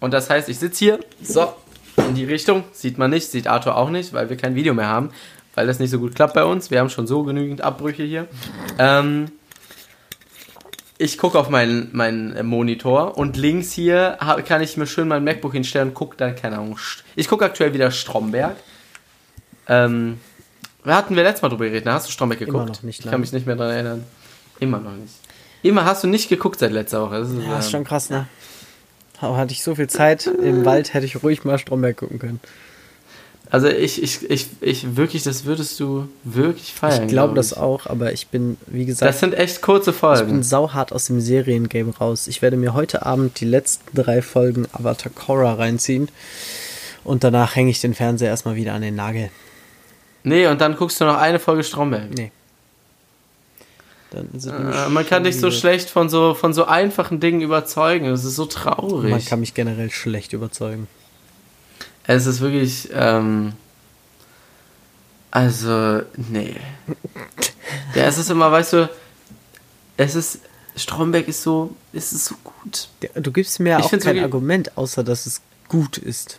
Und 0.00 0.12
das 0.14 0.30
heißt, 0.30 0.48
ich 0.48 0.58
sitze 0.58 0.78
hier, 0.78 1.00
so, 1.22 1.52
in 1.96 2.14
die 2.14 2.24
Richtung, 2.24 2.64
sieht 2.72 2.98
man 2.98 3.10
nicht, 3.10 3.30
sieht 3.30 3.46
Arthur 3.46 3.76
auch 3.76 3.90
nicht, 3.90 4.12
weil 4.12 4.30
wir 4.30 4.36
kein 4.36 4.54
Video 4.54 4.74
mehr 4.74 4.88
haben, 4.88 5.10
weil 5.54 5.66
das 5.66 5.78
nicht 5.78 5.90
so 5.90 5.98
gut 5.98 6.14
klappt 6.14 6.34
bei 6.34 6.44
uns. 6.44 6.70
Wir 6.70 6.80
haben 6.80 6.90
schon 6.90 7.06
so 7.06 7.22
genügend 7.22 7.60
Abbrüche 7.60 8.02
hier. 8.02 8.26
Ähm, 8.78 9.30
ich 10.98 11.16
gucke 11.16 11.38
auf 11.38 11.48
meinen, 11.48 11.88
meinen 11.92 12.46
Monitor 12.46 13.16
und 13.16 13.36
links 13.38 13.72
hier 13.72 14.18
kann 14.46 14.60
ich 14.60 14.76
mir 14.76 14.86
schön 14.86 15.08
mein 15.08 15.24
MacBook 15.24 15.52
hinstellen 15.52 15.88
und 15.88 15.94
gucke 15.94 16.16
dann, 16.16 16.36
keine 16.36 16.58
Ahnung, 16.58 16.78
ich 17.16 17.26
gucke 17.26 17.44
aktuell 17.44 17.72
wieder 17.72 17.90
Stromberg. 17.90 18.56
Ähm, 19.66 20.20
hatten 20.84 21.16
wir 21.16 21.22
letztes 21.22 21.42
Mal 21.42 21.48
drüber 21.48 21.66
geredet, 21.66 21.88
hast 21.88 22.06
du 22.06 22.12
Stromberg 22.12 22.38
geguckt? 22.38 22.56
Immer 22.56 22.66
noch 22.66 22.82
nicht. 22.82 23.04
Ich 23.04 23.10
kann 23.10 23.20
mich 23.20 23.32
nicht 23.32 23.46
mehr 23.46 23.56
daran 23.56 23.72
erinnern. 23.72 24.04
Immer 24.60 24.78
noch 24.78 24.92
nicht. 24.92 25.14
Immer 25.62 25.84
hast 25.84 26.04
du 26.04 26.08
nicht 26.08 26.28
geguckt 26.28 26.58
seit 26.60 26.72
letzter 26.72 27.02
Woche. 27.02 27.18
Das 27.18 27.30
ist, 27.30 27.42
ja, 27.42 27.54
ähm, 27.54 27.58
ist 27.58 27.70
schon 27.70 27.84
krass, 27.84 28.10
ne? 28.10 28.26
Aber 29.20 29.36
hatte 29.36 29.52
ich 29.52 29.62
so 29.62 29.74
viel 29.74 29.88
Zeit 29.88 30.26
im 30.26 30.64
Wald, 30.64 30.94
hätte 30.94 31.04
ich 31.04 31.22
ruhig 31.22 31.44
mal 31.44 31.58
Stromberg 31.58 31.98
gucken 31.98 32.18
können. 32.18 32.40
Also 33.50 33.66
ich, 33.66 34.00
ich, 34.00 34.30
ich, 34.30 34.46
ich 34.60 34.96
wirklich, 34.96 35.24
das 35.24 35.44
würdest 35.44 35.78
du 35.80 36.08
wirklich 36.22 36.72
feiern. 36.72 37.02
Ich 37.02 37.08
glaube 37.08 37.32
glaub 37.32 37.34
das 37.34 37.52
auch, 37.52 37.86
aber 37.86 38.12
ich 38.12 38.28
bin, 38.28 38.56
wie 38.66 38.84
gesagt. 38.84 39.08
Das 39.08 39.18
sind 39.18 39.34
echt 39.34 39.60
kurze 39.60 39.92
Folgen. 39.92 40.20
Ich 40.20 40.26
bin 40.28 40.42
sauhart 40.44 40.92
aus 40.92 41.06
dem 41.06 41.20
Seriengame 41.20 41.94
raus. 41.96 42.28
Ich 42.28 42.42
werde 42.42 42.56
mir 42.56 42.74
heute 42.74 43.04
Abend 43.04 43.40
die 43.40 43.44
letzten 43.44 43.96
drei 43.96 44.22
Folgen 44.22 44.66
Avatar 44.72 45.10
Korra 45.12 45.54
reinziehen. 45.54 46.08
Und 47.02 47.24
danach 47.24 47.56
hänge 47.56 47.70
ich 47.70 47.80
den 47.80 47.94
Fernseher 47.94 48.28
erstmal 48.28 48.54
wieder 48.54 48.72
an 48.74 48.82
den 48.82 48.94
Nagel. 48.94 49.30
Nee, 50.22 50.46
und 50.46 50.60
dann 50.60 50.76
guckst 50.76 51.00
du 51.00 51.04
noch 51.04 51.16
eine 51.16 51.40
Folge 51.40 51.64
Stromberg. 51.64 52.10
Nee. 52.14 52.30
Äh, 54.12 54.88
man 54.88 55.06
kann 55.06 55.24
dich 55.24 55.38
so 55.38 55.50
schlecht 55.50 55.88
von 55.88 56.08
so, 56.08 56.34
von 56.34 56.52
so 56.52 56.64
einfachen 56.64 57.20
Dingen 57.20 57.40
überzeugen. 57.40 58.06
Das 58.06 58.24
ist 58.24 58.36
so 58.36 58.46
traurig. 58.46 59.10
Man 59.10 59.24
kann 59.24 59.40
mich 59.40 59.54
generell 59.54 59.90
schlecht 59.90 60.32
überzeugen. 60.32 60.88
Es 62.04 62.26
ist 62.26 62.40
wirklich, 62.40 62.88
ähm, 62.92 63.52
also, 65.30 66.02
nee. 66.16 66.56
ja, 67.94 68.04
es 68.04 68.18
ist 68.18 68.30
immer, 68.30 68.50
weißt 68.50 68.72
du, 68.72 68.90
es 69.96 70.14
ist, 70.14 70.40
Stromberg 70.76 71.28
ist 71.28 71.42
so, 71.42 71.74
es 71.92 72.12
ist 72.12 72.24
so 72.24 72.34
gut. 72.42 72.88
Du 73.14 73.30
gibst 73.30 73.60
mir 73.60 73.78
ich 73.78 73.84
auch 73.84 73.90
kein 73.90 74.18
Argument, 74.18 74.76
außer 74.76 75.04
dass 75.04 75.26
es 75.26 75.40
gut 75.68 75.98
ist. 75.98 76.38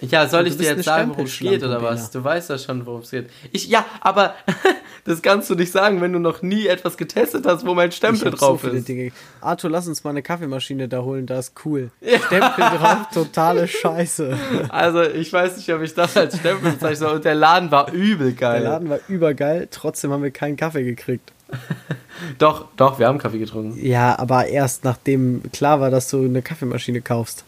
Ja, 0.00 0.28
soll 0.28 0.46
ich 0.46 0.56
dir 0.56 0.74
jetzt 0.74 0.84
sagen, 0.84 1.10
worum 1.10 1.24
es 1.24 1.38
geht 1.38 1.62
oder 1.62 1.82
was? 1.82 2.10
Du 2.10 2.22
weißt 2.22 2.50
ja 2.50 2.58
schon, 2.58 2.84
worum 2.84 3.00
es 3.00 3.10
geht. 3.10 3.30
Ich, 3.52 3.66
ja, 3.68 3.84
aber 4.00 4.34
das 5.04 5.22
kannst 5.22 5.48
du 5.48 5.54
nicht 5.54 5.72
sagen, 5.72 6.00
wenn 6.00 6.12
du 6.12 6.18
noch 6.18 6.42
nie 6.42 6.66
etwas 6.66 6.96
getestet 6.96 7.46
hast, 7.46 7.66
wo 7.66 7.74
mein 7.74 7.92
Stempel 7.92 8.30
drauf 8.30 8.62
so 8.62 8.68
ist. 8.68 8.88
Dinge. 8.88 9.12
Arthur, 9.40 9.70
lass 9.70 9.88
uns 9.88 10.04
mal 10.04 10.10
eine 10.10 10.22
Kaffeemaschine 10.22 10.88
da 10.88 11.02
holen, 11.02 11.26
das 11.26 11.48
ist 11.48 11.64
cool. 11.64 11.90
Ja. 12.00 12.18
Stempel 12.18 12.64
drauf, 12.64 13.06
totale 13.12 13.66
Scheiße. 13.68 14.36
Also, 14.68 15.02
ich 15.02 15.32
weiß 15.32 15.56
nicht, 15.56 15.72
ob 15.72 15.80
ich 15.82 15.94
das 15.94 16.16
als 16.16 16.38
Stempel 16.38 16.72
bezeichne 16.72 16.96
soll. 16.96 17.14
Und 17.16 17.24
der 17.24 17.34
Laden 17.34 17.70
war 17.70 17.92
übel 17.92 18.32
geil. 18.32 18.60
Der 18.60 18.70
Laden 18.70 18.88
war 18.88 18.98
übergeil, 19.08 19.68
trotzdem 19.70 20.10
haben 20.12 20.22
wir 20.22 20.30
keinen 20.30 20.56
Kaffee 20.56 20.84
gekriegt. 20.84 21.32
doch, 22.38 22.66
doch, 22.76 22.98
wir 22.98 23.06
haben 23.06 23.18
Kaffee 23.18 23.38
getrunken. 23.38 23.78
Ja, 23.84 24.18
aber 24.18 24.46
erst 24.46 24.84
nachdem 24.84 25.42
klar 25.52 25.80
war, 25.80 25.90
dass 25.90 26.10
du 26.10 26.24
eine 26.24 26.42
Kaffeemaschine 26.42 27.00
kaufst. 27.00 27.44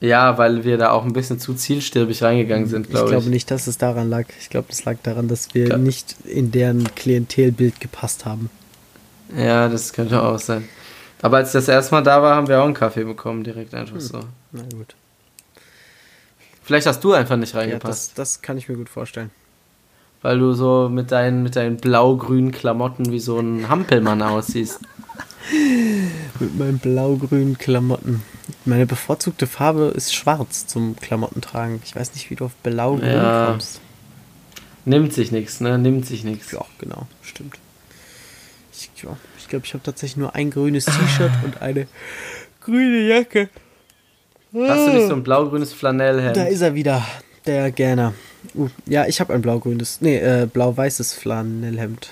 Ja, 0.00 0.36
weil 0.38 0.64
wir 0.64 0.76
da 0.76 0.90
auch 0.90 1.04
ein 1.04 1.12
bisschen 1.12 1.38
zu 1.38 1.54
zielstrebig 1.54 2.22
reingegangen 2.22 2.66
sind, 2.66 2.90
glaube 2.90 3.06
ich. 3.06 3.12
Ich 3.12 3.18
glaube 3.18 3.30
nicht, 3.30 3.50
dass 3.50 3.66
es 3.66 3.78
daran 3.78 4.10
lag. 4.10 4.26
Ich 4.40 4.50
glaube, 4.50 4.68
es 4.70 4.84
lag 4.84 4.96
daran, 5.02 5.28
dass 5.28 5.54
wir 5.54 5.66
Klar. 5.66 5.78
nicht 5.78 6.16
in 6.24 6.50
deren 6.50 6.94
Klientelbild 6.94 7.80
gepasst 7.80 8.26
haben. 8.26 8.50
Ja, 9.36 9.68
das 9.68 9.92
könnte 9.92 10.22
auch 10.22 10.38
sein. 10.38 10.68
Aber 11.22 11.38
als 11.38 11.52
das 11.52 11.68
erste 11.68 11.94
Mal 11.94 12.02
da 12.02 12.20
war, 12.20 12.36
haben 12.36 12.48
wir 12.48 12.60
auch 12.60 12.66
einen 12.66 12.74
Kaffee 12.74 13.04
bekommen, 13.04 13.44
direkt 13.44 13.74
einfach 13.74 13.94
hm. 13.94 14.00
so. 14.00 14.20
Na 14.52 14.62
gut. 14.62 14.94
Vielleicht 16.62 16.86
hast 16.86 17.02
du 17.04 17.12
einfach 17.12 17.36
nicht 17.36 17.54
reingepasst. 17.54 18.10
Ja, 18.10 18.16
das, 18.16 18.34
das 18.34 18.42
kann 18.42 18.58
ich 18.58 18.68
mir 18.68 18.76
gut 18.76 18.88
vorstellen. 18.88 19.30
Weil 20.22 20.38
du 20.38 20.52
so 20.54 20.88
mit 20.90 21.12
deinen, 21.12 21.42
mit 21.42 21.56
deinen 21.56 21.76
blau-grünen 21.76 22.50
Klamotten 22.52 23.10
wie 23.10 23.20
so 23.20 23.38
ein 23.38 23.68
Hampelmann 23.68 24.22
aussiehst. 24.22 24.80
mit 26.40 26.58
meinen 26.58 26.78
blau-grünen 26.78 27.58
Klamotten. 27.58 28.22
Meine 28.66 28.86
bevorzugte 28.86 29.46
Farbe 29.46 29.92
ist 29.94 30.14
schwarz 30.14 30.66
zum 30.66 30.96
Klamottentragen. 30.96 31.80
Ich 31.84 31.94
weiß 31.94 32.14
nicht, 32.14 32.30
wie 32.30 32.34
du 32.34 32.46
auf 32.46 32.54
blau-grün 32.62 33.08
ja. 33.08 33.46
kommst. 33.50 33.80
Nimmt 34.86 35.12
sich 35.12 35.32
nichts, 35.32 35.60
ne? 35.60 35.78
Nimmt 35.78 36.06
sich 36.06 36.24
nichts. 36.24 36.50
Ja, 36.52 36.64
genau, 36.78 37.06
stimmt. 37.22 37.58
Ich 38.72 38.90
glaube, 38.94 39.18
ich, 39.38 39.48
glaub, 39.48 39.64
ich 39.64 39.74
habe 39.74 39.82
tatsächlich 39.82 40.16
nur 40.16 40.34
ein 40.34 40.50
grünes 40.50 40.86
T-Shirt 40.86 41.30
und 41.44 41.62
eine 41.62 41.86
grüne 42.60 43.06
Jacke. 43.06 43.48
Hast 44.52 44.86
du 44.86 44.92
nicht 44.92 45.08
so 45.08 45.14
ein 45.14 45.22
blau-grünes 45.22 45.72
Flanellhemd? 45.72 46.36
Da 46.36 46.44
ist 46.44 46.60
er 46.60 46.74
wieder, 46.74 47.04
der 47.46 47.70
Gerner. 47.70 48.14
Uh, 48.54 48.68
ja, 48.86 49.06
ich 49.06 49.20
habe 49.20 49.32
ein 49.34 49.42
blau-grünes, 49.42 50.00
nee, 50.00 50.18
äh, 50.18 50.46
blau-weißes 50.46 51.14
Flanellhemd. 51.14 52.10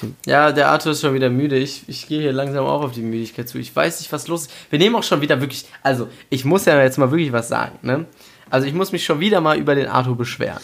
Hm. 0.00 0.14
ja, 0.26 0.52
der 0.52 0.68
Arthur 0.68 0.92
ist 0.92 1.00
schon 1.00 1.14
wieder 1.14 1.30
müde. 1.30 1.56
Ich, 1.56 1.88
ich 1.88 2.06
gehe 2.06 2.20
hier 2.20 2.32
langsam 2.32 2.66
auch 2.66 2.82
auf 2.82 2.92
die 2.92 3.00
Müdigkeit 3.00 3.48
zu. 3.48 3.58
Ich 3.58 3.74
weiß 3.74 4.00
nicht, 4.00 4.12
was 4.12 4.28
los 4.28 4.42
ist. 4.42 4.52
Wir 4.70 4.78
nehmen 4.78 4.94
auch 4.96 5.02
schon 5.02 5.20
wieder 5.20 5.40
wirklich. 5.40 5.66
Also, 5.82 6.08
ich 6.30 6.44
muss 6.44 6.66
ja 6.66 6.80
jetzt 6.82 6.98
mal 6.98 7.10
wirklich 7.10 7.32
was 7.32 7.48
sagen, 7.48 7.78
ne? 7.82 8.06
Also, 8.50 8.66
ich 8.66 8.74
muss 8.74 8.92
mich 8.92 9.04
schon 9.04 9.20
wieder 9.20 9.40
mal 9.40 9.56
über 9.56 9.74
den 9.74 9.88
Arthur 9.88 10.16
beschweren. 10.16 10.60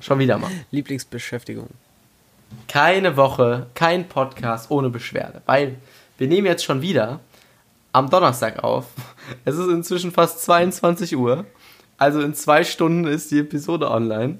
Schon 0.00 0.18
wieder 0.18 0.38
mal. 0.38 0.50
Lieblingsbeschäftigung. 0.70 1.68
Keine 2.68 3.16
Woche, 3.16 3.66
kein 3.74 4.08
Podcast 4.08 4.70
ohne 4.70 4.90
Beschwerde. 4.90 5.42
Weil 5.46 5.76
wir 6.18 6.28
nehmen 6.28 6.46
jetzt 6.46 6.64
schon 6.64 6.82
wieder 6.82 7.20
am 7.92 8.10
Donnerstag 8.10 8.62
auf. 8.62 8.86
Es 9.44 9.56
ist 9.56 9.68
inzwischen 9.68 10.12
fast 10.12 10.42
22 10.42 11.16
Uhr. 11.16 11.44
Also 11.96 12.20
in 12.20 12.34
zwei 12.34 12.64
Stunden 12.64 13.06
ist 13.06 13.30
die 13.30 13.38
Episode 13.38 13.90
online. 13.90 14.38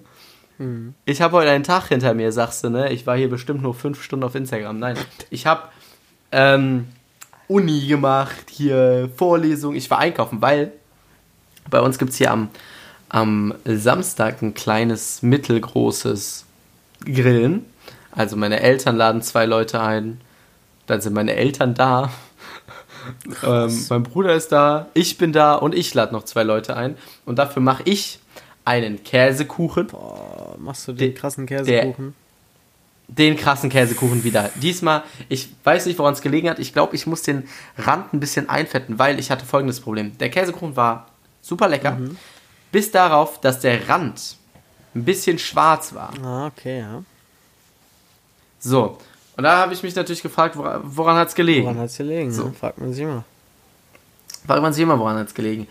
Mhm. 0.58 0.94
Ich 1.04 1.20
habe 1.20 1.36
heute 1.36 1.50
einen 1.50 1.64
Tag 1.64 1.88
hinter 1.88 2.14
mir, 2.14 2.32
sagst 2.32 2.64
du, 2.64 2.70
ne? 2.70 2.92
Ich 2.92 3.06
war 3.06 3.16
hier 3.16 3.28
bestimmt 3.28 3.62
nur 3.62 3.74
fünf 3.74 4.02
Stunden 4.02 4.24
auf 4.24 4.34
Instagram. 4.34 4.78
Nein, 4.78 4.96
ich 5.30 5.46
habe 5.46 5.62
ähm, 6.32 6.86
Uni 7.48 7.86
gemacht, 7.86 8.50
hier 8.50 9.10
Vorlesung. 9.16 9.74
Ich 9.74 9.90
war 9.90 9.98
einkaufen, 9.98 10.40
weil 10.40 10.72
bei 11.70 11.80
uns 11.80 11.98
gibt 11.98 12.12
es 12.12 12.18
hier 12.18 12.30
am, 12.30 12.48
am 13.08 13.54
Samstag 13.64 14.42
ein 14.42 14.54
kleines, 14.54 15.22
mittelgroßes 15.22 16.44
Grillen. 17.04 17.64
Also 18.12 18.36
meine 18.36 18.60
Eltern 18.60 18.96
laden 18.96 19.22
zwei 19.22 19.46
Leute 19.46 19.80
ein 19.80 20.20
Dann 20.86 21.00
sind 21.00 21.14
meine 21.14 21.34
Eltern 21.34 21.74
da. 21.74 22.10
Ähm, 23.42 23.86
mein 23.90 24.02
Bruder 24.02 24.34
ist 24.34 24.52
da, 24.52 24.88
ich 24.94 25.18
bin 25.18 25.32
da 25.32 25.54
und 25.54 25.74
ich 25.74 25.92
lade 25.94 26.12
noch 26.12 26.24
zwei 26.24 26.42
Leute 26.42 26.76
ein. 26.76 26.96
Und 27.24 27.38
dafür 27.38 27.60
mache 27.60 27.82
ich 27.84 28.18
einen 28.64 29.04
Käsekuchen. 29.04 29.88
Boah, 29.88 30.33
machst 30.64 30.88
du 30.88 30.92
den 30.92 31.14
krassen 31.14 31.46
Käsekuchen? 31.46 32.14
Den 33.06 33.36
krassen 33.36 33.68
Käsekuchen 33.70 34.24
wieder. 34.24 34.50
Diesmal, 34.56 35.02
ich 35.28 35.50
weiß 35.62 35.86
nicht, 35.86 35.98
woran 35.98 36.14
es 36.14 36.22
gelegen 36.22 36.48
hat. 36.48 36.58
Ich 36.58 36.72
glaube, 36.72 36.96
ich 36.96 37.06
muss 37.06 37.22
den 37.22 37.46
Rand 37.76 38.14
ein 38.14 38.20
bisschen 38.20 38.48
einfetten, 38.48 38.98
weil 38.98 39.18
ich 39.18 39.30
hatte 39.30 39.44
folgendes 39.44 39.80
Problem. 39.80 40.16
Der 40.18 40.30
Käsekuchen 40.30 40.74
war 40.74 41.06
super 41.42 41.68
lecker, 41.68 41.92
Mhm. 41.92 42.16
bis 42.72 42.90
darauf, 42.90 43.40
dass 43.40 43.60
der 43.60 43.88
Rand 43.88 44.36
ein 44.94 45.04
bisschen 45.04 45.38
schwarz 45.38 45.92
war. 45.94 46.12
Ah, 46.24 46.46
okay, 46.46 46.78
ja. 46.80 47.02
So. 48.58 48.96
Und 49.36 49.44
da 49.44 49.58
habe 49.58 49.74
ich 49.74 49.82
mich 49.82 49.94
natürlich 49.94 50.22
gefragt, 50.22 50.56
woran, 50.56 50.80
woran 50.84 51.16
hat 51.16 51.28
es 51.28 51.34
gelegen? 51.34 51.64
Woran 51.64 51.78
hat 51.80 51.86
es 51.90 51.98
gelegen? 51.98 52.32
So. 52.32 52.44
ne? 52.46 52.52
Fragt 52.58 52.78
man 52.78 52.92
sich 52.92 53.02
immer. 53.02 53.24
Fragt 54.46 54.62
man 54.62 54.72
sich 54.72 54.82
immer, 54.82 54.98
woran 54.98 55.18
hat 55.18 55.28
es 55.28 55.34
gelegen. 55.34 55.66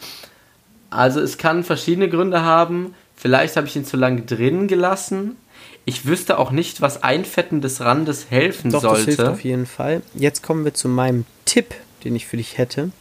Also 0.90 1.20
es 1.22 1.38
kann 1.38 1.64
verschiedene 1.64 2.10
Gründe 2.10 2.42
haben. 2.44 2.94
Vielleicht 3.16 3.56
habe 3.56 3.68
ich 3.68 3.76
ihn 3.76 3.86
zu 3.86 3.98
lange 3.98 4.22
drin 4.22 4.68
gelassen. 4.68 5.38
Ich 5.86 6.06
wüsste 6.06 6.38
auch 6.38 6.52
nicht, 6.52 6.82
was 6.82 7.04
Einfetten 7.04 7.62
des 7.62 7.82
Randes 7.82 8.28
helfen 8.30 8.72
Doch, 8.72 8.82
das 8.82 9.04
hilft 9.04 9.18
sollte. 9.18 9.32
auf 9.32 9.44
jeden 9.44 9.66
Fall. 9.66 10.02
Jetzt 10.14 10.44
kommen 10.44 10.66
wir 10.66 10.74
zu 10.74 10.88
meinem 10.88 11.26
Tipp, 11.46 11.74
den 12.04 12.16
ich 12.16 12.28
für 12.28 12.38
dich 12.38 12.58
hätte. 12.58 12.92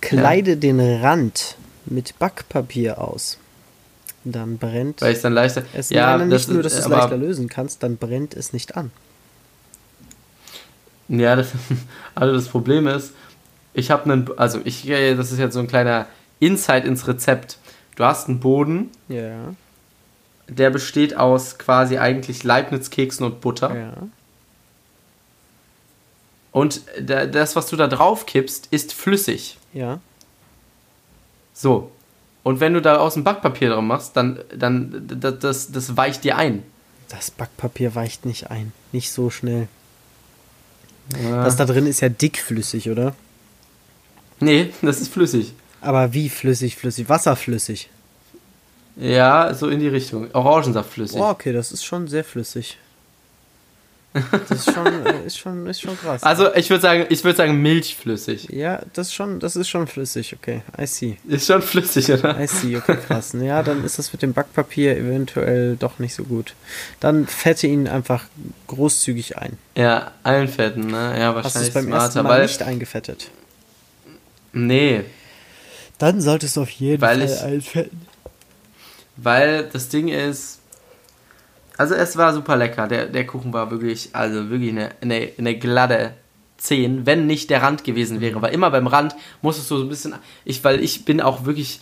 Kleide 0.00 0.56
den 0.56 0.80
Rand 0.80 1.56
mit 1.86 2.18
Backpapier 2.18 3.00
aus. 3.00 3.38
Dann 4.24 4.58
brennt 4.58 5.00
Weil 5.00 5.14
ich 5.14 5.20
dann 5.20 5.32
leichter. 5.32 5.64
es 5.72 5.90
ja, 5.90 6.16
nein, 6.16 6.28
nicht 6.28 6.48
nur, 6.48 6.62
dass 6.62 6.74
du 6.74 6.80
es 6.80 6.88
leichter 6.88 7.16
lösen 7.16 7.48
kannst, 7.48 7.82
dann 7.82 7.96
brennt 7.96 8.34
es 8.34 8.52
nicht 8.52 8.76
an. 8.76 8.92
Ja, 11.08 11.34
das, 11.36 11.48
also 12.14 12.34
das 12.34 12.48
Problem 12.48 12.86
ist, 12.86 13.12
ich 13.74 13.90
habe 13.90 14.10
einen, 14.10 14.30
also 14.38 14.60
ich, 14.64 14.86
das 14.86 15.32
ist 15.32 15.38
jetzt 15.38 15.54
so 15.54 15.60
ein 15.60 15.66
kleiner 15.66 16.06
Insight 16.38 16.84
ins 16.84 17.06
Rezept. 17.08 17.58
Du 17.96 18.04
hast 18.04 18.28
einen 18.28 18.40
Boden, 18.40 18.90
Ja, 19.08 19.54
der 20.48 20.70
besteht 20.70 21.16
aus 21.16 21.58
quasi 21.58 21.98
eigentlich 21.98 22.42
Leibniz-Keksen 22.44 23.24
und 23.26 23.40
Butter. 23.40 23.74
ja. 23.76 23.92
Und 26.50 26.82
da- 27.00 27.24
das, 27.26 27.56
was 27.56 27.66
du 27.68 27.76
da 27.76 27.86
drauf 27.88 28.26
kippst, 28.26 28.68
ist 28.70 28.92
flüssig. 28.92 29.56
Ja. 29.72 30.00
So. 31.54 31.90
Und 32.42 32.60
wenn 32.60 32.74
du 32.74 32.82
da 32.82 32.96
aus 32.98 33.14
dem 33.14 33.24
Backpapier 33.24 33.70
dran 33.70 33.86
machst, 33.86 34.16
dann, 34.16 34.40
dann 34.54 35.06
das, 35.08 35.38
das, 35.38 35.72
das 35.72 35.96
weicht 35.96 36.24
dir 36.24 36.36
ein. 36.36 36.62
Das 37.08 37.30
Backpapier 37.30 37.94
weicht 37.94 38.26
nicht 38.26 38.50
ein. 38.50 38.72
Nicht 38.90 39.12
so 39.12 39.30
schnell. 39.30 39.68
Ja. 41.22 41.44
Das 41.44 41.56
da 41.56 41.64
drin 41.64 41.86
ist 41.86 42.00
ja 42.00 42.08
dickflüssig, 42.10 42.90
oder? 42.90 43.14
nee, 44.40 44.72
das 44.82 45.00
ist 45.00 45.12
flüssig. 45.12 45.54
Aber 45.82 46.14
wie 46.14 46.28
flüssig, 46.28 46.76
flüssig? 46.76 47.08
Wasserflüssig. 47.08 47.90
Ja, 48.96 49.52
so 49.54 49.68
in 49.68 49.80
die 49.80 49.88
Richtung. 49.88 50.28
Orangensaft 50.32 50.90
flüssig. 50.92 51.20
Oh, 51.20 51.28
okay, 51.30 51.52
das 51.52 51.72
ist 51.72 51.84
schon 51.84 52.06
sehr 52.08 52.24
flüssig. 52.24 52.78
Das 54.12 54.50
ist 54.50 54.72
schon, 54.72 54.86
ist 55.26 55.38
schon, 55.38 55.66
ist 55.66 55.80
schon 55.80 55.98
krass. 55.98 56.22
Also 56.22 56.54
ich 56.54 56.68
würde 56.68 56.82
sagen, 56.82 57.06
ich 57.08 57.24
würde 57.24 57.36
sagen 57.36 57.62
milchflüssig. 57.62 58.48
ja, 58.50 58.82
das 58.92 59.08
ist 59.08 59.14
schon, 59.14 59.40
das 59.40 59.56
ist 59.56 59.70
schon 59.70 59.86
flüssig, 59.86 60.34
okay. 60.38 60.60
I 60.78 60.86
see. 60.86 61.16
Ist 61.26 61.46
schon 61.46 61.62
flüssig, 61.62 62.12
oder? 62.12 62.38
I 62.38 62.46
see, 62.46 62.76
okay, 62.76 62.98
krass. 63.06 63.32
Ja, 63.40 63.62
dann 63.62 63.82
ist 63.84 63.98
das 63.98 64.12
mit 64.12 64.20
dem 64.20 64.34
Backpapier 64.34 64.96
eventuell 64.98 65.76
doch 65.76 65.98
nicht 65.98 66.14
so 66.14 66.24
gut. 66.24 66.54
Dann 67.00 67.26
fette 67.26 67.66
ihn 67.66 67.88
einfach 67.88 68.26
großzügig 68.66 69.38
ein. 69.38 69.56
Ja, 69.76 70.12
einfetten, 70.22 70.88
ne? 70.88 71.18
Ja, 71.18 71.34
Hast 71.34 71.56
du 71.56 71.60
es 71.60 71.74
wahrscheinlich 71.74 71.74
beim 71.74 71.92
ersten 71.92 72.12
smarter, 72.12 72.22
Mal 72.28 72.38
weil. 72.40 72.42
nicht 72.46 72.62
eingefettet? 72.62 73.30
Nee, 74.52 75.04
Dann 76.02 76.20
solltest 76.20 76.56
du 76.56 76.62
auf 76.62 76.70
jeden 76.70 77.00
Weil 77.00 77.20
Fall 77.28 77.30
ich- 77.30 77.42
einfetten. 77.44 78.00
weil 79.16 79.68
das 79.72 79.88
Ding 79.88 80.08
ist. 80.08 80.58
Also 81.78 81.94
es 81.94 82.16
war 82.16 82.34
super 82.34 82.56
lecker. 82.56 82.88
Der, 82.88 83.06
der 83.06 83.24
Kuchen 83.24 83.52
war 83.52 83.70
wirklich, 83.70 84.10
also 84.12 84.50
wirklich 84.50 84.70
eine, 84.70 84.90
eine, 85.00 85.28
eine 85.38 85.56
glatte 85.56 86.14
10, 86.58 87.06
wenn 87.06 87.28
nicht 87.28 87.50
der 87.50 87.62
Rand 87.62 87.84
gewesen 87.84 88.20
wäre. 88.20 88.42
Weil 88.42 88.52
immer 88.52 88.70
beim 88.72 88.88
Rand 88.88 89.14
musstest 89.42 89.70
du 89.70 89.76
so 89.78 89.84
ein 89.84 89.88
bisschen. 89.88 90.14
Ich, 90.44 90.64
weil 90.64 90.82
ich 90.82 91.04
bin 91.04 91.20
auch 91.20 91.44
wirklich. 91.44 91.78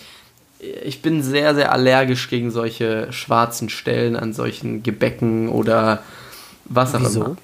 Ich 0.85 1.01
bin 1.01 1.23
sehr, 1.23 1.55
sehr 1.55 1.73
allergisch 1.73 2.29
gegen 2.29 2.51
solche 2.51 3.11
schwarzen 3.15 3.71
Stellen 3.71 4.15
an 4.17 4.35
solchen 4.35 4.83
Gebäcken 4.83 5.49
oder 5.49 6.03
was 6.67 6.95
auch 6.95 7.01
Wieso? 7.01 7.25
immer. 7.25 7.37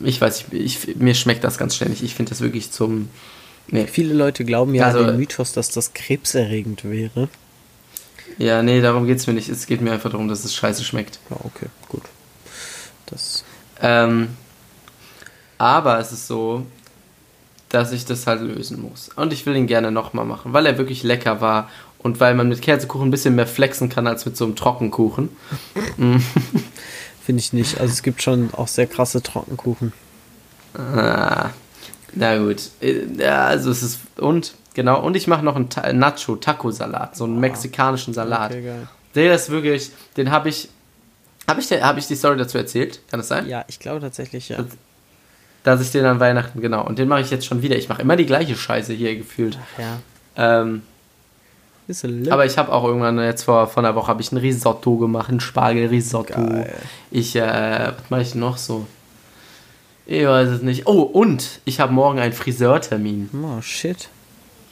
Ich 0.00 0.18
weiß, 0.22 0.46
ich, 0.52 0.88
ich, 0.88 0.96
mir 0.96 1.14
schmeckt 1.14 1.44
das 1.44 1.58
ganz 1.58 1.76
ständig. 1.76 2.02
Ich 2.02 2.14
finde 2.14 2.30
das 2.30 2.40
wirklich 2.40 2.70
zum. 2.70 3.10
Nee. 3.70 3.86
Viele 3.86 4.14
Leute 4.14 4.44
glauben 4.44 4.74
ja 4.74 4.86
Also- 4.86 5.00
an 5.00 5.06
den 5.08 5.16
Mythos, 5.16 5.52
dass 5.52 5.70
das 5.70 5.92
krebserregend 5.94 6.84
wäre. 6.84 7.28
Ja, 8.38 8.62
nee, 8.62 8.80
darum 8.80 9.06
geht's 9.06 9.26
mir 9.26 9.32
nicht. 9.34 9.48
Es 9.48 9.66
geht 9.66 9.80
mir 9.80 9.92
einfach 9.92 10.10
darum, 10.10 10.28
dass 10.28 10.44
es 10.44 10.54
scheiße 10.54 10.84
schmeckt. 10.84 11.18
Ja, 11.30 11.36
okay, 11.44 11.66
gut. 11.88 12.02
Das. 13.06 13.44
Ähm, 13.80 14.28
aber 15.58 15.98
es 15.98 16.12
ist 16.12 16.26
so, 16.28 16.64
dass 17.68 17.92
ich 17.92 18.04
das 18.04 18.26
halt 18.26 18.40
lösen 18.42 18.80
muss. 18.80 19.08
Und 19.16 19.32
ich 19.32 19.44
will 19.44 19.56
ihn 19.56 19.66
gerne 19.66 19.90
nochmal 19.90 20.24
machen, 20.24 20.52
weil 20.52 20.66
er 20.66 20.78
wirklich 20.78 21.02
lecker 21.02 21.40
war 21.40 21.68
und 21.98 22.20
weil 22.20 22.34
man 22.34 22.48
mit 22.48 22.62
Käsekuchen 22.62 23.08
ein 23.08 23.10
bisschen 23.10 23.34
mehr 23.34 23.46
flexen 23.46 23.88
kann 23.88 24.06
als 24.06 24.24
mit 24.24 24.36
so 24.36 24.44
einem 24.44 24.56
Trockenkuchen. 24.56 25.30
Finde 27.24 27.40
ich 27.40 27.52
nicht. 27.52 27.80
Also 27.80 27.92
es 27.92 28.02
gibt 28.02 28.22
schon 28.22 28.54
auch 28.54 28.68
sehr 28.68 28.86
krasse 28.86 29.22
Trockenkuchen. 29.22 29.92
Ah, 30.74 31.50
na 32.18 32.38
gut. 32.38 32.62
Äh, 32.80 33.04
Ja, 33.18 33.46
also 33.46 33.70
es 33.70 33.82
ist. 33.82 34.00
Und, 34.18 34.54
genau, 34.74 35.00
und 35.02 35.16
ich 35.16 35.26
mache 35.26 35.44
noch 35.44 35.56
einen 35.56 35.68
Ta 35.70 35.92
Nacho-Taco-Salat, 35.92 37.16
so 37.16 37.24
einen 37.24 37.38
mexikanischen 37.40 38.14
Salat. 38.14 38.50
Okay, 38.52 38.62
geil. 38.62 38.88
Der 39.14 39.34
ist 39.34 39.50
wirklich, 39.50 39.90
den 40.16 40.30
habe 40.30 40.48
ich. 40.48 40.68
Habe 41.48 41.60
ich, 41.60 41.70
hab 41.72 41.96
ich 41.96 42.06
die 42.06 42.14
Story 42.16 42.36
dazu 42.36 42.58
erzählt? 42.58 43.00
Kann 43.10 43.20
das 43.20 43.28
sein? 43.28 43.48
Ja, 43.48 43.64
ich 43.68 43.78
glaube 43.80 44.00
tatsächlich, 44.00 44.50
ja. 44.50 44.58
Das- 44.58 44.66
Dass 45.64 45.80
ich 45.80 45.90
den 45.90 46.04
an 46.04 46.20
Weihnachten, 46.20 46.60
genau. 46.60 46.84
Und 46.86 46.98
den 46.98 47.08
mache 47.08 47.20
ich 47.22 47.30
jetzt 47.30 47.46
schon 47.46 47.62
wieder. 47.62 47.76
Ich 47.76 47.88
mache 47.88 48.02
immer 48.02 48.16
die 48.16 48.26
gleiche 48.26 48.54
Scheiße 48.54 48.92
hier 48.92 49.16
gefühlt. 49.16 49.58
Ach 49.76 49.78
ja. 49.80 49.98
Ähm, 50.60 50.82
aber 52.30 52.44
ich 52.44 52.58
habe 52.58 52.70
auch 52.72 52.84
irgendwann 52.84 53.18
jetzt 53.18 53.44
vor, 53.44 53.66
vor 53.66 53.82
einer 53.82 53.94
Woche 53.94 54.08
habe 54.08 54.20
ich 54.20 54.30
ein 54.30 54.36
Risotto 54.36 54.98
gemacht, 54.98 55.30
ein 55.30 55.40
Spargelrisotto. 55.40 56.34
Ich, 57.10 57.34
äh, 57.34 57.92
was 57.96 58.10
mache 58.10 58.20
ich 58.22 58.34
noch 58.34 58.58
so? 58.58 58.86
Ich 60.10 60.24
weiß 60.26 60.48
es 60.48 60.62
nicht. 60.62 60.86
Oh, 60.86 61.02
und 61.02 61.60
ich 61.66 61.80
habe 61.80 61.92
morgen 61.92 62.18
einen 62.18 62.32
Friseurtermin. 62.32 63.28
Oh, 63.44 63.60
shit. 63.60 64.08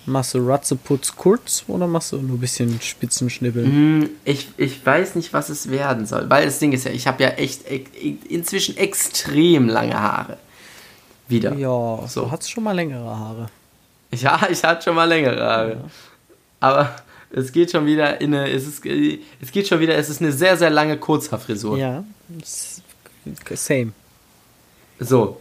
Machst 0.07 0.33
du 0.35 0.39
Ratzeputz 0.39 1.15
kurz 1.15 1.65
oder 1.69 1.87
machst 1.87 2.13
du 2.13 2.17
nur 2.23 2.37
ein 2.39 2.41
bisschen 2.41 2.81
Spitzenschnibbeln? 2.81 3.67
Hm, 3.67 4.11
Ich, 4.25 4.49
ich 4.57 4.85
weiß 4.87 5.15
nicht, 5.17 5.33
was 5.35 5.51
es 5.51 5.69
werden 5.71 6.07
soll. 6.07 6.31
Weil 6.31 6.47
das 6.47 6.59
Ding 6.59 6.73
ist 6.73 6.85
ja, 6.85 6.91
ich 6.93 7.07
habe 7.07 7.23
ja 7.23 7.31
echt 7.31 7.71
e- 7.71 7.85
e- 8.01 8.17
inzwischen 8.31 8.77
extrem 8.79 9.69
lange 9.69 10.01
Haare. 10.01 10.39
Wieder. 11.29 11.53
Ja, 11.55 12.07
So. 12.09 12.23
du 12.23 12.31
hast 12.31 12.51
schon 12.51 12.65
mal 12.65 12.73
längere 12.73 13.05
Haare. 13.05 13.51
Ja, 14.15 14.41
ich 14.51 14.65
hatte 14.65 14.85
schon 14.85 14.95
mal 14.95 15.05
längere 15.05 15.45
Haare. 15.45 15.85
Aber 16.61 16.97
es 17.31 17.53
geht 17.53 17.73
schon 17.73 17.85
wieder 17.85 18.21
in 18.23 18.33
eine, 18.35 18.49
es 18.51 18.67
ist, 18.67 18.87
es 18.87 19.51
geht 19.53 19.69
schon 19.69 19.81
wieder, 19.81 19.97
es 19.97 20.09
ist 20.09 20.23
eine 20.23 20.33
sehr, 20.33 20.57
sehr 20.57 20.71
lange 20.71 20.97
Kurzhaarfrisur. 20.97 21.77
Ja, 21.77 22.05
same. 23.55 23.93
So, 24.99 25.41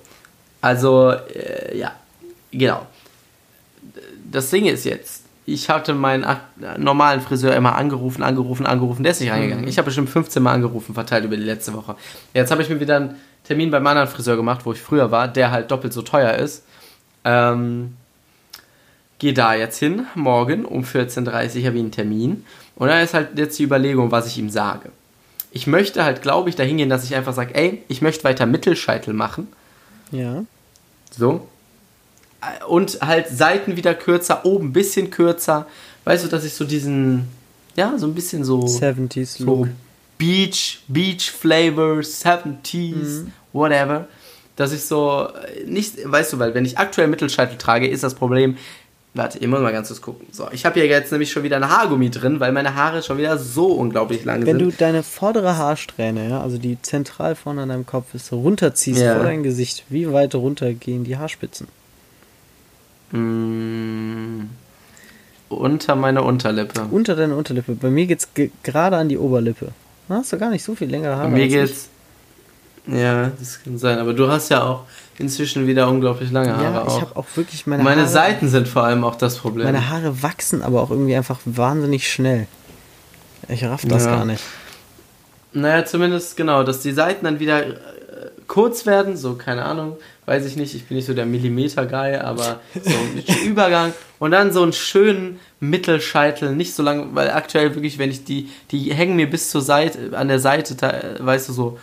also, 0.62 1.12
äh, 1.12 1.78
ja, 1.78 1.92
genau. 2.52 2.86
Das 4.32 4.50
Ding 4.50 4.66
ist 4.66 4.86
jetzt, 4.86 5.24
ich 5.46 5.70
hatte 5.70 5.94
meinen 5.94 6.26
normalen 6.78 7.22
Friseur 7.22 7.56
immer 7.56 7.76
angerufen, 7.76 8.24
angerufen, 8.24 8.66
angerufen, 8.66 9.04
der 9.04 9.12
ist 9.12 9.22
nicht 9.22 9.32
reingegangen. 9.32 9.68
Ich 9.68 9.78
habe 9.78 9.86
bestimmt 9.86 10.10
15 10.10 10.42
Mal 10.42 10.54
angerufen, 10.54 10.94
verteilt 10.94 11.24
über 11.26 11.38
die 11.38 11.44
letzte 11.44 11.74
Woche. 11.74 11.96
Jetzt 12.34 12.52
habe 12.52 12.62
ich 12.62 12.70
mir 12.70 12.80
wieder 12.80 12.98
einen 12.98 13.16
Termin 13.44 13.70
beim 13.70 13.86
anderen 13.86 14.08
Friseur 14.08 14.36
gemacht, 14.36 14.66
wo 14.66 14.74
ich 14.74 14.82
früher 14.82 15.12
war, 15.12 15.28
der 15.28 15.52
halt 15.52 15.70
doppelt 15.70 15.94
so 15.94 16.02
teuer 16.02 16.34
ist. 16.34 16.64
Ähm, 17.24 17.96
Gehe 19.18 19.34
da 19.34 19.54
jetzt 19.54 19.80
hin, 19.80 20.08
morgen 20.14 20.66
um 20.66 20.84
14.30 20.84 21.26
Uhr 21.26 21.34
habe 21.38 21.54
ich 21.56 21.66
einen 21.66 21.92
Termin. 21.92 22.46
Und 22.76 22.90
da 22.90 23.00
ist 23.00 23.14
halt 23.14 23.38
jetzt 23.38 23.58
die 23.58 23.64
Überlegung, 23.64 24.12
was 24.12 24.28
ich 24.28 24.38
ihm 24.38 24.50
sage. 24.50 24.92
Ich 25.56 25.68
möchte 25.68 26.04
halt, 26.04 26.22
glaube 26.22 26.50
ich, 26.50 26.58
dahin 26.58 26.76
gehen, 26.76 26.90
dass 26.90 27.06
ich 27.06 27.16
einfach 27.16 27.34
sage, 27.34 27.56
ey, 27.56 27.82
ich 27.88 28.02
möchte 28.02 28.26
weiter 28.26 28.46
Mittelscheitel 28.46 29.14
machen. 29.14 29.48
Ja. 30.12 30.44
So. 31.18 31.48
Und 32.68 33.00
halt 33.02 33.30
Seiten 33.30 33.78
wieder 33.78 33.96
kürzer, 33.96 34.46
oben 34.46 34.68
ein 34.68 34.74
bisschen 34.74 35.12
kürzer. 35.12 35.66
Weißt 36.04 36.26
du, 36.26 36.28
dass 36.28 36.44
ich 36.44 36.54
so 36.56 36.66
diesen, 36.66 37.30
ja, 37.78 37.98
so 37.98 38.06
ein 38.06 38.14
bisschen 38.14 38.44
so, 38.44 38.60
70s 38.60 39.38
so 39.38 39.46
Look. 39.46 39.70
Beach, 40.18 40.82
Beach 40.90 41.32
Flavor, 41.32 42.00
70s, 42.00 43.24
whatever. 43.54 44.10
Dass 44.58 44.74
ich 44.74 44.84
so, 44.84 45.30
äh, 45.30 45.64
nicht, 45.64 45.94
weißt 46.04 46.34
du, 46.34 46.40
weil 46.40 46.54
wenn 46.54 46.66
ich 46.66 46.78
aktuell 46.78 47.08
Mittelscheitel 47.08 47.58
trage, 47.58 47.88
ist 47.88 48.04
das 48.04 48.14
Problem, 48.14 48.58
Warte, 49.18 49.38
ich 49.40 49.48
muss 49.48 49.62
mal 49.62 49.72
ganz 49.72 49.88
kurz 49.88 50.02
gucken. 50.02 50.28
So, 50.32 50.50
ich 50.52 50.66
habe 50.66 50.78
hier 50.80 50.88
jetzt 50.90 51.10
nämlich 51.12 51.32
schon 51.32 51.44
wieder 51.44 51.56
ein 51.56 51.70
Haargummi 51.70 52.10
drin, 52.10 52.42
weil 52.42 52.52
meine 52.52 52.76
Haare 52.76 53.02
schon 53.02 53.18
wieder 53.18 53.38
so 53.38 53.68
unglaublich 53.68 54.26
lang 54.26 54.46
Wenn 54.46 54.60
sind. 54.60 54.72
du 54.74 54.78
deine 54.78 55.04
vordere 55.04 55.56
Haarsträhne, 55.58 56.28
ja, 56.30 56.42
also 56.42 56.58
die 56.58 56.78
zentral 56.82 57.36
vorne 57.36 57.62
an 57.62 57.70
deinem 57.70 57.86
Kopf 57.86 58.14
ist, 58.14 58.34
runterziehst 58.34 59.00
Ja. 59.02 59.16
vor 59.16 59.24
dein 59.24 59.42
Gesicht, 59.42 59.86
wie 59.88 60.12
weit 60.12 60.36
runter 60.36 60.74
gehen 60.74 61.06
die 61.06 61.16
Haarspitzen? 61.18 61.68
Mm, 63.12 64.50
unter 65.50 65.96
meine 65.96 66.22
Unterlippe. 66.24 66.82
Unter 66.92 67.16
deine 67.16 67.36
Unterlippe. 67.36 67.74
Bei 67.76 67.90
mir 67.90 68.06
geht's 68.08 68.34
ge 68.34 68.52
gerade 68.64 68.98
an 68.98 69.10
die 69.10 69.18
Oberlippe. 69.18 69.70
Da 70.10 70.16
hast 70.16 70.34
du 70.34 70.38
gar 70.38 70.50
nicht 70.50 70.64
so 70.64 70.76
viel 70.76 70.90
längere 70.90 71.14
Bei 71.16 71.18
Haare. 71.22 71.30
mir 71.30 71.44
als 71.44 71.54
ich. 71.54 71.60
geht's. 71.60 71.90
Ja, 72.88 73.32
das 73.40 73.64
kann 73.64 73.78
sein. 73.78 73.98
Aber 74.00 74.14
du 74.14 74.28
hast 74.30 74.50
ja 74.50 74.64
auch 74.64 74.84
inzwischen 75.18 75.68
wieder 75.68 75.88
unglaublich 75.90 76.32
lange 76.32 76.56
Haare. 76.56 76.64
Ja, 76.64 76.82
ich 76.84 76.88
auch. 76.94 77.02
habe 77.02 77.16
auch 77.18 77.26
wirklich 77.36 77.66
meine, 77.68 77.84
meine 77.84 78.02
Haare. 78.02 78.12
Seiten 78.12 78.50
sind 78.50 78.68
vor 78.68 78.84
allem 78.84 79.04
auch 79.04 79.16
das 79.16 79.38
Problem. 79.38 79.66
Meine 79.66 79.90
Haare 79.90 80.22
wachsen 80.24 80.62
aber 80.62 80.82
auch 80.82 80.92
irgendwie 80.92 81.16
einfach 81.16 81.40
wahnsinnig 81.46 82.12
schnell. 82.12 82.48
Ich 83.48 83.64
raff 83.64 83.84
das 83.88 84.06
Ja. 84.06 84.16
gar 84.18 84.26
nicht. 84.26 84.44
Naja, 85.54 85.86
zumindest 85.86 86.36
genau, 86.36 86.64
dass 86.64 86.82
die 86.82 86.92
Seiten 86.92 87.24
dann 87.26 87.40
wieder 87.40 87.66
äh, 87.66 87.74
kurz 88.48 88.86
werden, 88.86 89.16
so, 89.16 89.36
keine 89.36 89.64
Ahnung, 89.64 89.96
weiß 90.26 90.46
ich 90.46 90.58
nicht, 90.58 90.76
ich 90.76 90.86
bin 90.86 90.98
nicht 90.98 91.06
so 91.06 91.14
der 91.14 91.26
Millimeter-Guy, 91.26 92.18
aber 92.18 92.60
so 92.74 92.90
ein 92.90 93.24
Übergang 93.46 93.94
und 94.20 94.32
dann 94.32 94.52
so 94.52 94.64
einen 94.64 94.74
schönen 94.74 95.40
Mittelscheitel, 95.62 96.54
nicht 96.56 96.74
so 96.76 96.84
lang, 96.84 97.10
weil 97.14 97.30
aktuell 97.32 97.74
wirklich, 97.74 97.98
wenn 98.00 98.12
ich 98.12 98.26
die, 98.26 98.50
die 98.72 98.94
hängen 98.94 99.16
mir 99.16 99.30
bis 99.30 99.50
zur 99.50 99.62
Seite, 99.62 100.18
an 100.18 100.28
der 100.28 100.40
Seite, 100.40 100.76
äh, 100.86 101.26
weißt 101.26 101.48
du, 101.50 101.54
so 101.54 101.80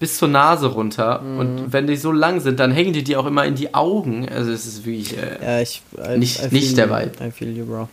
bis 0.00 0.16
zur 0.18 0.28
Nase 0.28 0.66
runter 0.68 1.20
und 1.20 1.72
wenn 1.72 1.86
die 1.88 1.96
so 1.96 2.12
lang 2.12 2.40
sind, 2.40 2.60
dann 2.60 2.70
hängen 2.70 2.92
die 2.92 3.02
dir 3.02 3.18
auch 3.18 3.26
immer 3.26 3.44
in 3.44 3.56
die 3.56 3.74
Augen, 3.74 4.28
also 4.28 4.52
es 4.52 4.64
ist 4.66 4.84
wirklich, 4.86 5.16
äh, 5.18 5.38
Ja, 5.42 5.60
ich. 5.60 5.82
I, 5.96 6.18
Nicht- 6.18 6.38
feel 6.38 6.50
nicht 6.52 6.76
der. 6.76 6.88
Vibe. 6.88 7.12
I 7.26 7.30
feel 7.32 7.56
you, 7.56 7.64
bro. 7.66 7.88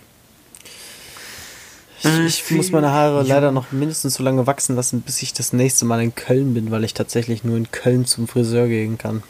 I 2.03 2.25
Ich, 2.27 2.43
ich 2.45 2.51
muss 2.51 2.71
meine 2.71 2.91
Haare 2.91 3.23
leider 3.23 3.51
noch 3.51 3.71
mindestens 3.71 4.15
so 4.15 4.23
lange 4.23 4.45
wachsen 4.45 4.75
lassen, 4.75 5.01
bis 5.01 5.21
ich 5.23 5.33
das 5.33 5.53
nächste 5.53 5.85
Mal 5.85 6.01
in 6.03 6.13
Köln 6.13 6.53
bin, 6.53 6.69
weil 6.69 6.83
ich 6.83 6.93
tatsächlich 6.93 7.43
nur 7.43 7.57
in 7.57 7.71
Köln 7.71 8.05
zum 8.05 8.27
Friseur 8.27 8.67
gehen 8.67 8.97
kann. 8.99 9.23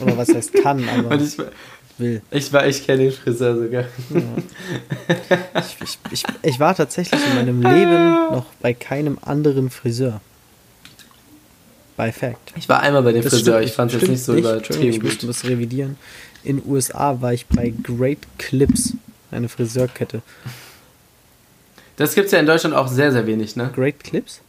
Oder 0.00 0.16
was 0.16 0.32
heißt 0.32 0.54
kann, 0.62 0.88
aber 0.98 1.16
ich, 1.20 1.36
will. 1.98 2.22
ich 2.30 2.52
war, 2.54 2.66
ich 2.66 2.86
kenne 2.86 3.02
den 3.04 3.12
Friseur 3.12 3.56
sogar. 3.56 3.84
Ich, 5.58 5.76
ich, 5.82 5.98
ich, 6.12 6.22
ich 6.42 6.60
war 6.60 6.74
tatsächlich 6.74 7.20
in 7.28 7.34
meinem 7.34 7.60
Leben 7.60 8.14
noch 8.32 8.46
bei 8.62 8.72
keinem 8.72 9.18
anderen 9.20 9.68
Friseur. 9.68 10.20
Bei 11.96 12.12
Fact. 12.12 12.52
Ich 12.56 12.68
war 12.68 12.80
einmal 12.80 13.02
bei 13.02 13.12
dem 13.12 13.22
Das 13.22 13.32
Friseur, 13.32 13.54
stimmt 13.56 13.68
ich 13.68 13.72
fand 13.74 13.90
es 13.92 13.96
stimmt 13.96 14.12
nicht 14.12 14.24
so 14.24 14.34
übertrieben 14.34 14.82
Ich 14.90 15.02
musste 15.02 15.28
was 15.28 15.44
revidieren. 15.44 15.96
In 16.44 16.62
USA 16.66 17.20
war 17.20 17.32
ich 17.32 17.46
bei 17.46 17.72
Great 17.82 18.18
Clips, 18.38 18.92
eine 19.30 19.48
Friseurkette. 19.48 20.22
Das 21.96 22.14
gibt 22.14 22.26
es 22.26 22.32
ja 22.32 22.38
in 22.38 22.46
Deutschland 22.46 22.74
auch 22.74 22.88
sehr, 22.88 23.10
sehr 23.12 23.26
wenig, 23.26 23.56
ne? 23.56 23.70
Great 23.74 24.04
Clips? 24.04 24.40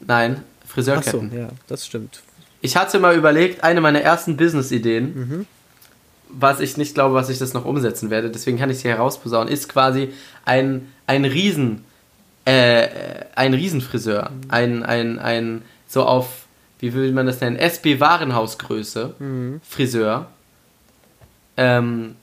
Nein, 0.00 0.32
Achso, 0.34 0.42
Friseurketten. 0.68 1.32
ja, 1.36 1.48
das 1.66 1.86
stimmt. 1.86 2.22
Ich 2.60 2.76
hatte 2.76 2.98
mal 2.98 3.16
überlegt, 3.16 3.64
eine 3.64 3.80
meiner 3.80 4.00
ersten 4.02 4.36
Business-Ideen, 4.36 5.14
Mhm. 5.14 5.46
was 6.28 6.60
ich 6.60 6.76
nicht 6.76 6.94
glaube, 6.94 7.14
was 7.14 7.30
ich 7.30 7.38
das 7.38 7.54
noch 7.54 7.64
umsetzen 7.64 8.10
werde, 8.10 8.30
deswegen 8.30 8.58
kann 8.58 8.68
ich 8.70 8.78
sie 8.78 8.88
herausposaunen, 8.88 9.52
ist 9.52 9.68
quasi 9.70 10.10
ein, 10.44 10.92
ein 11.06 11.24
Riesen, 11.24 11.84
äh, 12.44 12.88
ein 13.34 13.54
Riesenfriseur. 13.54 14.30
Mhm. 14.30 14.40
Ein, 14.50 14.82
ein, 14.82 15.18
ein, 15.18 15.62
so 15.86 16.04
auf, 16.04 16.28
wie 16.78 16.92
will 16.94 17.12
man 17.12 17.26
das 17.26 17.40
nennen, 17.40 17.56
SB 17.56 18.00
Warenhausgröße, 18.00 19.14
Mhm. 19.18 19.60
Friseur. 19.68 20.28
Ähm, 21.56 22.16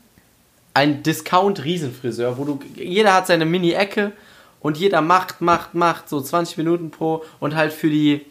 ein 0.73 1.03
Discount-Riesenfriseur, 1.03 2.37
wo 2.37 2.45
du, 2.45 2.59
jeder 2.75 3.13
hat 3.13 3.27
seine 3.27 3.45
Mini-Ecke 3.45 4.11
und 4.59 4.77
jeder 4.77 5.01
macht, 5.01 5.41
macht, 5.41 5.73
macht, 5.75 6.09
so 6.09 6.19
20 6.21 6.57
Minuten 6.57 6.89
pro 6.91 7.23
und 7.39 7.55
halt 7.55 7.73
für 7.73 7.89
die, 7.89 8.21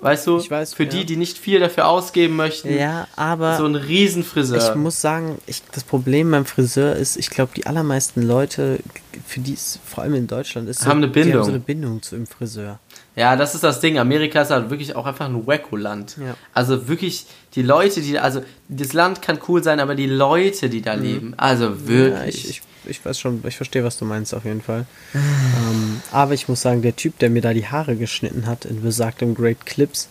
weißt 0.00 0.26
du, 0.26 0.38
Ich 0.38 0.50
weiß, 0.50 0.74
für 0.74 0.84
ja. 0.84 0.90
die, 0.90 1.04
die 1.06 1.16
nicht 1.16 1.38
viel 1.38 1.60
dafür 1.60 1.86
ausgeben 1.88 2.36
möchten, 2.36 2.76
Ja, 2.76 3.06
aber 3.16 3.56
so 3.58 3.64
ein 3.66 3.74
Riesenfriseur. 3.74 4.70
ich 4.70 4.74
muss 4.74 5.00
sagen, 5.00 5.38
ich, 5.46 5.62
das 5.72 5.84
Problem 5.84 6.30
beim 6.30 6.44
Friseur 6.46 6.94
ist, 6.96 7.16
ich 7.16 7.30
glaube, 7.30 7.52
die 7.56 7.66
allermeisten 7.66 8.22
Leute, 8.22 8.80
für 9.26 9.40
die 9.40 9.54
es 9.54 9.78
vor 9.84 10.02
allem 10.04 10.14
in 10.14 10.26
Deutschland 10.26 10.68
ist, 10.68 10.80
so, 10.80 10.86
Haben 10.86 10.98
eine 11.02 11.08
Die 11.08 11.20
haben 11.20 11.24
Bindung. 11.28 11.44
so 11.44 11.50
eine 11.50 11.60
Bindung 11.60 12.02
zu 12.02 12.16
dem 12.16 12.26
Friseur. 12.26 12.78
Ja, 13.18 13.34
das 13.34 13.56
ist 13.56 13.64
das 13.64 13.80
Ding. 13.80 13.98
Amerika 13.98 14.42
ist 14.42 14.50
halt 14.50 14.70
wirklich 14.70 14.94
auch 14.94 15.04
einfach 15.04 15.26
ein 15.26 15.44
Wacko-Land. 15.44 16.18
Ja. 16.18 16.36
Also 16.54 16.86
wirklich, 16.86 17.26
die 17.56 17.62
Leute, 17.62 18.00
die, 18.00 18.16
also 18.16 18.42
das 18.68 18.92
Land 18.92 19.22
kann 19.22 19.40
cool 19.48 19.60
sein, 19.64 19.80
aber 19.80 19.96
die 19.96 20.06
Leute, 20.06 20.68
die 20.68 20.82
da 20.82 20.94
leben, 20.94 21.34
also 21.36 21.88
wirklich. 21.88 22.12
Mhm. 22.12 22.16
Ja, 22.16 22.24
ich, 22.26 22.48
ich, 22.50 22.62
ich 22.84 23.04
weiß 23.04 23.18
schon, 23.18 23.42
ich 23.44 23.56
verstehe, 23.56 23.82
was 23.82 23.98
du 23.98 24.04
meinst 24.04 24.34
auf 24.34 24.44
jeden 24.44 24.62
Fall. 24.62 24.86
ähm, 25.14 26.00
aber 26.12 26.34
ich 26.34 26.48
muss 26.48 26.62
sagen, 26.62 26.80
der 26.80 26.94
Typ, 26.94 27.18
der 27.18 27.28
mir 27.28 27.42
da 27.42 27.52
die 27.52 27.66
Haare 27.66 27.96
geschnitten 27.96 28.46
hat 28.46 28.64
in 28.64 28.82
besagtem 28.82 29.34
Great 29.34 29.66
Clips, 29.66 30.08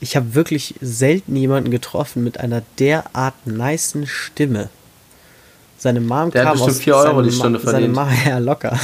ich 0.00 0.16
habe 0.16 0.34
wirklich 0.34 0.74
selten 0.80 1.36
jemanden 1.36 1.70
getroffen 1.70 2.24
mit 2.24 2.40
einer 2.40 2.62
derart 2.78 3.46
nicen 3.46 4.06
Stimme. 4.06 4.70
Seine 5.78 6.00
Mom 6.00 6.30
Der 6.30 6.44
kam 6.44 6.60
aus 6.60 6.78
4 6.78 6.96
Euro 6.96 7.04
seine 7.06 7.22
die 7.22 7.32
Stunde 7.32 7.58
seine 7.60 7.70
verdient. 7.70 7.94
Mom, 7.94 8.08
ja, 8.26 8.38
locker. 8.38 8.78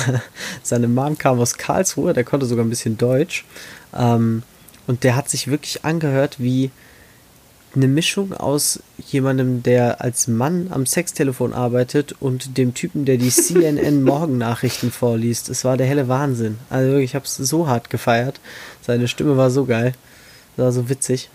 Seine 0.63 0.89
Mom 0.89 1.17
kam 1.17 1.41
aus 1.41 1.55
Karlsruhe, 1.55 2.13
der 2.13 2.25
konnte 2.25 2.47
sogar 2.47 2.65
ein 2.65 2.71
bisschen 2.71 2.99
Deutsch. 2.99 3.45
Ähm, 3.97 4.43
und 4.87 5.05
der 5.05 5.17
hat 5.17 5.31
sich 5.31 5.49
wirklich 5.49 5.85
angehört 5.85 6.37
wie 6.39 6.71
eine 7.75 7.89
Mischung 7.89 8.35
aus 8.35 8.81
jemandem, 8.99 9.63
der 9.63 10.03
als 10.03 10.29
Mann 10.29 10.69
am 10.71 10.85
Sextelefon 10.85 11.55
arbeitet 11.55 12.15
und 12.21 12.59
dem 12.59 12.75
Typen, 12.75 13.05
der 13.05 13.17
die 13.17 13.31
CNN 13.31 14.03
Morgennachrichten 14.03 14.91
vorliest. 14.91 15.49
Es 15.49 15.65
war 15.65 15.77
der 15.77 15.87
helle 15.87 16.09
Wahnsinn. 16.09 16.59
Also 16.69 16.91
wirklich, 16.91 17.11
ich 17.11 17.15
habe 17.15 17.25
es 17.25 17.37
so 17.37 17.69
hart 17.69 17.89
gefeiert. 17.89 18.41
Seine 18.83 19.09
Stimme 19.09 19.37
war 19.37 19.51
so 19.51 19.65
geil. 19.65 19.95
Das 20.57 20.65
war 20.65 20.73
so 20.73 20.89
witzig. 20.91 21.31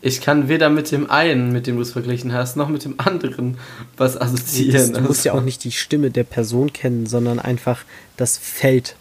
Ich 0.00 0.20
kann 0.20 0.48
weder 0.48 0.70
mit 0.70 0.92
dem 0.92 1.10
einen, 1.10 1.52
mit 1.52 1.66
dem 1.66 1.76
du 1.76 1.82
es 1.82 1.92
verglichen 1.92 2.32
hast, 2.32 2.56
noch 2.56 2.68
mit 2.68 2.84
dem 2.84 2.94
anderen 2.98 3.58
was 3.96 4.20
assoziieren. 4.20 4.94
du 4.94 5.00
musst 5.00 5.24
ja 5.24 5.32
auch 5.32 5.42
nicht 5.42 5.64
die 5.64 5.72
Stimme 5.72 6.10
der 6.10 6.24
Person 6.24 6.72
kennen, 6.72 7.06
sondern 7.06 7.40
einfach 7.40 7.80
das 8.16 8.38
Feld, 8.38 8.94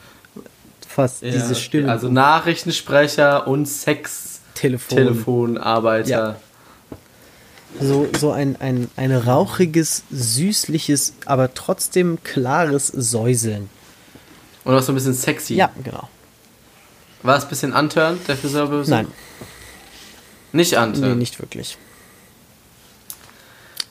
fast 0.88 1.22
Ja, 1.22 1.32
diese. 1.32 1.54
Stimme. 1.56 1.92
Also 1.92 2.10
Nachrichtensprecher 2.10 3.48
und 3.48 3.66
Telefon. 4.56 4.98
Sextelefonarbeiter. 4.98 6.10
Ja. 6.10 6.36
So, 7.80 8.08
so 8.18 8.32
ein, 8.32 8.56
ein, 8.60 8.90
ein 8.96 9.12
rauchiges, 9.12 10.04
süßliches, 10.10 11.14
aber 11.26 11.54
trotzdem 11.54 12.18
klares 12.24 12.88
Säuseln. 12.88 13.70
Und 14.64 14.74
auch 14.74 14.82
so 14.82 14.94
ein 14.94 14.96
bisschen 14.96 15.14
sexy. 15.14 15.56
Ja, 15.56 15.70
genau. 15.84 16.10
War 17.22 17.38
es 17.38 17.44
ein 17.44 17.50
bisschen 17.50 17.74
unturned, 17.74 18.28
der 18.28 18.36
Friseurbesuch? 18.36 18.90
Nein, 18.90 19.08
Nicht 20.58 20.72
nee, 20.74 20.78
unturned. 20.80 21.18
nicht 21.20 21.40
wirklich. 21.40 21.78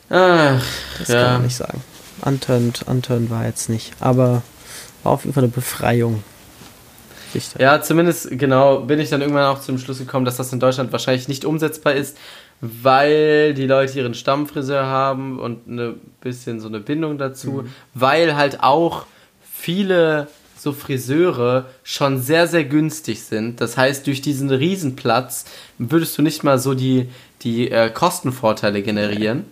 Ach, 0.09 0.61
Das 0.99 1.07
ja. 1.07 1.23
kann 1.23 1.33
man 1.33 1.43
nicht 1.43 1.55
sagen. 1.55 1.81
Unturned, 2.21 2.83
unturned 2.87 3.29
war 3.29 3.45
jetzt 3.45 3.69
nicht. 3.69 3.93
Aber 3.99 4.41
war 5.03 5.13
auf 5.13 5.23
jeden 5.23 5.33
Fall 5.33 5.43
eine 5.43 5.51
Befreiung. 5.51 6.23
Richtig. 7.33 7.61
Ja, 7.61 7.81
zumindest, 7.81 8.29
genau, 8.31 8.81
bin 8.81 8.99
ich 8.99 9.09
dann 9.09 9.21
irgendwann 9.21 9.45
auch 9.45 9.61
zum 9.61 9.77
Schluss 9.77 9.99
gekommen, 9.99 10.25
dass 10.25 10.37
das 10.37 10.51
in 10.53 10.59
Deutschland 10.59 10.91
wahrscheinlich 10.91 11.27
nicht 11.27 11.45
umsetzbar 11.45 11.93
ist, 11.93 12.17
weil 12.61 13.53
die 13.53 13.67
Leute 13.67 13.97
ihren 13.99 14.13
Stammfriseur 14.13 14.85
haben 14.85 15.39
und 15.39 15.67
ein 15.67 15.99
bisschen 16.21 16.59
so 16.59 16.67
eine 16.67 16.79
Bindung 16.79 17.17
dazu, 17.17 17.65
weil 17.93 18.35
halt 18.35 18.63
auch 18.63 19.05
viele 19.53 20.27
so 20.57 20.73
Friseure 20.73 21.65
schon 21.83 22.21
sehr, 22.21 22.47
sehr 22.47 22.63
günstig 22.63 23.23
sind. 23.23 23.61
Das 23.61 23.77
heißt, 23.77 24.07
durch 24.07 24.21
diesen 24.21 24.49
Riesenplatz 24.49 25.45
würdest 25.77 26.17
du 26.17 26.21
nicht 26.21 26.43
mal 26.43 26.59
so 26.59 26.73
die, 26.73 27.09
die 27.43 27.71
äh, 27.71 27.89
Kostenvorteile 27.89 28.81
generieren. 28.81 29.45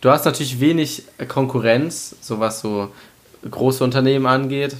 Du 0.00 0.10
hast 0.10 0.24
natürlich 0.24 0.60
wenig 0.60 1.04
Konkurrenz, 1.28 2.16
so 2.20 2.40
was 2.40 2.60
so 2.60 2.90
große 3.48 3.84
Unternehmen 3.84 4.26
angeht. 4.26 4.76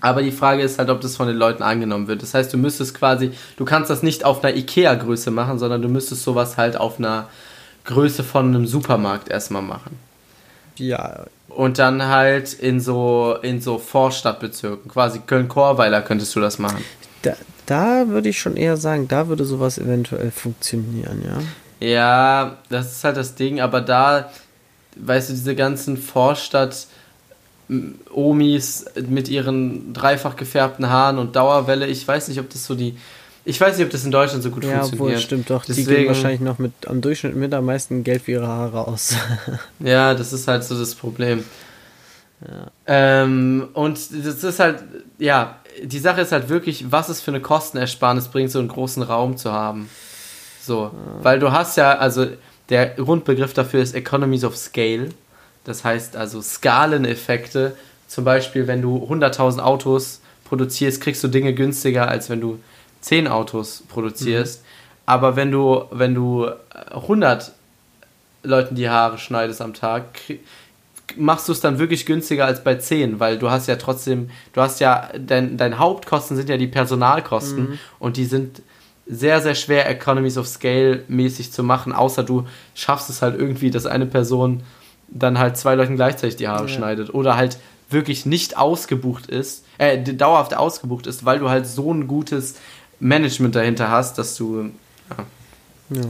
Aber 0.00 0.22
die 0.22 0.32
Frage 0.32 0.62
ist 0.62 0.78
halt, 0.78 0.90
ob 0.90 1.00
das 1.00 1.16
von 1.16 1.28
den 1.28 1.36
Leuten 1.36 1.62
angenommen 1.62 2.08
wird. 2.08 2.22
Das 2.22 2.34
heißt, 2.34 2.52
du 2.52 2.56
müsstest 2.56 2.94
quasi, 2.94 3.30
du 3.56 3.64
kannst 3.64 3.88
das 3.88 4.02
nicht 4.02 4.24
auf 4.24 4.42
einer 4.42 4.56
Ikea-Größe 4.56 5.30
machen, 5.30 5.58
sondern 5.60 5.80
du 5.80 5.88
müsstest 5.88 6.24
sowas 6.24 6.56
halt 6.56 6.76
auf 6.76 6.98
einer 6.98 7.28
Größe 7.84 8.24
von 8.24 8.48
einem 8.48 8.66
Supermarkt 8.66 9.28
erstmal 9.28 9.62
machen. 9.62 9.96
Ja, 10.76 11.26
Und 11.50 11.78
dann 11.78 12.06
halt 12.06 12.52
in 12.54 12.80
so, 12.80 13.36
in 13.42 13.60
so 13.60 13.78
Vorstadtbezirken, 13.78 14.90
quasi 14.90 15.20
Köln-Korweiler 15.26 16.00
könntest 16.02 16.34
du 16.34 16.40
das 16.40 16.58
machen. 16.58 16.82
da, 17.22 17.34
da 17.66 18.08
würde 18.08 18.28
ich 18.28 18.40
schon 18.40 18.56
eher 18.56 18.76
sagen, 18.76 19.08
da 19.08 19.28
würde 19.28 19.44
sowas 19.44 19.78
eventuell 19.78 20.30
funktionieren, 20.30 21.22
ja. 21.24 21.86
Ja, 21.86 22.58
das 22.68 22.92
ist 22.92 23.04
halt 23.04 23.16
das 23.16 23.34
Ding, 23.34 23.60
aber 23.60 23.80
da, 23.80 24.30
weißt 24.96 25.30
du, 25.30 25.32
diese 25.34 25.54
ganzen 25.54 25.96
Vorstadt- 25.96 26.86
Omis 28.12 28.86
mit 29.08 29.28
ihren 29.28 29.92
dreifach 29.92 30.34
gefärbten 30.34 30.90
Haaren 30.90 31.18
und 31.18 31.36
Dauerwelle, 31.36 31.86
ich 31.86 32.06
weiß 32.06 32.26
nicht, 32.26 32.40
ob 32.40 32.50
das 32.50 32.66
so 32.66 32.74
die. 32.74 32.96
Ich 33.50 33.60
weiß 33.60 33.76
nicht, 33.76 33.84
ob 33.84 33.90
das 33.90 34.04
in 34.04 34.12
Deutschland 34.12 34.44
so 34.44 34.50
gut 34.50 34.62
ja, 34.62 34.78
funktioniert. 34.78 35.18
Ja, 35.18 35.18
stimmt 35.18 35.50
doch. 35.50 35.64
Deswegen, 35.64 35.88
die 35.88 35.94
geben 35.96 36.06
wahrscheinlich 36.06 36.40
noch 36.40 36.60
mit 36.60 36.72
am 36.86 37.00
Durchschnitt 37.00 37.34
mit 37.34 37.52
am 37.52 37.64
meisten 37.64 38.04
Geld 38.04 38.22
für 38.22 38.30
ihre 38.30 38.46
Haare 38.46 38.86
aus. 38.86 39.16
ja, 39.80 40.14
das 40.14 40.32
ist 40.32 40.46
halt 40.46 40.62
so 40.62 40.78
das 40.78 40.94
Problem. 40.94 41.44
Ja. 42.46 42.70
Ähm, 42.86 43.68
und 43.72 43.98
das 44.24 44.44
ist 44.44 44.60
halt, 44.60 44.84
ja, 45.18 45.58
die 45.82 45.98
Sache 45.98 46.20
ist 46.20 46.30
halt 46.30 46.48
wirklich, 46.48 46.92
was 46.92 47.08
es 47.08 47.20
für 47.20 47.32
eine 47.32 47.40
Kostenersparnis 47.40 48.28
bringt, 48.28 48.52
so 48.52 48.60
einen 48.60 48.68
großen 48.68 49.02
Raum 49.02 49.36
zu 49.36 49.50
haben. 49.50 49.90
So, 50.62 50.84
ja. 50.84 50.92
weil 51.24 51.40
du 51.40 51.50
hast 51.50 51.76
ja, 51.76 51.98
also 51.98 52.28
der 52.68 52.86
Grundbegriff 52.86 53.52
dafür 53.52 53.82
ist 53.82 53.96
Economies 53.96 54.44
of 54.44 54.56
Scale. 54.56 55.08
Das 55.64 55.82
heißt 55.82 56.14
also 56.14 56.40
Skaleneffekte. 56.40 57.76
Zum 58.06 58.24
Beispiel, 58.24 58.68
wenn 58.68 58.80
du 58.80 59.08
100.000 59.10 59.58
Autos 59.58 60.20
produzierst, 60.44 61.00
kriegst 61.00 61.24
du 61.24 61.28
Dinge 61.28 61.52
günstiger, 61.52 62.06
als 62.06 62.30
wenn 62.30 62.40
du 62.40 62.60
10 63.00 63.28
Autos 63.28 63.82
produzierst. 63.88 64.62
Mhm. 64.62 64.66
Aber 65.06 65.36
wenn 65.36 65.50
du, 65.50 65.84
wenn 65.90 66.14
du 66.14 66.48
100 66.92 67.52
Leuten 68.42 68.74
die 68.74 68.88
Haare 68.88 69.18
schneidest 69.18 69.60
am 69.60 69.74
Tag, 69.74 70.04
machst 71.16 71.48
du 71.48 71.52
es 71.52 71.60
dann 71.60 71.78
wirklich 71.78 72.06
günstiger 72.06 72.46
als 72.46 72.62
bei 72.62 72.76
10, 72.76 73.20
weil 73.20 73.38
du 73.38 73.50
hast 73.50 73.66
ja 73.66 73.76
trotzdem, 73.76 74.30
du 74.52 74.60
hast 74.60 74.80
ja, 74.80 75.08
dein, 75.18 75.56
dein 75.56 75.78
Hauptkosten 75.78 76.36
sind 76.36 76.48
ja 76.48 76.56
die 76.56 76.68
Personalkosten 76.68 77.70
mhm. 77.70 77.78
und 77.98 78.16
die 78.16 78.24
sind 78.24 78.62
sehr, 79.06 79.40
sehr 79.40 79.56
schwer 79.56 79.88
Economies 79.88 80.38
of 80.38 80.46
Scale 80.46 81.02
mäßig 81.08 81.52
zu 81.52 81.64
machen, 81.64 81.92
außer 81.92 82.22
du 82.22 82.46
schaffst 82.74 83.10
es 83.10 83.22
halt 83.22 83.38
irgendwie, 83.38 83.70
dass 83.70 83.86
eine 83.86 84.06
Person 84.06 84.62
dann 85.08 85.38
halt 85.38 85.56
zwei 85.56 85.74
Leuten 85.74 85.96
gleichzeitig 85.96 86.36
die 86.36 86.46
Haare 86.46 86.68
ja. 86.68 86.68
schneidet 86.68 87.12
oder 87.12 87.36
halt 87.36 87.58
wirklich 87.88 88.24
nicht 88.24 88.56
ausgebucht 88.56 89.26
ist, 89.26 89.64
äh, 89.78 89.98
dauerhaft 90.00 90.56
ausgebucht 90.56 91.08
ist, 91.08 91.24
weil 91.24 91.40
du 91.40 91.50
halt 91.50 91.66
so 91.66 91.92
ein 91.92 92.06
gutes 92.06 92.54
Management 93.00 93.54
dahinter 93.56 93.90
hast, 93.90 94.18
dass 94.18 94.36
du. 94.36 94.70
Ja. 95.10 96.02
ja. 96.02 96.04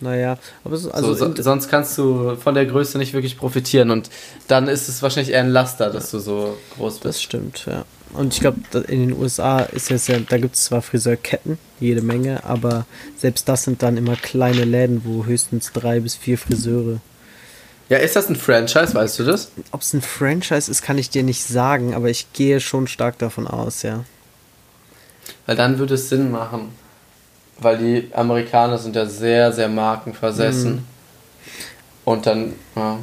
Naja, 0.00 0.36
aber 0.62 0.76
so, 0.76 0.90
also 0.90 1.14
so, 1.14 1.34
sonst 1.40 1.68
kannst 1.68 1.96
du 1.96 2.36
von 2.36 2.54
der 2.54 2.66
Größe 2.66 2.98
nicht 2.98 3.14
wirklich 3.14 3.38
profitieren 3.38 3.90
und 3.90 4.10
dann 4.46 4.68
ist 4.68 4.88
es 4.88 5.00
wahrscheinlich 5.00 5.32
eher 5.32 5.40
ein 5.40 5.48
Laster, 5.48 5.88
dass 5.88 6.10
du 6.10 6.18
so 6.18 6.58
groß 6.76 6.96
bist. 6.96 7.04
Das 7.04 7.22
stimmt, 7.22 7.64
ja. 7.66 7.86
Und 8.12 8.34
ich 8.34 8.40
glaube, 8.40 8.58
in 8.88 9.08
den 9.08 9.18
USA 9.18 9.60
ist 9.60 9.90
es 9.90 10.06
ja, 10.06 10.18
da 10.18 10.38
gibt 10.38 10.54
es 10.54 10.64
zwar 10.64 10.82
Friseurketten, 10.82 11.58
jede 11.80 12.02
Menge, 12.02 12.44
aber 12.44 12.86
selbst 13.16 13.48
das 13.48 13.64
sind 13.64 13.82
dann 13.82 13.96
immer 13.96 14.16
kleine 14.16 14.64
Läden, 14.64 15.02
wo 15.04 15.24
höchstens 15.24 15.72
drei 15.72 16.00
bis 16.00 16.14
vier 16.14 16.38
Friseure. 16.38 17.00
Ja, 17.88 17.98
ist 17.98 18.16
das 18.16 18.28
ein 18.28 18.36
Franchise, 18.36 18.94
weißt 18.94 19.18
du 19.18 19.24
das? 19.24 19.50
Ob 19.70 19.80
es 19.80 19.92
ein 19.92 20.02
Franchise 20.02 20.70
ist, 20.70 20.82
kann 20.82 20.98
ich 20.98 21.08
dir 21.08 21.22
nicht 21.22 21.44
sagen, 21.44 21.94
aber 21.94 22.10
ich 22.10 22.32
gehe 22.32 22.60
schon 22.60 22.86
stark 22.86 23.18
davon 23.18 23.46
aus, 23.46 23.82
ja. 23.82 24.04
Weil 25.46 25.56
dann 25.56 25.78
würde 25.78 25.94
es 25.94 26.08
Sinn 26.08 26.30
machen 26.30 26.72
weil 27.58 27.78
die 27.78 28.10
Amerikaner 28.14 28.78
sind 28.78 28.96
ja 28.96 29.06
sehr, 29.06 29.52
sehr 29.52 29.68
markenversessen. 29.68 30.76
Mhm. 30.76 30.84
Und 32.04 32.26
dann, 32.26 32.52
ja, 32.74 32.98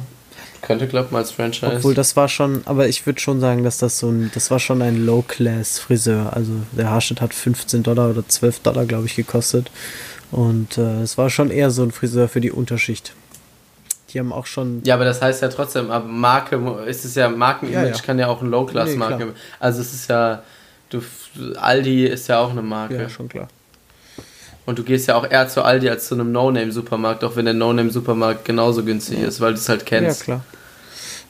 könnte 0.62 0.88
klappen 0.88 1.14
als 1.16 1.30
Franchise. 1.30 1.76
Obwohl, 1.76 1.94
das 1.94 2.16
war 2.16 2.28
schon, 2.28 2.62
aber 2.64 2.88
ich 2.88 3.04
würde 3.04 3.20
schon 3.20 3.40
sagen, 3.40 3.64
dass 3.64 3.78
das 3.78 3.98
so 3.98 4.08
ein, 4.08 4.30
das 4.34 4.50
war 4.50 4.58
schon 4.58 4.80
ein 4.80 5.04
Low-Class-Friseur. 5.04 6.32
Also 6.32 6.52
der 6.72 6.90
Haarschnitt 6.90 7.20
hat 7.20 7.34
15 7.34 7.82
Dollar 7.82 8.10
oder 8.10 8.26
12 8.26 8.60
Dollar, 8.60 8.86
glaube 8.86 9.06
ich, 9.06 9.16
gekostet. 9.16 9.70
Und 10.30 10.78
äh, 10.78 11.02
es 11.02 11.18
war 11.18 11.28
schon 11.28 11.50
eher 11.50 11.70
so 11.70 11.82
ein 11.82 11.92
Friseur 11.92 12.28
für 12.28 12.40
die 12.40 12.50
Unterschicht. 12.50 13.12
Die 14.10 14.20
haben 14.20 14.32
auch 14.32 14.46
schon. 14.46 14.82
Ja, 14.84 14.94
aber 14.94 15.04
das 15.04 15.20
heißt 15.20 15.42
ja 15.42 15.48
trotzdem, 15.48 15.90
aber 15.90 16.06
Marke 16.06 16.56
ist 16.86 17.04
es 17.04 17.14
ja, 17.14 17.28
Markenimage 17.28 17.88
ja, 17.88 17.94
ja. 17.94 18.00
kann 18.00 18.18
ja 18.18 18.28
auch 18.28 18.40
ein 18.40 18.48
Low-Class-Marke. 18.48 19.26
Nee, 19.26 19.32
also 19.60 19.82
es 19.82 19.92
ist 19.92 20.08
ja, 20.08 20.42
du, 20.90 21.02
Aldi 21.56 22.06
ist 22.06 22.28
ja 22.28 22.40
auch 22.40 22.50
eine 22.50 22.62
Marke. 22.62 22.96
Ja, 22.96 23.08
schon 23.08 23.28
klar. 23.28 23.48
Und 24.66 24.78
du 24.78 24.82
gehst 24.82 25.08
ja 25.08 25.16
auch 25.16 25.30
eher 25.30 25.48
zu 25.48 25.62
Aldi 25.62 25.90
als 25.90 26.08
zu 26.08 26.14
einem 26.14 26.32
No-Name-Supermarkt, 26.32 27.22
auch 27.22 27.36
wenn 27.36 27.44
der 27.44 27.54
No-Name-Supermarkt 27.54 28.44
genauso 28.44 28.82
günstig 28.82 29.18
ja. 29.18 29.28
ist, 29.28 29.40
weil 29.40 29.52
du 29.52 29.58
es 29.58 29.68
halt 29.68 29.84
kennst. 29.84 30.20
Ja, 30.20 30.24
klar. 30.24 30.44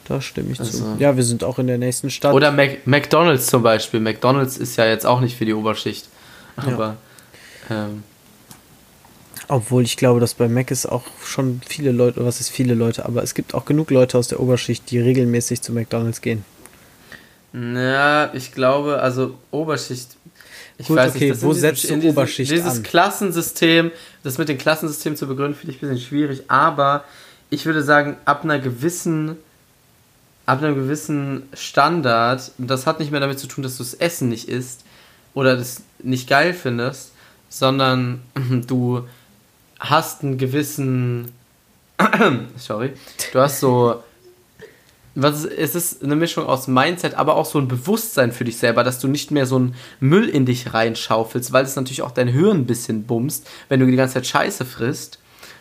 Da 0.07 0.21
stimme 0.21 0.53
ich 0.53 0.61
also. 0.61 0.79
zu. 0.79 0.97
Ja, 0.99 1.17
wir 1.17 1.25
sind 1.25 1.43
auch 1.43 1.59
in 1.59 1.67
der 1.67 1.79
nächsten 1.79 2.11
Stadt. 2.11 2.35
Oder 2.35 2.53
Mac 2.53 2.87
McDonalds 2.87 3.47
zum 3.47 3.63
Beispiel. 3.63 4.01
McDonalds 4.01 4.59
ist 4.59 4.77
ja 4.77 4.87
jetzt 4.87 5.07
auch 5.07 5.21
nicht 5.21 5.37
für 5.37 5.47
die 5.47 5.55
Oberschicht. 5.55 6.09
Aber. 6.57 6.97
Ja. 7.71 7.87
Ähm, 7.87 8.05
obwohl 9.49 9.83
ich 9.83 9.97
glaube, 9.97 10.21
dass 10.21 10.35
bei 10.35 10.49
Mac 10.49 10.71
ist 10.71 10.87
auch 10.87 11.03
schon 11.23 11.61
viele 11.67 11.93
Leute, 11.93 12.25
was 12.25 12.41
ist 12.41 12.49
viele 12.49 12.75
Leute, 12.75 13.05
aber 13.05 13.23
es 13.23 13.35
gibt 13.35 13.55
auch 13.55 13.65
genug 13.65 13.91
Leute 13.91 14.17
aus 14.17 14.29
der 14.29 14.41
Oberschicht, 14.41 14.91
die 14.91 14.99
regelmäßig 14.99 15.61
zu 15.61 15.73
McDonalds 15.73 16.21
gehen. 16.23 16.45
Ja, 17.55 18.35
ich 18.35 18.53
glaube, 18.53 19.01
also 19.01 19.39
Oberschicht 19.51 20.17
ich 20.77 20.89
Gut, 20.89 20.97
weiß 20.97 21.15
okay, 21.15 21.31
nicht, 21.31 21.43
wo 21.43 21.53
setzt 21.53 21.89
du 21.89 22.01
Oberschicht 22.03 22.51
dieses 22.51 22.79
an? 22.79 22.83
Klassensystem, 22.83 23.93
das 24.25 24.39
mit 24.39 24.49
dem 24.49 24.59
Klassensystem 24.59 25.15
zu 25.15 25.29
begründen, 25.29 25.55
finde 25.55 25.73
ich 25.73 25.83
ein 25.83 25.89
bisschen 25.89 26.05
schwierig, 26.05 26.43
aber 26.49 27.05
ich 27.51 27.65
würde 27.65 27.83
sagen, 27.83 28.17
ab 28.25 28.43
einer 28.43 28.59
gewissen 28.59 29.37
ab 30.47 30.63
einem 30.63 30.75
gewissen 30.75 31.49
Standard, 31.55 32.51
das 32.59 32.87
hat 32.87 32.99
nicht 32.99 33.11
mehr 33.11 33.21
damit 33.21 33.39
zu 33.39 33.47
tun, 33.47 33.63
dass 33.63 33.79
du 33.79 33.83
das 33.83 33.95
Essen 33.95 34.29
nicht 34.29 34.49
isst 34.49 34.85
oder 35.33 35.57
das 35.57 35.83
nicht 36.03 36.29
geil 36.29 36.53
findest, 36.53 37.13
sondern 37.49 38.21
du 38.67 39.07
hast 39.79 40.23
einen 40.23 40.39
gewissen 40.39 41.33
sorry, 42.59 42.93
du 43.33 43.41
hast 43.41 43.61
so 43.61 44.03
was 45.15 45.45
es 45.45 45.75
ist 45.75 46.03
eine 46.03 46.17
Mischung 46.17 46.47
aus 46.47 46.67
Mindset, 46.67 47.15
aber 47.15 47.37
auch 47.37 47.47
so 47.47 47.59
ein 47.59 47.69
Bewusstsein 47.69 48.33
für 48.33 48.45
dich 48.45 48.57
selber, 48.57 48.83
dass 48.83 48.99
du 48.99 49.09
nicht 49.09 49.31
mehr 49.31 49.47
so 49.47 49.57
einen 49.57 49.75
Müll 50.01 50.29
in 50.29 50.45
dich 50.45 50.75
reinschaufelst, 50.75 51.53
weil 51.53 51.65
es 51.65 51.77
natürlich 51.77 52.03
auch 52.03 52.11
dein 52.11 52.29
Hirn 52.29 52.59
ein 52.59 52.67
bisschen 52.67 53.05
bumst, 53.05 53.47
wenn 53.69 53.81
du 53.81 53.87
die 53.87 53.97
ganze 53.97 54.15
Zeit 54.15 54.27
Scheiße 54.27 54.65
frisst. 54.65 55.19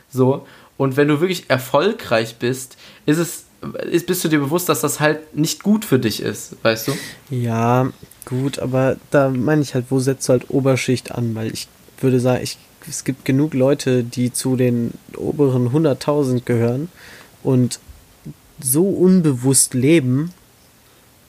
So. 0.09 0.47
Und 0.77 0.97
wenn 0.97 1.07
du 1.07 1.21
wirklich 1.21 1.49
erfolgreich 1.49 2.37
bist, 2.37 2.77
ist 3.05 3.19
es, 3.19 3.45
ist, 3.91 4.07
bist 4.07 4.23
du 4.23 4.27
dir 4.27 4.39
bewusst, 4.39 4.69
dass 4.69 4.81
das 4.81 4.99
halt 4.99 5.35
nicht 5.35 5.61
gut 5.61 5.85
für 5.85 5.99
dich 5.99 6.21
ist, 6.21 6.55
weißt 6.63 6.87
du? 6.87 6.93
Ja, 7.29 7.89
gut, 8.25 8.57
aber 8.57 8.97
da 9.11 9.29
meine 9.29 9.61
ich 9.61 9.75
halt, 9.75 9.85
wo 9.89 9.99
setzt 9.99 10.27
du 10.27 10.33
halt 10.33 10.49
Oberschicht 10.49 11.11
an? 11.11 11.35
Weil 11.35 11.53
ich 11.53 11.67
würde 11.99 12.19
sagen, 12.19 12.43
ich, 12.43 12.57
es 12.89 13.03
gibt 13.03 13.23
genug 13.23 13.53
Leute, 13.53 14.03
die 14.03 14.33
zu 14.33 14.55
den 14.55 14.93
oberen 15.15 15.69
100.000 15.69 16.43
gehören 16.43 16.89
und 17.43 17.79
so 18.63 18.87
unbewusst 18.87 19.73
leben 19.73 20.33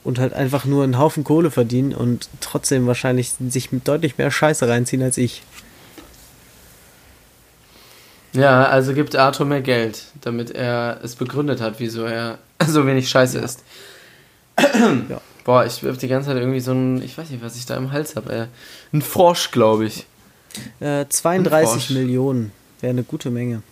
und 0.04 0.18
halt 0.18 0.32
einfach 0.34 0.64
nur 0.64 0.84
einen 0.84 0.98
Haufen 0.98 1.24
Kohle 1.24 1.50
verdienen 1.50 1.94
und 1.94 2.28
trotzdem 2.40 2.86
wahrscheinlich 2.86 3.32
sich 3.48 3.72
mit 3.72 3.88
deutlich 3.88 4.18
mehr 4.18 4.30
Scheiße 4.30 4.68
reinziehen 4.68 5.02
als 5.02 5.18
ich. 5.18 5.42
Ja, 8.34 8.64
also 8.64 8.94
gibt 8.94 9.14
Arthur 9.16 9.46
mehr 9.46 9.62
Geld, 9.62 10.04
damit 10.20 10.50
er 10.50 11.00
es 11.02 11.14
begründet 11.14 11.60
hat, 11.60 11.74
wieso 11.78 12.04
er 12.04 12.38
so 12.66 12.86
wenig 12.86 13.08
Scheiße 13.08 13.38
ja. 13.38 13.44
isst. 13.44 13.64
ja. 14.58 15.20
Boah, 15.44 15.64
ich 15.66 15.82
hab 15.82 15.98
die 15.98 16.08
ganze 16.08 16.28
Zeit 16.28 16.38
irgendwie 16.38 16.60
so 16.60 16.72
ein, 16.72 17.02
ich 17.02 17.16
weiß 17.16 17.30
nicht, 17.30 17.42
was 17.42 17.56
ich 17.56 17.66
da 17.66 17.76
im 17.76 17.92
Hals 17.92 18.16
habe, 18.16 18.48
Ein 18.92 19.02
Frosch, 19.02 19.50
glaube 19.50 19.86
ich. 19.86 20.06
Äh, 20.80 21.04
32 21.08 21.90
Millionen 21.90 22.52
wäre 22.80 22.90
eine 22.90 23.02
gute 23.02 23.30
Menge. 23.30 23.62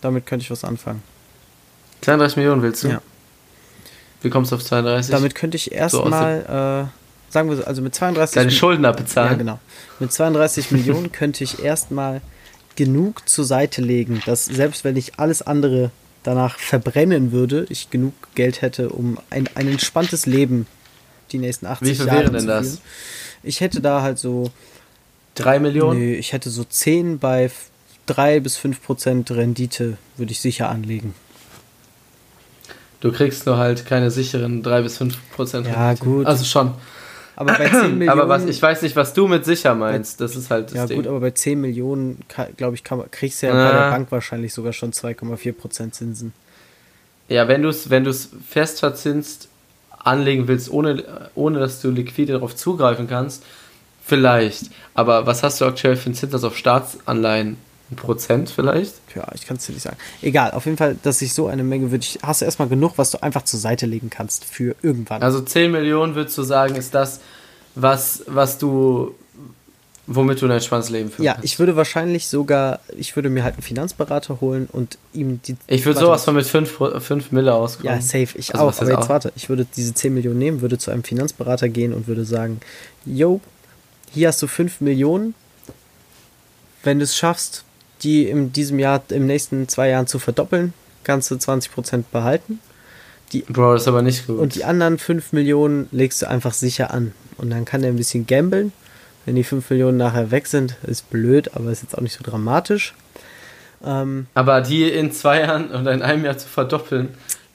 Damit 0.00 0.26
könnte 0.26 0.42
ich 0.42 0.50
was 0.50 0.64
anfangen. 0.64 1.02
32 2.02 2.36
Millionen 2.36 2.62
willst 2.62 2.84
du? 2.84 2.88
Ja. 2.88 3.02
Wie 4.22 4.30
kommst 4.30 4.52
du 4.52 4.56
auf 4.56 4.64
32? 4.64 5.10
Damit 5.10 5.34
könnte 5.34 5.56
ich 5.56 5.72
erstmal, 5.72 6.42
so 6.46 6.52
äh, 6.52 7.32
sagen 7.32 7.48
wir 7.50 7.56
so, 7.56 7.64
also 7.64 7.82
mit 7.82 7.94
32 7.94 8.34
Deine 8.34 8.50
Schulden 8.50 8.84
abbezahlen. 8.84 9.32
Ja, 9.32 9.36
genau. 9.36 9.58
Mit 9.98 10.12
32 10.12 10.70
Millionen 10.70 11.12
könnte 11.12 11.44
ich 11.44 11.62
erstmal 11.62 12.20
genug 12.76 13.28
zur 13.28 13.44
Seite 13.44 13.82
legen, 13.82 14.22
dass 14.26 14.44
selbst 14.44 14.84
wenn 14.84 14.96
ich 14.96 15.18
alles 15.18 15.42
andere 15.42 15.90
danach 16.22 16.58
verbrennen 16.58 17.32
würde, 17.32 17.66
ich 17.68 17.90
genug 17.90 18.14
Geld 18.34 18.62
hätte, 18.62 18.90
um 18.90 19.18
ein, 19.30 19.48
ein 19.54 19.68
entspanntes 19.68 20.26
Leben 20.26 20.66
die 21.32 21.38
nächsten 21.38 21.66
80 21.66 21.88
Wie 21.88 21.94
viel 21.94 22.06
Jahre 22.06 22.20
wäre 22.20 22.32
denn 22.32 22.46
das? 22.46 22.80
Ich 23.42 23.60
hätte 23.60 23.80
da 23.80 24.02
halt 24.02 24.18
so 24.18 24.50
3 25.36 25.60
Millionen? 25.60 25.98
Nee, 25.98 26.14
ich 26.14 26.32
hätte 26.32 26.50
so 26.50 26.64
10 26.64 27.18
bei 27.18 27.50
3 28.06 28.40
bis 28.40 28.56
5 28.56 28.82
Prozent 28.82 29.30
Rendite 29.30 29.96
würde 30.16 30.32
ich 30.32 30.40
sicher 30.40 30.68
anlegen. 30.68 31.14
Du 33.00 33.12
kriegst 33.12 33.46
nur 33.46 33.56
halt 33.56 33.86
keine 33.86 34.10
sicheren 34.10 34.62
3 34.62 34.82
bis 34.82 34.98
5 34.98 35.16
Prozent. 35.32 35.66
Ja, 35.66 35.94
gut. 35.94 36.26
Also 36.26 36.44
schon. 36.44 36.72
Aber 37.34 37.54
bei 37.54 37.68
10 37.70 37.80
Millionen. 37.98 38.08
Aber 38.10 38.28
was, 38.28 38.44
ich 38.44 38.60
weiß 38.60 38.82
nicht, 38.82 38.96
was 38.96 39.14
du 39.14 39.26
mit 39.26 39.46
sicher 39.46 39.74
meinst. 39.74 40.20
Das 40.20 40.36
ist 40.36 40.50
halt 40.50 40.66
das 40.68 40.74
Ja, 40.74 40.86
Ding. 40.86 40.98
gut, 40.98 41.06
aber 41.06 41.20
bei 41.20 41.30
10 41.30 41.58
Millionen, 41.60 42.18
glaube 42.56 42.74
ich, 42.74 42.84
kann, 42.84 43.02
kriegst 43.10 43.42
du 43.42 43.46
ja, 43.46 43.56
ja 43.56 43.66
bei 43.70 43.72
der 43.78 43.90
Bank 43.90 44.12
wahrscheinlich 44.12 44.52
sogar 44.52 44.74
schon 44.74 44.92
2,4 44.92 45.52
Prozent 45.52 45.94
Zinsen. 45.94 46.34
Ja, 47.28 47.48
wenn 47.48 47.62
du 47.62 47.68
es 47.70 47.88
wenn 47.88 48.12
fest 48.12 48.80
verzinst 48.80 49.48
anlegen 49.98 50.48
willst, 50.48 50.70
ohne, 50.70 51.30
ohne 51.34 51.58
dass 51.60 51.80
du 51.80 51.90
liquide 51.90 52.32
darauf 52.34 52.56
zugreifen 52.56 53.06
kannst, 53.08 53.44
vielleicht. 54.04 54.64
Aber 54.94 55.26
was 55.26 55.42
hast 55.42 55.60
du 55.60 55.64
aktuell 55.64 55.96
für 55.96 56.06
einen 56.06 56.14
Zins 56.14 56.44
auf 56.44 56.56
Staatsanleihen? 56.56 57.56
Ein 57.90 57.96
Prozent 57.96 58.50
vielleicht? 58.50 58.94
Ja, 59.14 59.26
ich 59.34 59.46
kann 59.46 59.56
es 59.56 59.66
dir 59.66 59.72
nicht 59.72 59.82
sagen. 59.82 59.96
Egal, 60.22 60.52
auf 60.52 60.64
jeden 60.66 60.76
Fall, 60.76 60.96
dass 61.02 61.20
ich 61.22 61.34
so 61.34 61.48
eine 61.48 61.64
Menge 61.64 61.90
würde 61.90 62.04
ich, 62.04 62.18
hast 62.22 62.40
du 62.40 62.44
erstmal 62.44 62.68
genug, 62.68 62.92
was 62.96 63.10
du 63.10 63.22
einfach 63.22 63.42
zur 63.42 63.58
Seite 63.58 63.86
legen 63.86 64.10
kannst 64.10 64.44
für 64.44 64.76
irgendwann. 64.82 65.22
Also 65.22 65.40
10 65.40 65.70
Millionen 65.72 66.14
würdest 66.14 66.38
du 66.38 66.42
sagen, 66.42 66.76
ist 66.76 66.94
das, 66.94 67.20
was, 67.74 68.22
was 68.26 68.58
du 68.58 69.14
Womit 70.12 70.42
du 70.42 70.46
ein 70.46 70.50
entspanntes 70.50 70.90
Leben 70.90 71.08
führen 71.08 71.24
Ja, 71.24 71.34
kannst. 71.34 71.44
ich 71.44 71.60
würde 71.60 71.76
wahrscheinlich 71.76 72.26
sogar, 72.26 72.80
ich 72.96 73.14
würde 73.14 73.30
mir 73.30 73.44
halt 73.44 73.54
einen 73.54 73.62
Finanzberater 73.62 74.40
holen 74.40 74.68
und 74.72 74.98
ihm 75.12 75.40
die. 75.42 75.54
Ich 75.68 75.86
würde 75.86 76.00
sowas 76.00 76.24
von 76.24 76.34
mit 76.34 76.46
5 76.46 76.78
fünf 76.98 77.30
Mille 77.30 77.54
auskommen. 77.54 77.94
Ja, 77.94 78.00
safe, 78.00 78.36
ich 78.36 78.52
Also 78.52 78.66
auch. 78.66 78.80
Aber 78.80 78.90
jetzt 78.90 79.04
auch? 79.04 79.08
warte, 79.08 79.32
ich 79.36 79.48
würde 79.48 79.66
diese 79.76 79.94
10 79.94 80.12
Millionen 80.12 80.38
nehmen, 80.40 80.62
würde 80.62 80.78
zu 80.78 80.90
einem 80.90 81.04
Finanzberater 81.04 81.68
gehen 81.68 81.92
und 81.92 82.08
würde 82.08 82.24
sagen, 82.24 82.60
yo, 83.04 83.40
hier 84.10 84.26
hast 84.28 84.42
du 84.42 84.48
5 84.48 84.80
Millionen. 84.80 85.34
Wenn 86.82 86.98
du 86.98 87.04
es 87.04 87.16
schaffst, 87.16 87.62
die 88.02 88.28
in 88.28 88.52
diesem 88.52 88.78
Jahr, 88.78 89.02
im 89.10 89.26
nächsten 89.26 89.68
zwei 89.68 89.88
Jahren 89.90 90.06
zu 90.06 90.18
verdoppeln, 90.18 90.72
kannst 91.04 91.30
du 91.30 91.34
20% 91.36 92.04
behalten. 92.12 92.60
Bro, 93.48 93.74
das 93.74 93.82
ist 93.82 93.88
aber 93.88 94.02
nicht 94.02 94.26
gut. 94.26 94.38
Und 94.38 94.54
die 94.56 94.64
anderen 94.64 94.98
5 94.98 95.32
Millionen 95.32 95.88
legst 95.92 96.20
du 96.22 96.28
einfach 96.28 96.52
sicher 96.52 96.92
an. 96.92 97.12
Und 97.36 97.50
dann 97.50 97.64
kann 97.64 97.82
er 97.84 97.90
ein 97.90 97.96
bisschen 97.96 98.26
gambeln. 98.26 98.72
Wenn 99.24 99.36
die 99.36 99.44
5 99.44 99.70
Millionen 99.70 99.98
nachher 99.98 100.30
weg 100.30 100.46
sind, 100.46 100.76
ist 100.82 101.10
blöd, 101.10 101.50
aber 101.54 101.70
ist 101.70 101.82
jetzt 101.82 101.96
auch 101.96 102.00
nicht 102.02 102.14
so 102.16 102.24
dramatisch. 102.24 102.94
Ähm, 103.84 104.26
aber 104.34 104.60
die 104.60 104.90
in 104.90 105.12
zwei 105.12 105.40
Jahren 105.40 105.70
oder 105.70 105.92
in 105.92 106.02
einem 106.02 106.24
Jahr 106.24 106.36
zu 106.38 106.48
verdoppeln, 106.48 107.08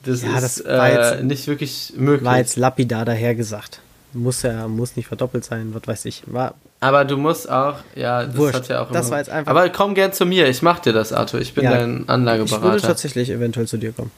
das 0.03 0.21
Ja, 0.21 0.35
ist 0.37 0.43
das 0.43 0.65
war 0.65 0.89
äh, 0.89 0.93
jetzt- 1.15 1.23
nicht 1.23 1.47
wirklich 1.47 1.93
möglich. 1.97 2.25
war 2.25 2.37
jetzt 2.37 2.55
lapidar 2.55 3.05
dahergesagt. 3.05 3.81
Muss 4.13 4.43
ja, 4.43 4.67
muss 4.67 4.95
nicht 4.95 5.07
verdoppelt 5.07 5.43
sein, 5.43 5.73
was 5.73 5.81
weiß 5.87 6.05
ich. 6.05 6.23
War, 6.27 6.55
Aber 6.81 7.05
du 7.05 7.17
musst 7.17 7.49
auch, 7.49 7.77
ja, 7.95 8.25
das 8.25 8.35
Wurscht. 8.35 8.55
hat 8.55 8.67
ja 8.67 8.83
auch 8.83 8.91
Das 8.91 9.05
immer- 9.07 9.11
war 9.13 9.17
jetzt 9.19 9.29
einfach- 9.29 9.49
Aber 9.49 9.69
komm 9.69 9.95
gern 9.95 10.13
zu 10.13 10.25
mir, 10.25 10.47
ich 10.47 10.61
mach 10.61 10.79
dir 10.79 10.93
das, 10.93 11.13
Arthur. 11.13 11.39
Ich 11.41 11.53
bin 11.53 11.63
Ja, 11.63 11.71
dein 11.71 11.91
ich 11.93 11.99
würde 12.01 12.13
Anlageberater. 12.13 12.79
tatsächlich 12.87 13.29
eventuell 13.31 13.67
zu 13.67 13.77
dir 13.77 13.91
kommen. 13.91 14.11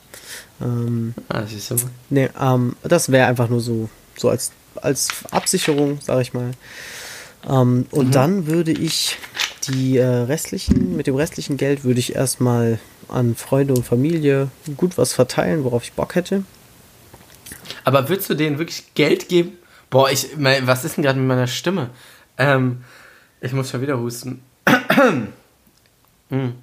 Ähm, 0.62 1.14
Ah, 1.30 1.44
siehst 1.48 1.72
du 1.72 1.76
mal. 1.76 1.84
nee, 2.10 2.30
ähm, 2.40 2.76
das 2.84 3.12
wäre 3.12 3.28
einfach 3.28 3.48
nur 3.48 3.62
so, 3.62 3.90
so 4.18 4.30
als, 4.30 4.52
als 4.82 5.10
Absicherung, 5.32 6.00
sag 6.02 6.20
ich 6.22 6.34
mal. 6.34 6.52
Ähm, 7.48 7.86
und 7.92 8.08
Mhm. 8.08 8.12
dann 8.12 8.48
würde 8.48 8.72
ich 8.72 9.18
die 9.70 9.98
äh, 9.98 10.06
restlichen, 10.06 10.98
mit 10.98 11.08
dem 11.08 11.16
restlichen 11.16 11.58
Geld 11.58 11.84
würde 11.84 12.00
ich 12.00 12.16
erstmal 12.16 12.80
an 13.08 13.36
Freunde 13.36 13.74
und 13.76 13.86
Familie 13.86 14.50
gut 14.76 14.98
was 14.98 15.14
verteilen, 15.14 15.64
worauf 15.64 15.84
ich 15.84 15.94
Bock 15.94 16.16
hätte. 16.16 16.44
Aber 17.86 18.10
würdest 18.10 18.30
du 18.30 18.34
denen 18.34 18.58
wirklich 18.60 18.94
Geld 18.96 19.30
geben? 19.30 19.54
Boah, 19.90 20.10
ich, 20.12 20.36
mein, 20.38 20.68
was 20.68 20.84
ist 20.84 20.98
denn 20.98 21.04
gerade 21.04 21.18
mit 21.20 21.28
meiner 21.28 21.48
Stimme? 21.48 21.90
Ähm, 22.38 22.84
ich 23.42 23.54
muss 23.54 23.70
schon 23.70 23.82
wieder 23.82 24.00
husten. 24.00 24.42
hm. 26.30 26.54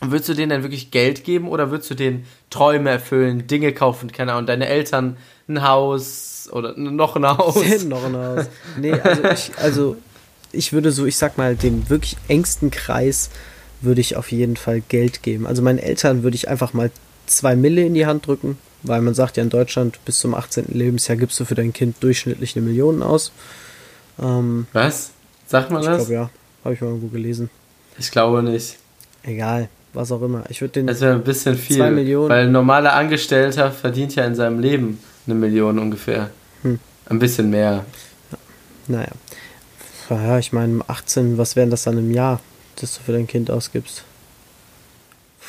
Würdest 0.00 0.28
du 0.28 0.34
denen 0.34 0.50
dann 0.50 0.62
wirklich 0.62 0.90
Geld 0.90 1.22
geben 1.24 1.48
oder 1.48 1.70
würdest 1.70 1.90
du 1.90 1.94
denen 1.94 2.26
Träume 2.50 2.90
erfüllen, 2.90 3.46
Dinge 3.46 3.72
kaufen, 3.72 4.10
keine 4.10 4.32
Ahnung, 4.32 4.46
deine 4.46 4.66
Eltern 4.66 5.16
ein 5.48 5.62
Haus 5.62 6.48
oder 6.52 6.76
noch 6.76 7.14
ein 7.16 7.26
Haus? 7.26 7.84
noch 7.84 8.04
ein 8.04 8.16
Haus. 8.16 8.46
Nee, 8.76 8.92
also 8.92 9.24
ich, 9.24 9.52
also 9.58 9.96
ich 10.52 10.72
würde 10.72 10.90
so, 10.90 11.06
ich 11.06 11.16
sag 11.16 11.38
mal, 11.38 11.54
dem 11.54 11.88
wirklich 11.88 12.16
engsten 12.26 12.70
Kreis 12.70 13.30
würde 13.80 14.00
ich 14.00 14.16
auf 14.16 14.32
jeden 14.32 14.56
Fall 14.56 14.80
Geld 14.80 15.22
geben. 15.22 15.46
Also 15.46 15.62
meinen 15.62 15.78
Eltern 15.78 16.22
würde 16.22 16.34
ich 16.34 16.48
einfach 16.48 16.72
mal 16.72 16.90
zwei 17.26 17.54
Mille 17.54 17.84
in 17.84 17.94
die 17.94 18.06
Hand 18.06 18.26
drücken, 18.26 18.58
weil 18.82 19.00
man 19.00 19.14
sagt 19.14 19.36
ja 19.36 19.42
in 19.42 19.50
Deutschland, 19.50 20.04
bis 20.04 20.18
zum 20.18 20.34
18. 20.34 20.66
Lebensjahr 20.72 21.16
gibst 21.16 21.38
du 21.38 21.44
für 21.44 21.54
dein 21.54 21.72
Kind 21.72 21.96
durchschnittlich 22.00 22.56
eine 22.56 22.66
Million 22.66 23.02
aus. 23.02 23.32
Ähm, 24.20 24.66
Was? 24.72 25.10
Sagt 25.46 25.70
man 25.70 25.80
ich 25.80 25.86
das? 25.88 25.96
glaube 26.06 26.12
ja, 26.12 26.30
habe 26.64 26.74
ich 26.74 26.80
mal 26.80 26.88
irgendwo 26.88 27.08
gelesen. 27.08 27.50
Ich 27.98 28.10
glaube 28.10 28.42
nicht. 28.42 28.78
Egal, 29.22 29.68
was 29.92 30.12
auch 30.12 30.22
immer. 30.22 30.44
Ich 30.48 30.60
würde 30.60 30.72
den 30.72 30.86
Das 30.86 31.00
wäre 31.00 31.14
ein 31.14 31.24
bisschen 31.24 31.56
viel. 31.56 31.76
Zwei 31.76 31.90
Millionen. 31.90 32.28
Weil 32.28 32.46
ein 32.46 32.52
normaler 32.52 32.94
Angestellter 32.94 33.70
verdient 33.72 34.14
ja 34.14 34.24
in 34.24 34.34
seinem 34.34 34.60
Leben 34.60 35.00
eine 35.26 35.34
Million 35.34 35.78
ungefähr. 35.78 36.30
Hm. 36.62 36.78
Ein 37.06 37.18
bisschen 37.18 37.50
mehr. 37.50 37.84
Naja. 38.86 39.08
Ja, 40.10 40.38
ich 40.38 40.52
meine, 40.52 40.80
18, 40.88 41.36
was 41.36 41.54
wären 41.56 41.70
das 41.70 41.82
dann 41.84 41.98
im 41.98 42.10
Jahr, 42.12 42.40
das 42.76 42.96
du 42.96 43.02
für 43.02 43.12
dein 43.12 43.26
Kind 43.26 43.50
ausgibst? 43.50 44.04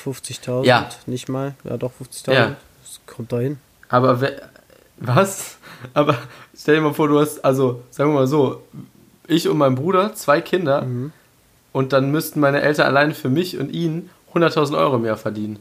50.000? 0.06 0.66
Ja. 0.66 0.90
Nicht 1.06 1.30
mal? 1.30 1.56
Ja, 1.64 1.78
doch, 1.78 1.92
50.000. 2.02 2.34
Ja. 2.34 2.56
Das 2.82 3.00
kommt 3.06 3.32
da 3.32 3.40
hin. 3.40 3.58
Aber 3.90 4.22
wer, 4.22 4.50
was? 4.98 5.58
Aber 5.94 6.18
stell 6.58 6.76
dir 6.76 6.82
mal 6.82 6.94
vor, 6.94 7.08
du 7.08 7.20
hast, 7.20 7.44
also 7.46 7.82
sagen 7.92 8.12
wir 8.12 8.16
mal 8.20 8.28
so, 8.28 8.62
ich 9.28 9.48
und 9.48 9.58
mein 9.58 9.76
Bruder, 9.76 10.14
zwei 10.16 10.42
Kinder, 10.42 10.82
Mhm. 10.84 11.12
und 11.72 11.94
dann 11.94 12.12
müssten 12.12 12.40
meine 12.40 12.62
Eltern 12.62 12.88
alleine 12.88 13.14
für 13.14 13.30
mich 13.30 13.58
und 13.58 13.70
ihn 13.72 14.10
100.000 14.34 14.78
Euro 14.78 14.96
im 14.98 15.06
Jahr 15.06 15.18
verdienen. 15.18 15.60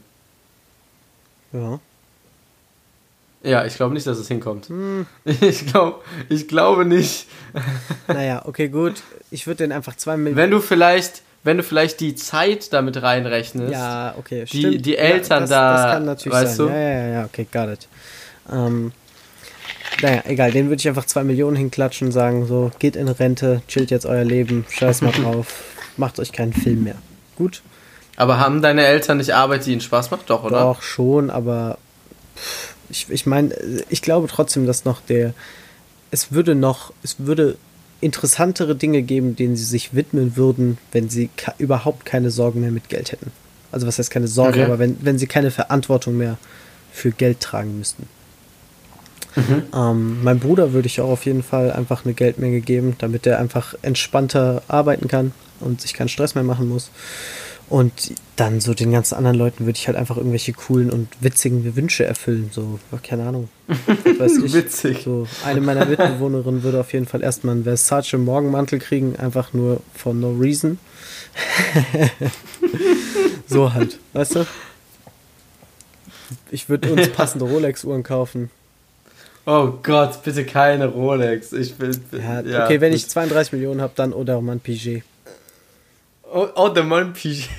Ja. 1.53 1.79
Ja, 3.41 3.65
ich 3.65 3.75
glaube 3.75 3.93
nicht, 3.93 4.05
dass 4.05 4.17
es 4.17 4.27
hinkommt. 4.27 4.67
Hm. 4.67 5.05
Ich, 5.25 5.65
glaub, 5.67 6.03
ich 6.27 6.47
glaube 6.47 6.85
nicht. 6.85 7.27
Naja, 8.07 8.41
okay, 8.45 8.67
gut. 8.69 8.95
Ich 9.31 9.47
würde 9.47 9.63
den 9.63 9.71
einfach 9.71 9.95
2 9.95 10.17
Millionen. 10.17 10.35
Wenn 10.35 10.51
du 10.51 10.59
vielleicht, 10.59 11.21
wenn 11.43 11.57
du 11.57 11.63
vielleicht 11.63 11.99
die 12.01 12.15
Zeit 12.15 12.73
damit 12.73 13.01
reinrechnest, 13.01 13.71
Ja, 13.71 14.13
okay, 14.17 14.43
Die- 14.51 14.59
stimmt. 14.59 14.85
die 14.85 14.97
Eltern 14.97 15.41
das, 15.43 15.49
da, 15.51 15.73
Das 15.83 15.91
kann 15.93 16.05
natürlich 16.05 16.37
weißt 16.37 16.55
sein. 16.57 16.67
du? 16.67 16.73
Ja, 16.73 16.79
ja, 16.79 17.07
ja, 17.07 17.25
okay, 17.25 17.47
got 17.51 17.69
it. 17.69 17.87
Ähm, 18.51 18.91
naja, 20.01 20.23
egal, 20.25 20.51
den 20.51 20.69
würde 20.69 20.79
ich 20.79 20.87
einfach 20.87 21.05
2 21.05 21.23
Millionen 21.23 21.55
hinklatschen 21.57 22.07
und 22.07 22.11
sagen, 22.11 22.45
so, 22.47 22.71
geht 22.79 22.95
in 22.95 23.07
Rente, 23.07 23.61
chillt 23.67 23.91
jetzt 23.91 24.05
euer 24.05 24.23
Leben, 24.23 24.65
scheiß 24.69 25.01
mal 25.01 25.11
drauf, 25.11 25.47
macht 25.97 26.19
euch 26.19 26.31
keinen 26.31 26.53
Film 26.53 26.83
mehr. 26.83 26.95
Gut? 27.35 27.61
aber 28.15 28.37
haben 28.37 28.61
deine 28.61 28.85
Eltern 28.85 29.17
nicht 29.17 29.33
Arbeit, 29.33 29.65
die 29.65 29.71
ihnen 29.71 29.79
Spaß 29.79 30.11
macht? 30.11 30.29
Doch, 30.29 30.43
oder? 30.43 30.59
Doch, 30.59 30.81
schon, 30.81 31.29
aber 31.29 31.77
ich, 32.89 33.09
ich 33.09 33.25
meine, 33.25 33.55
ich 33.87 34.01
glaube 34.01 34.27
trotzdem, 34.27 34.67
dass 34.67 34.83
noch 34.83 34.99
der, 34.99 35.33
es 36.11 36.33
würde 36.33 36.53
noch, 36.53 36.91
es 37.01 37.15
würde 37.19 37.55
interessantere 38.01 38.75
Dinge 38.75 39.03
geben, 39.03 39.37
denen 39.37 39.55
sie 39.55 39.63
sich 39.63 39.93
widmen 39.93 40.35
würden, 40.35 40.77
wenn 40.91 41.09
sie 41.09 41.29
überhaupt 41.59 42.05
keine 42.05 42.29
Sorgen 42.29 42.59
mehr 42.59 42.71
mit 42.71 42.89
Geld 42.89 43.13
hätten. 43.13 43.31
Also 43.71 43.87
was 43.87 43.97
heißt 43.99 44.11
keine 44.11 44.27
Sorge, 44.27 44.59
Okay. 44.59 44.65
aber 44.65 44.79
wenn, 44.79 44.97
wenn 45.01 45.17
sie 45.17 45.27
keine 45.27 45.51
Verantwortung 45.51 46.17
mehr 46.17 46.37
für 46.91 47.11
Geld 47.11 47.39
tragen 47.39 47.77
müssten. 47.77 48.07
Mhm. 49.35 49.63
Ähm, 49.75 50.23
mein 50.23 50.39
Bruder 50.39 50.73
würde 50.73 50.87
ich 50.87 51.01
auch 51.01 51.09
auf 51.09 51.25
jeden 51.25 51.43
Fall 51.43 51.71
einfach 51.71 52.05
eine 52.05 52.13
Geldmenge 52.13 52.61
geben, 52.61 52.95
damit 52.99 53.27
er 53.27 53.39
einfach 53.39 53.75
entspannter 53.81 54.63
arbeiten 54.67 55.07
kann 55.07 55.33
und 55.59 55.81
sich 55.81 55.93
keinen 55.93 56.09
Stress 56.09 56.35
mehr 56.35 56.43
machen 56.43 56.67
muss. 56.67 56.91
Und 57.69 57.93
dann 58.35 58.61
so 58.61 58.73
den 58.73 58.91
ganzen 58.91 59.13
anderen 59.13 59.37
Leuten 59.37 59.65
würde 59.67 59.77
ich 59.77 59.85
halt 59.85 59.95
einfach 59.95 60.17
irgendwelche 60.17 60.53
coolen 60.53 60.89
und 60.89 61.07
witzigen 61.19 61.75
Wünsche 61.75 62.03
erfüllen. 62.03 62.49
So, 62.51 62.79
keine 63.03 63.27
Ahnung. 63.27 63.47
Weiß 64.17 64.37
ich. 64.37 64.53
Witzig. 64.53 65.03
So, 65.03 65.27
eine 65.45 65.61
meiner 65.61 65.85
Mitbewohnerinnen 65.85 66.63
würde 66.63 66.79
auf 66.79 66.93
jeden 66.93 67.05
Fall 67.05 67.21
erstmal 67.21 67.53
einen 67.53 67.65
Versace 67.65 68.13
Morgenmantel 68.13 68.79
kriegen, 68.79 69.15
einfach 69.17 69.53
nur 69.53 69.81
for 69.93 70.15
no 70.15 70.31
reason. 70.31 70.79
so 73.47 73.71
halt, 73.71 73.99
weißt 74.13 74.35
du? 74.37 74.45
Ich 76.49 76.69
würde 76.69 76.91
uns 76.91 77.09
passende 77.13 77.45
Rolex-Uhren 77.45 78.01
kaufen. 78.01 78.49
Oh 79.45 79.73
Gott, 79.81 80.21
bitte 80.23 80.45
keine 80.45 80.87
Rolex. 80.87 81.53
Ich 81.53 81.79
will. 81.79 81.99
Ja, 82.11 82.65
okay, 82.65 82.81
wenn 82.81 82.93
ich 82.93 83.09
32 83.09 83.53
Millionen 83.53 83.81
habe, 83.81 83.93
dann 83.95 84.13
oder 84.13 84.41
man 84.41 84.59
Piget. 84.59 85.03
De 86.31 86.83
Mon 86.83 87.13
Piget. 87.13 87.49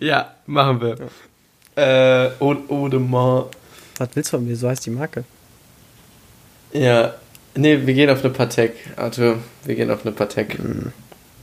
ja, 0.00 0.34
machen 0.46 0.80
wir. 0.80 0.96
Äh, 1.76 2.30
oh, 2.40 2.56
oh. 2.68 2.88
Was 3.98 4.08
willst 4.14 4.32
du 4.32 4.36
von 4.38 4.46
mir? 4.46 4.56
So 4.56 4.68
heißt 4.68 4.86
die 4.86 4.90
Marke. 4.90 5.24
Ja. 6.72 7.14
Nee, 7.54 7.86
wir 7.86 7.94
gehen 7.94 8.10
auf 8.10 8.22
eine 8.22 8.32
Patek, 8.32 8.74
Arthur. 8.96 9.38
Wir 9.64 9.74
gehen 9.76 9.90
auf 9.90 10.04
eine 10.04 10.14
Patek. 10.14 10.58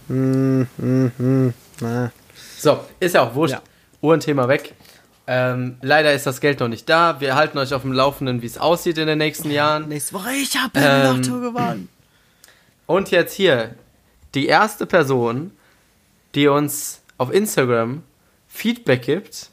Hm, 0.07 0.67
hm, 0.77 1.11
hm. 1.17 1.53
Na, 1.79 2.11
So, 2.57 2.81
ist 2.99 3.15
ja 3.15 3.23
auch 3.23 3.33
wurscht. 3.33 3.53
Ja. 3.53 3.61
Uhrenthema 4.01 4.47
weg. 4.47 4.73
Ähm, 5.25 5.77
leider 5.81 6.13
ist 6.13 6.25
das 6.25 6.41
Geld 6.41 6.59
noch 6.59 6.67
nicht 6.67 6.89
da. 6.89 7.21
Wir 7.21 7.35
halten 7.35 7.57
euch 7.57 7.73
auf 7.73 7.83
dem 7.83 7.93
Laufenden, 7.93 8.41
wie 8.41 8.45
es 8.45 8.57
aussieht 8.57 8.97
in 8.97 9.07
den 9.07 9.17
nächsten 9.17 9.51
Jahren. 9.51 9.87
nächste 9.87 10.13
Woche, 10.15 10.31
ich 10.33 10.57
habe 10.57 10.71
Ähm, 10.75 11.17
Lotto 11.17 11.39
gewonnen. 11.39 11.89
Und 12.85 13.11
jetzt 13.11 13.33
hier, 13.33 13.75
die 14.35 14.47
erste 14.47 14.85
Person, 14.85 15.51
die 16.35 16.47
uns 16.47 17.01
auf 17.17 17.31
Instagram 17.33 18.03
Feedback 18.47 19.03
gibt, 19.03 19.49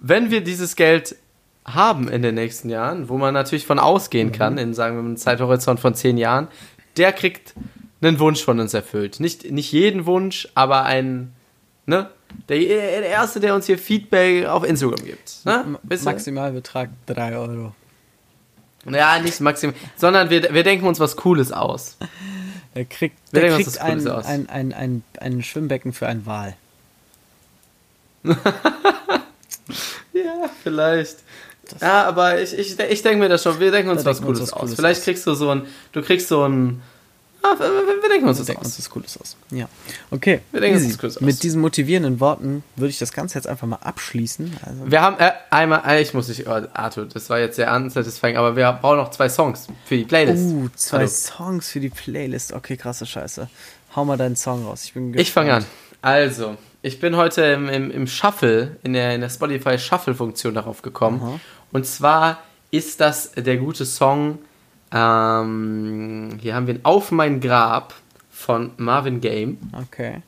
wenn 0.00 0.30
wir 0.30 0.42
dieses 0.42 0.74
Geld 0.74 1.16
haben 1.64 2.08
in 2.08 2.22
den 2.22 2.34
nächsten 2.34 2.70
Jahren, 2.70 3.08
wo 3.08 3.18
man 3.18 3.34
natürlich 3.34 3.66
von 3.66 3.78
ausgehen 3.78 4.32
kann, 4.32 4.58
in 4.58 4.74
sagen 4.74 4.96
wir 4.96 5.02
mal 5.02 5.08
einem 5.08 5.16
Zeithorizont 5.16 5.80
von 5.80 5.94
zehn 5.94 6.16
Jahren, 6.18 6.48
der 6.96 7.12
kriegt 7.12 7.54
einen 8.00 8.18
Wunsch 8.18 8.42
von 8.42 8.58
uns 8.58 8.74
erfüllt. 8.74 9.20
Nicht, 9.20 9.50
nicht 9.50 9.70
jeden 9.70 10.06
Wunsch, 10.06 10.48
aber 10.54 10.84
einen, 10.84 11.32
ne? 11.86 12.10
Der, 12.48 12.58
der 12.58 13.02
Erste, 13.06 13.40
der 13.40 13.54
uns 13.54 13.66
hier 13.66 13.78
Feedback 13.78 14.46
auf 14.46 14.64
Instagram 14.64 15.04
gibt. 15.04 15.44
Ne? 15.44 15.78
Maximalbetrag 16.04 16.90
3 17.06 17.36
Euro. 17.36 17.74
Ja, 18.90 19.18
nicht 19.20 19.40
maximal, 19.40 19.76
sondern 19.96 20.28
wir, 20.30 20.52
wir 20.52 20.64
denken 20.64 20.86
uns 20.86 20.98
was 20.98 21.14
Cooles 21.16 21.52
aus. 21.52 21.96
Er 22.74 22.84
kriegt, 22.84 23.16
Wir 23.30 23.42
der 23.42 23.54
kriegt 23.54 23.66
das 23.68 23.78
Cooles 23.78 24.06
ein, 24.06 24.12
aus. 24.12 24.26
ein, 24.26 24.48
ein, 24.48 24.72
ein, 24.72 25.04
ein 25.20 25.42
Schwimmbecken 25.42 25.92
für 25.92 26.06
einen 26.08 26.26
Wal. 26.26 26.56
Ja, 30.12 30.50
vielleicht. 30.62 31.18
Ja, 31.80 32.04
aber 32.04 32.40
ich, 32.40 32.52
ich, 32.52 32.78
ich 32.78 33.02
denke 33.02 33.18
mir 33.18 33.28
das 33.28 33.42
schon, 33.42 33.58
wir 33.58 33.70
denken 33.70 33.90
uns 33.90 34.02
Da 34.02 34.10
was 34.10 34.18
denken 34.18 34.34
wir 34.34 34.40
uns 34.40 34.50
Cooles 34.50 34.52
was 34.52 34.52
aus. 34.52 34.60
Cooles 34.60 34.74
Vielleicht 34.74 35.00
aus. 35.00 35.04
kriegst 35.04 35.26
du 35.26 35.34
so 35.34 35.50
ein, 35.50 35.66
du 35.92 36.02
kriegst 36.02 36.28
so 36.28 36.46
ein, 36.46 36.82
Ah, 37.42 37.58
wir, 37.58 37.66
wir, 38.02 38.08
denken 38.08 38.28
uns 38.28 38.38
Wir 38.38 38.40
das 38.42 38.46
denken 38.46 38.60
aus. 38.60 38.66
uns 38.66 38.78
was 38.78 38.90
Cooles 38.90 39.18
aus. 39.20 39.36
Ja. 39.50 39.68
Okay. 40.10 40.40
Wir 40.52 40.60
denken 40.60 40.76
uns 40.76 40.84
easy. 40.84 40.94
was 40.94 41.00
Cooles 41.00 41.16
aus. 41.16 41.22
Mit 41.22 41.42
diesen 41.42 41.60
motivierenden 41.60 42.20
Worten 42.20 42.62
würde 42.76 42.90
ich 42.90 42.98
das 42.98 43.12
Ganze 43.12 43.36
jetzt 43.36 43.46
einfach 43.48 43.66
mal 43.66 43.76
abschließen. 43.82 44.56
Also, 44.64 44.90
Wir 44.90 45.02
haben 45.02 45.18
äh, 45.18 45.32
einmal, 45.50 45.82
äh, 45.86 46.00
ich 46.02 46.14
muss 46.14 46.28
nicht, 46.28 46.46
oh, 46.46 46.60
Arthur, 46.72 47.06
das 47.06 47.28
war 47.30 47.40
jetzt 47.40 47.56
sehr 47.56 47.72
unsatisfying, 47.74 48.36
aber 48.36 48.54
wir 48.56 48.72
brauchen 48.80 48.98
noch 48.98 49.10
zwei 49.10 49.28
Songs 49.28 49.66
für 49.84 49.96
die 49.96 50.04
Playlist. 50.04 50.42
uh, 50.44 50.68
zwei 50.76 50.98
Hallo. 50.98 51.08
Songs 51.08 51.68
für 51.70 51.80
die 51.80 51.90
Playlist. 51.90 52.52
Okay, 52.52 52.76
krasse 52.76 53.06
Scheiße. 53.06 53.48
Hau 53.96 54.04
mal 54.04 54.16
deinen 54.16 54.36
Song 54.36 54.64
raus. 54.64 54.84
Ich 54.84 54.94
bin 54.94 55.12
Ich 55.18 55.32
fange 55.32 55.52
an. 55.52 55.58
gespannt. 55.58 55.78
Also, 56.00 56.56
ich 56.82 56.98
bin 57.00 57.16
heute 57.16 57.42
im, 57.42 57.68
im, 57.68 57.90
im 57.90 58.06
Shuffle, 58.06 58.76
in 58.82 58.92
der, 58.92 59.14
in 59.14 59.20
der 59.20 59.28
Spotify 59.30 59.78
Shuffle-Funktion 59.78 60.54
darauf 60.54 60.82
gekommen. 60.82 61.20
Aha. 61.22 61.40
Und 61.72 61.86
zwar 61.86 62.38
ist 62.70 63.00
das 63.00 63.32
der 63.36 63.56
gute 63.58 63.84
Song, 63.84 64.38
ähm, 64.92 66.38
hier 66.40 66.54
haben 66.54 66.66
wir 66.66 66.74
ihn 66.74 66.80
Auf 66.84 67.10
mein 67.10 67.40
Grab 67.40 67.94
von 68.30 68.70
Marvin 68.76 69.20
Game. 69.20 69.58
Okay. 69.72 70.22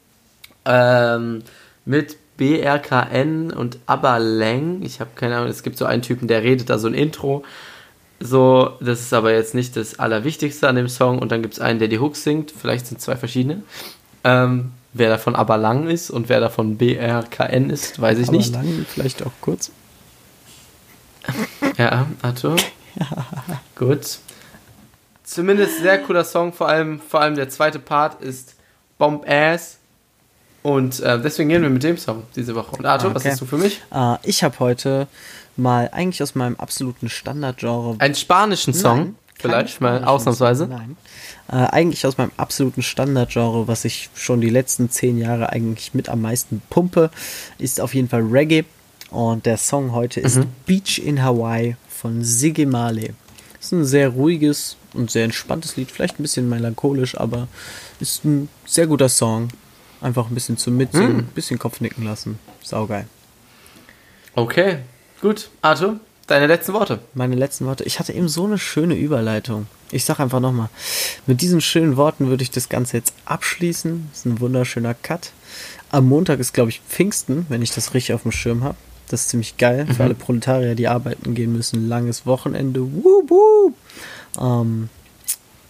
Ähm, 0.64 1.42
mit 1.84 2.16
BRKN 2.36 3.52
und 3.52 3.78
Abba 3.86 4.16
Lang. 4.18 4.82
Ich 4.82 5.00
habe 5.00 5.10
keine 5.14 5.36
Ahnung, 5.36 5.48
es 5.48 5.62
gibt 5.62 5.76
so 5.76 5.84
einen 5.84 6.02
Typen, 6.02 6.28
der 6.28 6.42
redet 6.42 6.70
da 6.70 6.78
so 6.78 6.88
ein 6.88 6.94
Intro. 6.94 7.44
So, 8.20 8.72
das 8.80 9.00
ist 9.00 9.12
aber 9.12 9.32
jetzt 9.32 9.54
nicht 9.54 9.76
das 9.76 9.98
Allerwichtigste 9.98 10.68
an 10.68 10.76
dem 10.76 10.88
Song. 10.88 11.18
Und 11.18 11.30
dann 11.32 11.42
gibt 11.42 11.54
es 11.54 11.60
einen, 11.60 11.78
der 11.78 11.88
die 11.88 11.98
Hooks 11.98 12.22
singt. 12.24 12.50
Vielleicht 12.50 12.86
sind 12.86 13.00
zwei 13.00 13.16
verschiedene. 13.16 13.62
Ähm, 14.22 14.72
wer 14.94 15.10
davon 15.10 15.34
Abba 15.36 15.56
Lang 15.56 15.88
ist 15.88 16.10
und 16.10 16.28
wer 16.28 16.40
davon 16.40 16.78
BRKN 16.78 17.68
ist, 17.68 18.00
weiß 18.00 18.18
ich 18.18 18.28
Aber 18.28 18.36
nicht. 18.36 18.52
lang, 18.54 18.86
vielleicht 18.88 19.24
auch 19.26 19.32
kurz. 19.40 19.70
Ja, 21.76 22.06
Arthur. 22.22 22.56
Gut. 23.76 24.18
Zumindest 25.24 25.80
sehr 25.80 25.98
cooler 26.02 26.24
Song, 26.24 26.52
vor 26.52 26.68
allem, 26.68 27.00
vor 27.00 27.20
allem 27.20 27.34
der 27.34 27.48
zweite 27.48 27.78
Part 27.78 28.20
ist 28.22 28.54
Bomb 28.98 29.24
Ass. 29.28 29.78
Und 30.62 31.00
äh, 31.00 31.20
deswegen 31.20 31.48
gehen 31.50 31.62
wir 31.62 31.70
mit 31.70 31.82
dem 31.82 31.96
Song 31.98 32.22
diese 32.36 32.54
Woche. 32.54 32.76
Und 32.76 32.86
Arthur, 32.86 33.14
was 33.14 33.22
Okay. 33.22 33.32
hast 33.32 33.40
du 33.40 33.46
für 33.46 33.58
mich? 33.58 33.82
Äh, 33.92 34.16
ich 34.22 34.42
habe 34.44 34.58
heute 34.60 35.06
mal 35.56 35.88
eigentlich 35.92 36.22
aus 36.22 36.34
meinem 36.34 36.56
absoluten 36.56 37.08
Standardgenre. 37.08 37.96
Einen 37.98 38.14
spanischen 38.14 38.72
Song, 38.74 38.98
Nein, 38.98 39.14
vielleicht 39.38 39.80
mal 39.80 40.04
ausnahmsweise. 40.04 40.66
Nein. 40.66 40.96
Äh, 41.48 41.56
eigentlich 41.56 42.06
aus 42.06 42.16
meinem 42.18 42.32
absoluten 42.38 42.82
Standardgenre, 42.82 43.68
was 43.68 43.84
ich 43.84 44.08
schon 44.14 44.40
die 44.40 44.48
letzten 44.50 44.88
zehn 44.90 45.18
Jahre 45.18 45.50
eigentlich 45.50 45.92
mit 45.94 46.08
am 46.08 46.22
meisten 46.22 46.62
pumpe, 46.70 47.10
ist 47.58 47.80
auf 47.80 47.94
jeden 47.94 48.08
Fall 48.08 48.22
Reggae. 48.22 48.64
Und 49.10 49.44
der 49.46 49.58
Song 49.58 49.92
heute 49.92 50.20
ist 50.20 50.36
Mhm. 50.36 50.46
Beach 50.66 50.98
in 50.98 51.22
Hawaii 51.22 51.76
von 51.88 52.24
Siggy 52.24 52.64
Marley. 52.66 53.12
Ist 53.60 53.72
ein 53.72 53.84
sehr 53.84 54.08
ruhiges 54.08 54.76
und 54.94 55.10
sehr 55.10 55.24
entspanntes 55.24 55.76
Lied, 55.76 55.90
vielleicht 55.90 56.18
ein 56.18 56.22
bisschen 56.22 56.48
melancholisch, 56.48 57.16
aber 57.18 57.48
ist 58.00 58.24
ein 58.24 58.48
sehr 58.66 58.86
guter 58.86 59.08
Song. 59.08 59.48
Einfach 60.00 60.28
ein 60.28 60.34
bisschen 60.34 60.56
zum 60.58 60.76
Mitsingen, 60.76 61.12
Mhm. 61.12 61.18
ein 61.20 61.26
bisschen 61.34 61.58
Kopfnicken 61.58 62.04
lassen. 62.04 62.38
Saugeil. 62.62 63.06
Okay, 64.34 64.78
gut. 65.20 65.48
Arthur, 65.62 66.00
deine 66.26 66.46
letzten 66.46 66.72
Worte. 66.72 67.00
meine 67.14 67.36
letzten 67.36 67.66
Worte. 67.66 67.84
Ich 67.84 67.98
hatte 67.98 68.12
eben 68.12 68.28
so 68.28 68.44
eine 68.44 68.58
schöne 68.58 68.94
Überleitung. 68.94 69.66
Ich 69.92 70.04
sag 70.04 70.18
einfach 70.18 70.40
nochmal, 70.40 70.68
mit 71.26 71.40
diesen 71.40 71.60
schönen 71.60 71.96
Worten 71.96 72.28
würde 72.28 72.42
ich 72.42 72.50
das 72.50 72.68
Ganze 72.68 72.96
jetzt 72.96 73.14
abschließen. 73.26 74.08
Das 74.10 74.18
ist 74.20 74.24
ein 74.26 74.40
wunderschöner 74.40 74.94
Cut. 74.94 75.30
Am 75.90 76.08
Montag 76.08 76.40
ist, 76.40 76.52
glaube 76.52 76.70
ich, 76.70 76.80
Pfingsten, 76.88 77.46
wenn 77.48 77.62
ich 77.62 77.70
das 77.70 77.94
richtig 77.94 78.14
auf 78.14 78.22
dem 78.22 78.32
Schirm 78.32 78.64
habe. 78.64 78.76
Das 79.08 79.20
ist 79.22 79.28
ziemlich 79.28 79.56
geil 79.58 79.86
für 79.94 80.02
alle 80.02 80.14
Proletarier, 80.14 80.74
die 80.74 80.88
arbeiten 80.88 81.34
gehen 81.34 81.52
müssen. 81.52 81.88
Langes 81.88 82.26
Wochenende. 82.26 82.80
Wup, 82.80 83.30
wup. 83.30 83.74
Ähm, 84.40 84.88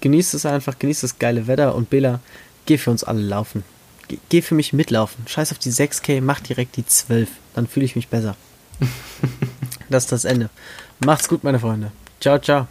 genießt 0.00 0.34
es 0.34 0.46
einfach, 0.46 0.78
genießt 0.78 1.02
das 1.02 1.18
geile 1.18 1.46
Wetter 1.46 1.74
und 1.74 1.90
Bela, 1.90 2.20
geh 2.66 2.78
für 2.78 2.90
uns 2.90 3.04
alle 3.04 3.22
laufen. 3.22 3.64
Geh, 4.08 4.18
geh 4.28 4.42
für 4.42 4.54
mich 4.54 4.72
mitlaufen. 4.72 5.26
Scheiß 5.26 5.52
auf 5.52 5.58
die 5.58 5.72
6K, 5.72 6.20
mach 6.20 6.40
direkt 6.40 6.76
die 6.76 6.86
12. 6.86 7.28
Dann 7.54 7.66
fühle 7.66 7.86
ich 7.86 7.96
mich 7.96 8.08
besser. 8.08 8.36
das 9.88 10.04
ist 10.04 10.12
das 10.12 10.24
Ende. 10.24 10.50
Macht's 11.04 11.28
gut, 11.28 11.44
meine 11.44 11.60
Freunde. 11.60 11.92
Ciao, 12.20 12.38
ciao. 12.38 12.66